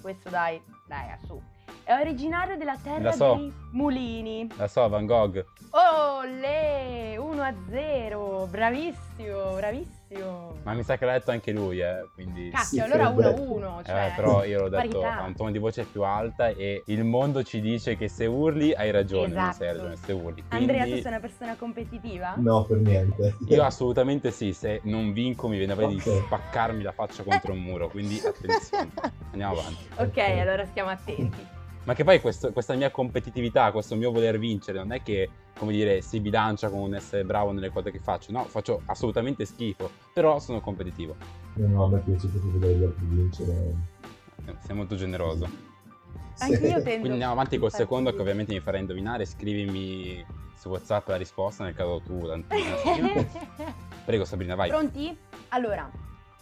Questo 0.00 0.28
dai, 0.28 0.60
dai, 0.86 1.16
su. 1.26 1.40
È 1.82 1.94
originario 1.94 2.56
della 2.56 2.76
terra 2.82 3.12
so. 3.12 3.34
dei 3.34 3.52
mulini. 3.72 4.48
La 4.56 4.66
so, 4.66 4.88
Van 4.88 5.06
Gogh. 5.06 5.44
Olè, 5.70 7.16
1 7.16 7.42
a 7.42 7.54
0, 7.68 8.48
bravissimo, 8.50 9.54
bravissimo. 9.54 9.94
Ma 10.62 10.72
mi 10.74 10.82
sa 10.82 10.96
che 10.98 11.04
l'ha 11.04 11.12
detto 11.12 11.30
anche 11.30 11.52
lui, 11.52 11.80
eh, 11.80 12.08
quindi... 12.14 12.50
Cacchio, 12.50 12.84
allora 12.84 13.08
1 13.08 13.26
a 13.26 13.30
1, 13.30 13.80
Eh, 13.80 13.84
cioè, 13.84 14.12
però 14.16 14.44
io 14.44 14.60
l'ho 14.62 14.68
detto 14.68 15.04
a 15.04 15.22
un 15.22 15.34
tono 15.34 15.50
di 15.50 15.58
voce 15.58 15.84
più 15.84 16.02
alta 16.02 16.48
e 16.48 16.82
il 16.86 17.04
mondo 17.04 17.42
ci 17.44 17.60
dice 17.60 17.96
che 17.96 18.08
se 18.08 18.26
urli 18.26 18.74
hai 18.74 18.90
ragione, 18.90 19.34
non 19.34 19.52
se 19.52 19.64
hai 19.64 19.70
Esatto. 19.70 19.88
ragione, 19.88 19.96
se 19.96 20.12
urli. 20.12 20.44
Andrea, 20.48 20.78
tu 20.82 20.82
Quindi 20.84 21.02
sei 21.02 21.10
una 21.12 21.20
persona 21.20 21.56
competitiva? 21.56 22.34
No, 22.36 22.64
per 22.64 22.78
niente. 22.78 23.36
io 23.46 23.62
assolutamente 23.62 24.30
sì, 24.32 24.52
se 24.52 24.80
non 24.84 25.12
vinco 25.12 25.46
mi 25.48 25.56
viene 25.56 25.74
voglia 25.74 25.88
di 25.88 26.00
spaccarmi 26.00 26.82
la 26.82 26.92
faccia 26.92 27.22
contro 27.22 27.52
un 27.52 27.60
muro, 27.60 27.88
quindi 27.88 28.20
attenzione, 28.24 28.90
andiamo 29.30 29.58
avanti. 29.60 29.88
Ok, 29.98 30.18
allora 30.18 30.64
stiamo 30.66 30.90
attenti. 30.90 31.46
Ma 31.84 31.94
che 31.94 32.02
poi 32.02 32.20
questo- 32.20 32.50
questa 32.52 32.74
mia 32.74 32.90
competitività, 32.90 33.70
questo 33.70 33.94
mio 33.94 34.10
voler 34.10 34.38
vincere, 34.38 34.78
non 34.78 34.90
è 34.92 35.00
che, 35.02 35.28
come 35.58 35.72
dire, 35.72 36.00
si 36.02 36.20
bilancia 36.20 36.68
con 36.68 36.80
un 36.80 36.94
essere 36.94 37.24
bravo 37.24 37.52
nelle 37.52 37.70
cose 37.70 37.90
che 37.90 37.98
faccio, 37.98 38.30
no, 38.32 38.44
faccio 38.44 38.82
assolutamente 38.86 39.44
schifo, 39.44 39.90
però 40.12 40.38
sono 40.38 40.60
competitivo. 40.60 41.16
No, 41.54 41.66
no, 41.68 41.84
a 41.84 41.88
me 41.88 41.98
piace 42.00 42.28
proprio 42.28 42.52
vedere 42.52 42.74
gli 42.74 42.84
altri 42.84 43.06
vincere. 43.06 43.52
Eh, 44.46 44.54
Sei 44.60 44.76
molto 44.76 44.94
generoso. 44.96 45.48
Anche 46.38 46.66
io 46.66 46.74
tendo. 46.74 46.82
Quindi 46.82 47.08
andiamo 47.10 47.32
avanti 47.32 47.56
col 47.56 47.72
secondo 47.72 48.12
che 48.12 48.20
ovviamente 48.20 48.52
mi 48.52 48.60
farà 48.60 48.76
indovinare, 48.78 49.24
scrivimi 49.24 50.24
su 50.54 50.68
WhatsApp 50.68 51.08
la 51.08 51.16
risposta 51.16 51.64
nel 51.64 51.74
caso 51.74 52.00
tu, 52.04 52.26
tanto 52.26 52.54
non 52.54 52.70
la 52.70 52.76
scrivi. 53.24 53.26
Prego 54.04 54.24
Sabrina, 54.26 54.54
vai. 54.54 54.68
Pronti? 54.68 55.16
Allora, 55.48 55.90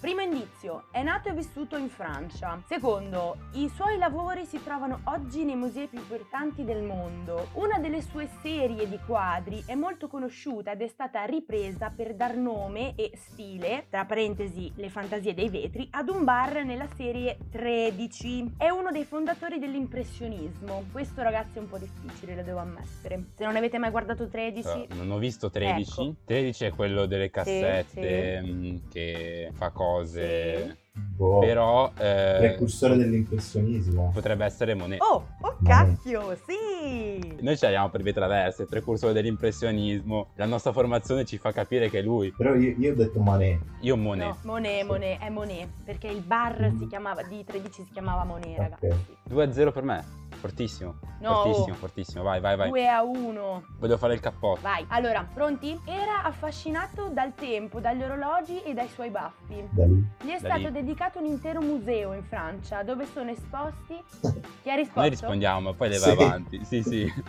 primo 0.05 0.21
indizio, 0.21 0.85
è 0.91 1.03
nato 1.03 1.31
e 1.31 1.33
vissuto 1.33 1.79
in 1.79 1.89
Francia. 1.89 2.63
Secondo, 2.67 3.39
i 3.53 3.71
suoi 3.71 3.97
lavori 3.97 4.45
si 4.45 4.63
trovano 4.63 5.01
oggi 5.05 5.45
nei 5.45 5.57
musei 5.57 5.87
più 5.87 5.99
importanti 5.99 6.63
del 6.63 6.83
mondo. 6.83 7.49
Una 7.55 7.79
delle 7.79 8.03
sue 8.03 8.29
serie 8.43 8.87
di 8.87 8.99
quadri 9.07 9.63
è 9.65 9.75
molto 9.75 10.09
conosciuta 10.09 10.73
ed 10.73 10.83
è 10.83 10.89
stata 10.89 11.25
ripresa 11.25 11.89
per 11.89 12.15
dar 12.15 12.37
nome 12.37 12.95
e 12.97 13.13
stile, 13.15 13.87
tra 13.89 14.05
parentesi, 14.05 14.71
le 14.77 14.91
fantasie 14.91 15.33
dei 15.33 15.49
vetri, 15.49 15.89
ad 15.93 16.11
un 16.11 16.23
bar 16.23 16.67
nella 16.67 16.89
serie 16.97 17.39
13. 17.51 18.57
È 18.59 18.69
uno 18.69 18.91
dei 18.91 19.05
fondatori 19.05 19.59
dell'impressionismo. 19.59 20.85
Questo 20.93 21.23
ragazzi 21.23 21.57
è 21.57 21.61
un 21.61 21.69
po' 21.71 21.79
difficile, 21.79 22.35
lo 22.35 22.43
devo 22.43 22.59
ammettere. 22.59 23.29
Se 23.35 23.45
non 23.47 23.57
avete 23.57 23.79
mai 23.79 23.91
guardato 23.91 24.29
13, 24.29 24.69
Eh, 24.69 24.87
non 24.97 25.11
ho 25.13 25.17
visto 25.17 25.49
13. 25.49 26.03
Ecco. 26.03 26.15
13 26.27 26.65
è 26.67 26.71
quello 26.75 27.07
delle 27.07 27.31
cassette 27.31 28.43
mh, 28.43 28.89
che 28.91 29.51
fa 29.55 29.71
cose. 29.71 29.93
house. 30.03 30.13
Sim. 30.15 30.77
Boh. 30.97 31.41
Però 31.41 31.91
eh, 31.97 32.37
Precursore 32.39 32.97
dell'impressionismo. 32.97 34.11
potrebbe 34.15 34.45
essere 34.45 34.75
Monet. 34.75 35.01
Oh, 35.01 35.27
oh 35.41 35.57
cacchio, 35.65 36.37
sì! 36.47 37.37
Noi 37.41 37.57
ce 37.57 37.65
l'abbiamo 37.67 37.89
per 37.89 38.03
vie 38.03 38.13
traverse, 38.13 38.63
il 38.63 38.69
precursore 38.69 39.13
dell'impressionismo. 39.13 40.29
La 40.35 40.47
nostra 40.47 40.71
formazione 40.73 41.25
ci 41.25 41.37
fa 41.37 41.51
capire 41.53 41.91
che 41.91 41.99
è 41.99 42.03
lui. 42.03 42.33
Però 42.37 42.55
io, 42.55 42.75
io 42.79 42.93
ho 42.93 42.95
detto 42.95 43.19
Manet. 43.21 43.61
Io 43.81 43.97
Monet. 43.97 44.27
No, 44.27 44.53
Monet, 44.53 44.85
Monet, 44.87 45.21
è 45.21 45.29
Monet, 45.31 45.69
perché 45.85 46.07
il 46.07 46.21
bar 46.21 46.73
si 46.79 46.87
chiamava, 46.87 47.23
di 47.23 47.45
13 47.45 47.83
si 47.85 47.91
chiamava 47.93 48.25
Monet, 48.25 48.57
ragazzi. 48.59 48.89
2-0 49.29 49.73
per 49.73 49.83
me. 49.83 50.23
Fortissimo. 50.45 50.99
No. 51.21 51.43
Fortissimo, 51.43 51.75
fortissimo. 51.77 52.23
Vai, 52.23 52.39
vai, 52.39 52.57
vai. 52.57 52.69
2 52.69 52.89
a 52.89 53.03
1. 53.03 53.65
Voglio 53.79 53.97
fare 53.97 54.13
il 54.13 54.21
cappotto. 54.21 54.61
Vai, 54.61 54.85
allora, 54.89 55.27
pronti? 55.33 55.81
Era 55.87 56.23
affascinato 56.25 57.09
dal 57.09 57.35
tempo, 57.35 57.81
dagli 57.81 58.03
orologi 58.03 58.61
e 58.63 58.75
dai 58.75 58.89
suoi 58.89 59.09
baffi. 59.09 59.67
Da 59.71 59.87
lì. 59.87 60.05
Gli 60.23 60.29
è 60.29 60.33
Da 60.41 60.49
stato 60.49 60.69
lì. 60.69 60.73
Dedicato 60.85 61.19
un 61.19 61.25
intero 61.25 61.63
museo 61.63 62.13
in 62.13 62.23
Francia 62.23 62.83
dove 62.83 63.07
sono 63.07 63.31
esposti. 63.31 63.97
Chi 64.63 64.71
ha 64.71 64.75
risposto? 64.75 65.01
Noi 65.01 65.09
rispondiamo, 65.09 65.73
poi 65.73 65.89
le 65.89 65.99
Sì. 65.99 66.05
va 66.05 66.11
avanti. 66.13 66.65
Sì, 66.65 66.83
sì. 66.83 67.13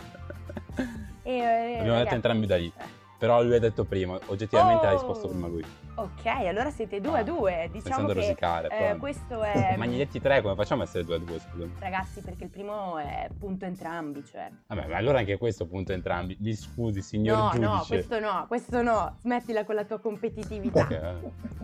E, 1.22 1.38
eh, 1.38 1.78
Abbiamo 1.80 1.98
detto 1.98 2.14
entrambi 2.14 2.46
da 2.46 2.56
lì. 2.56 2.72
Però 3.18 3.42
lui 3.42 3.54
ha 3.56 3.58
detto 3.58 3.84
prima. 3.84 4.18
Oggettivamente 4.26 4.84
ha 4.86 4.90
Oh. 4.90 4.92
risposto 4.92 5.28
prima 5.28 5.46
lui. 5.46 5.64
Ok, 5.94 6.26
allora 6.26 6.70
siete 6.70 7.00
2 7.00 7.18
a 7.18 7.22
2. 7.22 7.70
Diciamo 7.72 7.82
Pensando 7.82 8.10
a 8.10 8.14
che 8.14 8.20
rosicare. 8.20 8.68
eh, 8.90 8.96
questo 8.96 9.40
è. 9.44 9.74
Ma 9.78 9.86
gli 9.86 9.96
detti 9.96 10.20
3 10.20 10.42
come 10.42 10.54
facciamo 10.54 10.82
a 10.82 10.84
essere 10.84 11.04
2 11.04 11.14
a 11.14 11.18
2, 11.18 11.38
scusami? 11.38 11.72
Ragazzi, 11.78 12.20
perché 12.20 12.44
il 12.44 12.50
primo 12.50 12.98
è 12.98 13.28
punto 13.38 13.64
entrambi, 13.64 14.22
cioè. 14.24 14.50
Vabbè, 14.66 14.86
ma 14.88 14.96
allora 14.98 15.18
anche 15.18 15.38
questo 15.38 15.66
punto 15.66 15.92
entrambi. 15.92 16.36
Mi 16.40 16.52
scusi, 16.54 17.00
signor 17.00 17.36
No, 17.38 17.50
giudice. 17.52 17.66
no, 17.70 17.84
questo 17.88 18.20
no, 18.20 18.44
questo 18.48 18.82
no. 18.82 19.16
Smettila 19.20 19.64
con 19.64 19.74
la 19.76 19.84
tua 19.84 19.98
competitività. 19.98 20.80
Ok. 20.82 21.14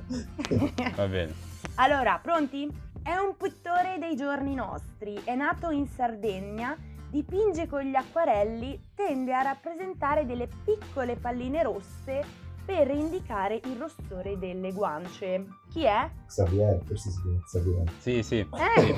Va 0.96 1.06
bene. 1.06 1.32
Allora, 1.76 2.18
pronti? 2.22 2.70
È 3.02 3.14
un 3.16 3.34
pittore 3.36 3.96
dei 3.98 4.14
giorni 4.14 4.54
nostri, 4.54 5.20
è 5.24 5.34
nato 5.34 5.70
in 5.70 5.86
Sardegna, 5.88 6.76
dipinge 7.12 7.68
con 7.68 7.82
gli 7.82 7.94
acquarelli, 7.94 8.88
tende 8.94 9.34
a 9.34 9.42
rappresentare 9.42 10.24
delle 10.24 10.48
piccole 10.64 11.16
palline 11.16 11.62
rosse 11.62 12.24
per 12.64 12.90
indicare 12.90 13.60
il 13.64 13.76
rossore 13.76 14.38
delle 14.38 14.72
guance. 14.72 15.46
Chi 15.68 15.84
è? 15.84 16.10
Xavier, 16.26 16.80
forse 16.82 17.10
si 17.10 17.20
chiama 17.20 17.42
Xavier. 17.44 17.92
Sì, 17.98 18.22
sì. 18.22 18.38
Eh. 18.38 18.46
sì. 18.80 18.94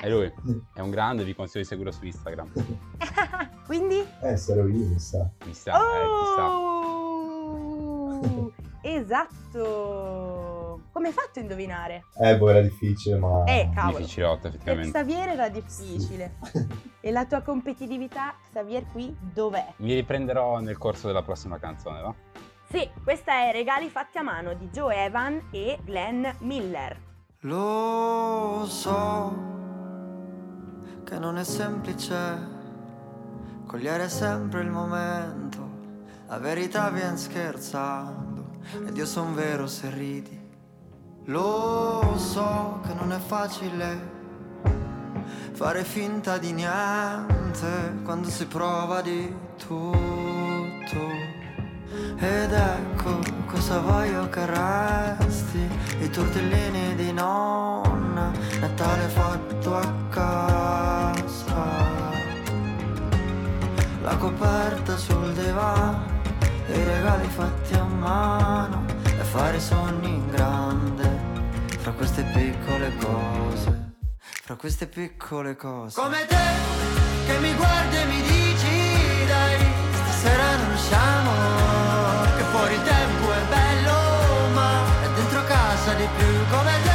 È 0.00 0.08
lui. 0.08 0.32
È 0.72 0.80
un 0.80 0.88
grande, 0.88 1.22
vi 1.22 1.34
consiglio 1.34 1.60
di 1.62 1.68
seguirlo 1.68 1.92
su 1.92 2.06
Instagram. 2.06 2.50
Quindi? 3.66 4.02
Eh, 4.22 4.38
sarò 4.38 4.66
io, 4.66 4.86
mi 4.86 4.98
sa. 4.98 5.30
Mi 5.44 5.52
sa, 5.52 5.72
eh, 5.72 6.06
chissà. 6.22 6.50
Oh! 6.50 6.70
esatto! 8.82 10.59
Come 10.92 11.08
hai 11.08 11.12
fatto 11.12 11.38
a 11.38 11.42
indovinare? 11.42 12.04
Eh, 12.20 12.36
boh, 12.36 12.48
era 12.50 12.60
difficile, 12.60 13.16
ma... 13.16 13.44
Eh, 13.44 13.70
cavolo. 13.72 13.98
Difficilotto, 13.98 14.40
Per 14.42 14.50
effettivamente. 14.50 14.90
Xavier 14.90 15.28
era 15.28 15.48
difficile. 15.48 16.34
e 17.00 17.10
la 17.10 17.26
tua 17.26 17.42
competitività, 17.42 18.34
Xavier, 18.50 18.86
qui 18.90 19.16
dov'è? 19.20 19.74
Mi 19.76 19.94
riprenderò 19.94 20.58
nel 20.58 20.78
corso 20.78 21.06
della 21.06 21.22
prossima 21.22 21.58
canzone, 21.58 22.00
va? 22.00 22.14
Sì, 22.68 22.88
questa 23.02 23.48
è 23.48 23.52
Regali 23.52 23.88
fatti 23.88 24.18
a 24.18 24.22
mano 24.22 24.54
di 24.54 24.68
Joe 24.68 25.04
Evan 25.04 25.48
e 25.50 25.78
Glenn 25.84 26.26
Miller. 26.40 26.96
Lo 27.40 28.64
so 28.68 29.48
che 31.04 31.18
non 31.18 31.38
è 31.38 31.44
semplice 31.44 32.58
cogliere 33.66 34.08
sempre 34.08 34.60
il 34.60 34.70
momento. 34.70 35.68
La 36.26 36.38
verità 36.38 36.90
viene 36.90 37.16
scherzando 37.16 38.58
ed 38.86 38.96
io 38.96 39.06
son 39.06 39.34
vero 39.34 39.66
se 39.66 39.90
ridi. 39.90 40.39
Lo 41.30 42.16
so 42.16 42.80
che 42.84 42.92
non 42.92 43.12
è 43.12 43.18
facile 43.20 44.18
fare 45.52 45.84
finta 45.84 46.38
di 46.38 46.50
niente 46.50 48.00
quando 48.02 48.28
si 48.28 48.46
prova 48.46 49.00
di 49.00 49.32
tutto. 49.56 50.08
Ed 52.16 52.52
ecco 52.52 53.20
cosa 53.46 53.78
voglio 53.78 54.28
che 54.28 54.44
resti 54.44 55.68
I 56.00 56.10
tortellini 56.10 56.94
di 56.96 57.12
nonna 57.12 58.30
Natale 58.60 59.08
fatto 59.08 59.76
a 59.76 59.92
casa 60.10 61.64
La 64.02 64.16
coperta 64.16 64.96
sul 64.96 65.32
divano 65.32 66.04
I 66.68 66.84
regali 66.84 67.28
fatti 67.28 67.74
a 67.74 67.84
mano 67.84 68.84
E 69.04 69.22
fare 69.24 69.58
sogni 69.58 70.14
in 70.14 70.30
grande 70.30 70.99
Fra 71.80 71.92
queste 71.92 72.22
piccole 72.24 72.92
cose 72.98 73.94
Fra 74.18 74.54
queste 74.54 74.86
piccole 74.86 75.56
cose. 75.56 75.98
Come 75.98 76.26
te 76.26 76.36
che 77.26 77.38
mi 77.38 77.54
guardi 77.54 77.96
e 77.96 78.04
mi 78.04 78.20
dici 78.20 79.26
Dai, 79.26 79.56
stasera 80.04 80.56
non 80.56 80.72
usciamo. 80.74 82.36
Che 82.36 82.42
fuori 82.42 82.74
il 82.74 82.82
tempo 82.82 83.32
è 83.32 83.42
bello 83.48 84.52
Ma 84.52 84.70
è 85.04 85.08
dentro 85.14 85.44
casa 85.44 85.94
di 85.94 86.06
più. 86.16 86.26
Come 86.50 86.82
te 86.82 86.89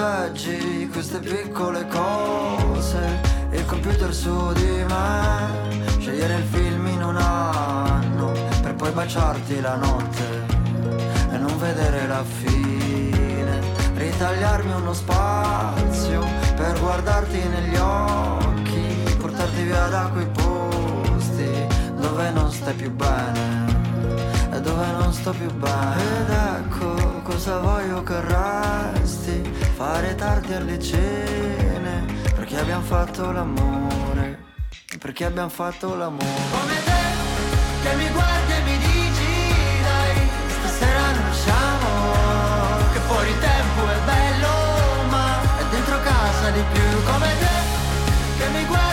Proteggi 0.00 0.88
queste 0.90 1.18
piccole 1.18 1.86
cose. 1.88 3.20
Il 3.50 3.66
computer 3.66 4.14
su 4.14 4.50
di 4.54 4.82
me 4.88 5.78
Scegliere 5.98 6.36
il 6.36 6.44
film 6.44 6.86
in 6.86 7.02
un 7.02 7.18
anno 7.18 8.32
Per 8.62 8.74
poi 8.76 8.92
baciarti 8.92 9.60
la 9.60 9.74
notte 9.74 10.46
E 11.30 11.36
non 11.36 11.54
vedere 11.58 12.06
la 12.06 12.24
fine. 12.24 13.60
Ritagliarmi 13.94 14.72
uno 14.72 14.94
spazio 14.94 16.24
Per 16.56 16.80
guardarti 16.80 17.38
negli 17.48 17.76
occhi 17.76 19.16
Portarti 19.18 19.62
via 19.64 19.86
da 19.88 20.08
quei 20.10 20.28
posti 20.28 21.66
Dove 21.98 22.30
non 22.30 22.50
stai 22.50 22.72
più 22.72 22.90
bene 22.90 24.48
E 24.50 24.60
dove 24.62 24.86
non 24.98 25.12
sto 25.12 25.32
più 25.32 25.52
bene. 25.56 26.02
Ed 26.20 26.30
ecco 26.30 27.20
cosa 27.22 27.58
voglio 27.58 28.02
che 28.02 28.20
resti 28.22 29.59
Fare 29.80 30.14
tardi 30.14 30.52
alle 30.52 30.78
cene 30.78 32.04
Perché 32.34 32.58
abbiamo 32.58 32.82
fatto 32.82 33.32
l'amore 33.32 34.38
Perché 34.98 35.24
abbiamo 35.24 35.48
fatto 35.48 35.94
l'amore. 35.94 36.26
Come 36.50 36.74
te 36.84 37.88
che 37.88 37.96
mi 37.96 38.10
guardi 38.10 38.52
e 38.52 38.60
mi 38.60 38.76
dici 38.76 39.82
Dai, 39.82 40.28
stasera 40.48 41.12
non 41.12 41.30
usciamo 41.30 42.92
Che 42.92 42.98
fuori 42.98 43.32
tempo 43.38 43.88
è 43.88 43.98
bello 44.04 45.08
Ma 45.08 45.40
è 45.60 45.64
dentro 45.70 45.98
casa 46.02 46.50
di 46.50 46.62
più. 46.74 47.02
Come 47.10 47.28
te 47.38 47.48
che 48.36 48.48
mi 48.50 48.64
guardi 48.66 48.89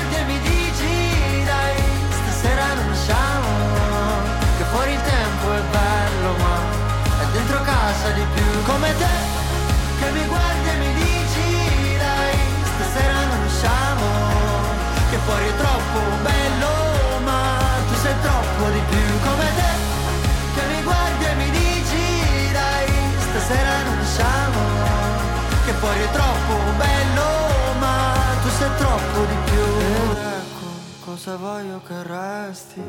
Che 25.98 26.04
fuori 26.04 26.04
è 26.04 26.12
troppo 26.12 26.78
bello 26.78 27.80
Ma 27.80 28.14
tu 28.42 28.50
sei 28.50 28.70
troppo 28.78 29.26
di 29.26 29.36
più. 29.46 29.64
Ed 29.82 30.18
ecco 30.18 31.06
cosa 31.06 31.38
voglio 31.38 31.82
che 31.82 32.04
resti? 32.04 32.82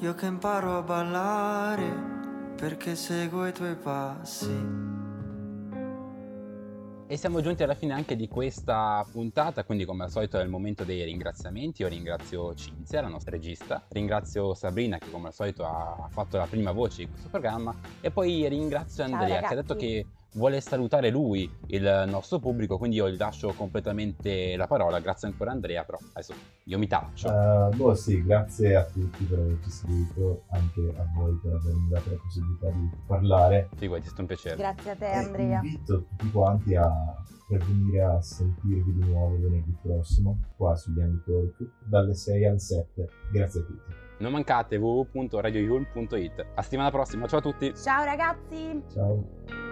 Io 0.00 0.14
che 0.14 0.26
imparo 0.26 0.78
a 0.78 0.82
ballare 0.82 2.10
perché 2.56 2.96
seguo 2.96 3.46
i 3.46 3.52
tuoi 3.52 3.74
passi. 3.74 4.90
E 7.06 7.16
siamo 7.18 7.42
giunti 7.42 7.62
alla 7.62 7.74
fine 7.74 7.92
anche 7.92 8.16
di 8.16 8.26
questa 8.26 9.04
puntata, 9.12 9.64
quindi 9.64 9.84
come 9.84 10.04
al 10.04 10.10
solito 10.10 10.38
è 10.38 10.42
il 10.42 10.48
momento 10.48 10.84
dei 10.84 11.04
ringraziamenti. 11.04 11.82
Io 11.82 11.88
ringrazio 11.88 12.54
Cinzia, 12.54 13.02
la 13.02 13.08
nostra 13.08 13.32
regista, 13.32 13.84
ringrazio 13.90 14.54
Sabrina 14.54 14.96
che 14.96 15.10
come 15.10 15.26
al 15.26 15.34
solito 15.34 15.66
ha 15.66 16.08
fatto 16.10 16.38
la 16.38 16.46
prima 16.46 16.72
voce 16.72 17.04
di 17.04 17.10
questo 17.10 17.28
programma. 17.28 17.74
E 18.00 18.10
poi 18.10 18.48
ringrazio 18.48 19.04
Andrea 19.04 19.40
che 19.40 19.52
ha 19.52 19.54
detto 19.56 19.76
che 19.76 20.06
vuole 20.34 20.60
salutare 20.60 21.10
lui, 21.10 21.50
il 21.66 22.04
nostro 22.08 22.38
pubblico, 22.38 22.78
quindi 22.78 22.96
io 22.96 23.10
gli 23.10 23.16
lascio 23.16 23.52
completamente 23.52 24.56
la 24.56 24.66
parola. 24.66 24.98
Grazie 25.00 25.28
ancora 25.28 25.50
Andrea, 25.50 25.84
però 25.84 25.98
adesso 26.12 26.34
io 26.64 26.78
mi 26.78 26.86
taccio. 26.86 27.28
Eh, 27.28 27.74
boh 27.76 27.94
sì, 27.94 28.22
grazie 28.22 28.76
a 28.76 28.84
tutti 28.84 29.24
per 29.24 29.38
averci 29.38 29.70
seguito, 29.70 30.44
anche 30.50 30.80
a 30.96 31.04
voi 31.14 31.38
per 31.42 31.52
avermi 31.54 31.88
dato 31.88 32.10
la 32.10 32.16
possibilità 32.16 32.70
di 32.70 32.90
parlare. 33.06 33.68
Figurati, 33.76 34.04
è 34.04 34.06
stato 34.06 34.20
un 34.22 34.26
piacere. 34.26 34.56
Grazie 34.56 34.90
a 34.90 34.96
te 34.96 35.10
E 35.10 35.14
Andrea. 35.14 35.60
invito 35.62 36.04
tutti 36.08 36.30
quanti 36.30 36.74
a 36.74 36.90
per 37.48 37.62
venire 37.66 38.02
a 38.02 38.20
sentirvi 38.22 38.94
di 38.94 39.04
nuovo 39.04 39.36
venerdì 39.38 39.76
prossimo 39.82 40.38
qua 40.56 40.74
su 40.74 40.90
Young 40.92 41.22
Talk 41.22 41.70
dalle 41.84 42.14
6 42.14 42.46
alle 42.46 42.58
7. 42.58 43.08
Grazie 43.30 43.60
a 43.60 43.64
tutti. 43.64 43.94
Non 44.20 44.32
mancate 44.32 44.76
www.radioyulm.it. 44.76 46.46
A 46.54 46.62
settimana 46.62 46.90
prossima, 46.90 47.26
ciao 47.26 47.40
a 47.40 47.42
tutti. 47.42 47.74
Ciao 47.74 48.04
ragazzi. 48.04 48.82
Ciao. 48.90 49.71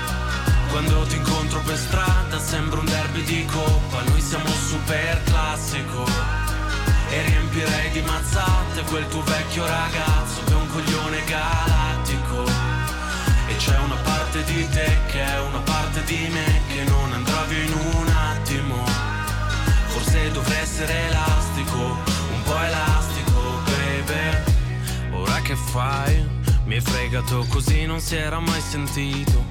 Quando 0.71 1.03
ti 1.03 1.17
incontro 1.17 1.59
per 1.59 1.77
strada 1.77 2.39
sembra 2.39 2.79
un 2.79 2.85
derby 2.85 3.23
di 3.23 3.45
coppa, 3.45 4.03
noi 4.03 4.21
siamo 4.21 4.47
super 4.47 5.21
classico. 5.23 6.05
E 7.09 7.21
riempirei 7.23 7.91
di 7.91 7.99
mazzate 7.99 8.83
quel 8.83 9.05
tuo 9.09 9.21
vecchio 9.23 9.65
ragazzo 9.65 10.41
che 10.45 10.51
è 10.53 10.55
un 10.55 10.67
coglione 10.67 11.23
galattico. 11.25 12.45
E 13.47 13.55
c'è 13.57 13.77
una 13.79 13.95
parte 13.95 14.45
di 14.45 14.69
te 14.69 14.97
che 15.07 15.21
è 15.21 15.41
una 15.41 15.59
parte 15.59 16.05
di 16.05 16.29
me 16.31 16.61
che 16.69 16.83
non 16.85 17.11
andrà 17.11 17.43
via 17.49 17.63
in 17.63 17.73
un 17.73 18.07
attimo. 18.07 18.85
Forse 19.87 20.31
dovrei 20.31 20.61
essere 20.61 21.07
elastico, 21.07 21.77
un 21.77 22.41
po' 22.43 22.57
elastico, 22.57 23.59
baby. 23.65 25.17
Ora 25.17 25.41
che 25.41 25.55
fai? 25.55 26.25
Mi 26.63 26.75
hai 26.75 26.81
fregato 26.81 27.45
così 27.49 27.85
non 27.85 27.99
si 27.99 28.15
era 28.15 28.39
mai 28.39 28.61
sentito. 28.61 29.50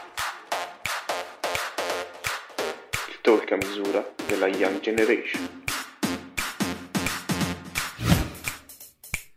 Il 3.31 3.37
talk 3.37 3.51
a 3.53 3.65
misura 3.65 4.13
della 4.27 4.47
Young 4.47 4.81
Generation. 4.81 5.63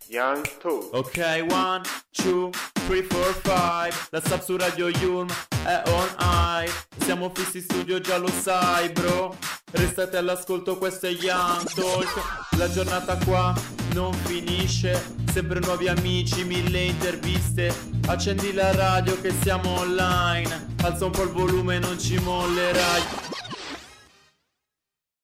Young 0.09 0.43
Talk. 0.59 0.93
Ok, 0.93 1.47
one, 1.49 1.83
two, 2.11 2.51
three, 2.87 3.05
four, 3.05 3.33
five. 3.45 3.95
La 4.11 4.21
sub 4.21 4.43
su 4.43 4.57
Radio 4.57 4.89
Yulm 4.89 5.29
è 5.65 5.81
on 5.87 6.09
high. 6.19 6.69
Siamo 7.05 7.31
fissi 7.33 7.59
in 7.59 7.63
studio, 7.63 8.01
già 8.01 8.17
lo 8.17 8.27
sai, 8.29 8.89
bro. 8.89 9.37
Restate 9.71 10.17
all'ascolto, 10.17 10.77
questo 10.77 11.07
è 11.07 11.11
Young 11.11 11.73
Talk. 11.73 12.57
La 12.57 12.69
giornata 12.69 13.17
qua 13.25 13.55
non 13.93 14.13
finisce. 14.13 15.01
Sempre 15.33 15.61
nuovi 15.61 15.87
amici, 15.87 16.43
mille 16.43 16.81
interviste. 16.81 17.73
Accendi 18.09 18.53
la 18.53 18.75
radio 18.75 19.21
che 19.21 19.33
siamo 19.41 19.79
online. 19.79 20.75
Alza 20.83 21.05
un 21.05 21.13
po' 21.13 21.23
il 21.23 21.31
volume, 21.31 21.79
non 21.79 21.97
ci 21.97 22.19
mollerai. 22.19 23.44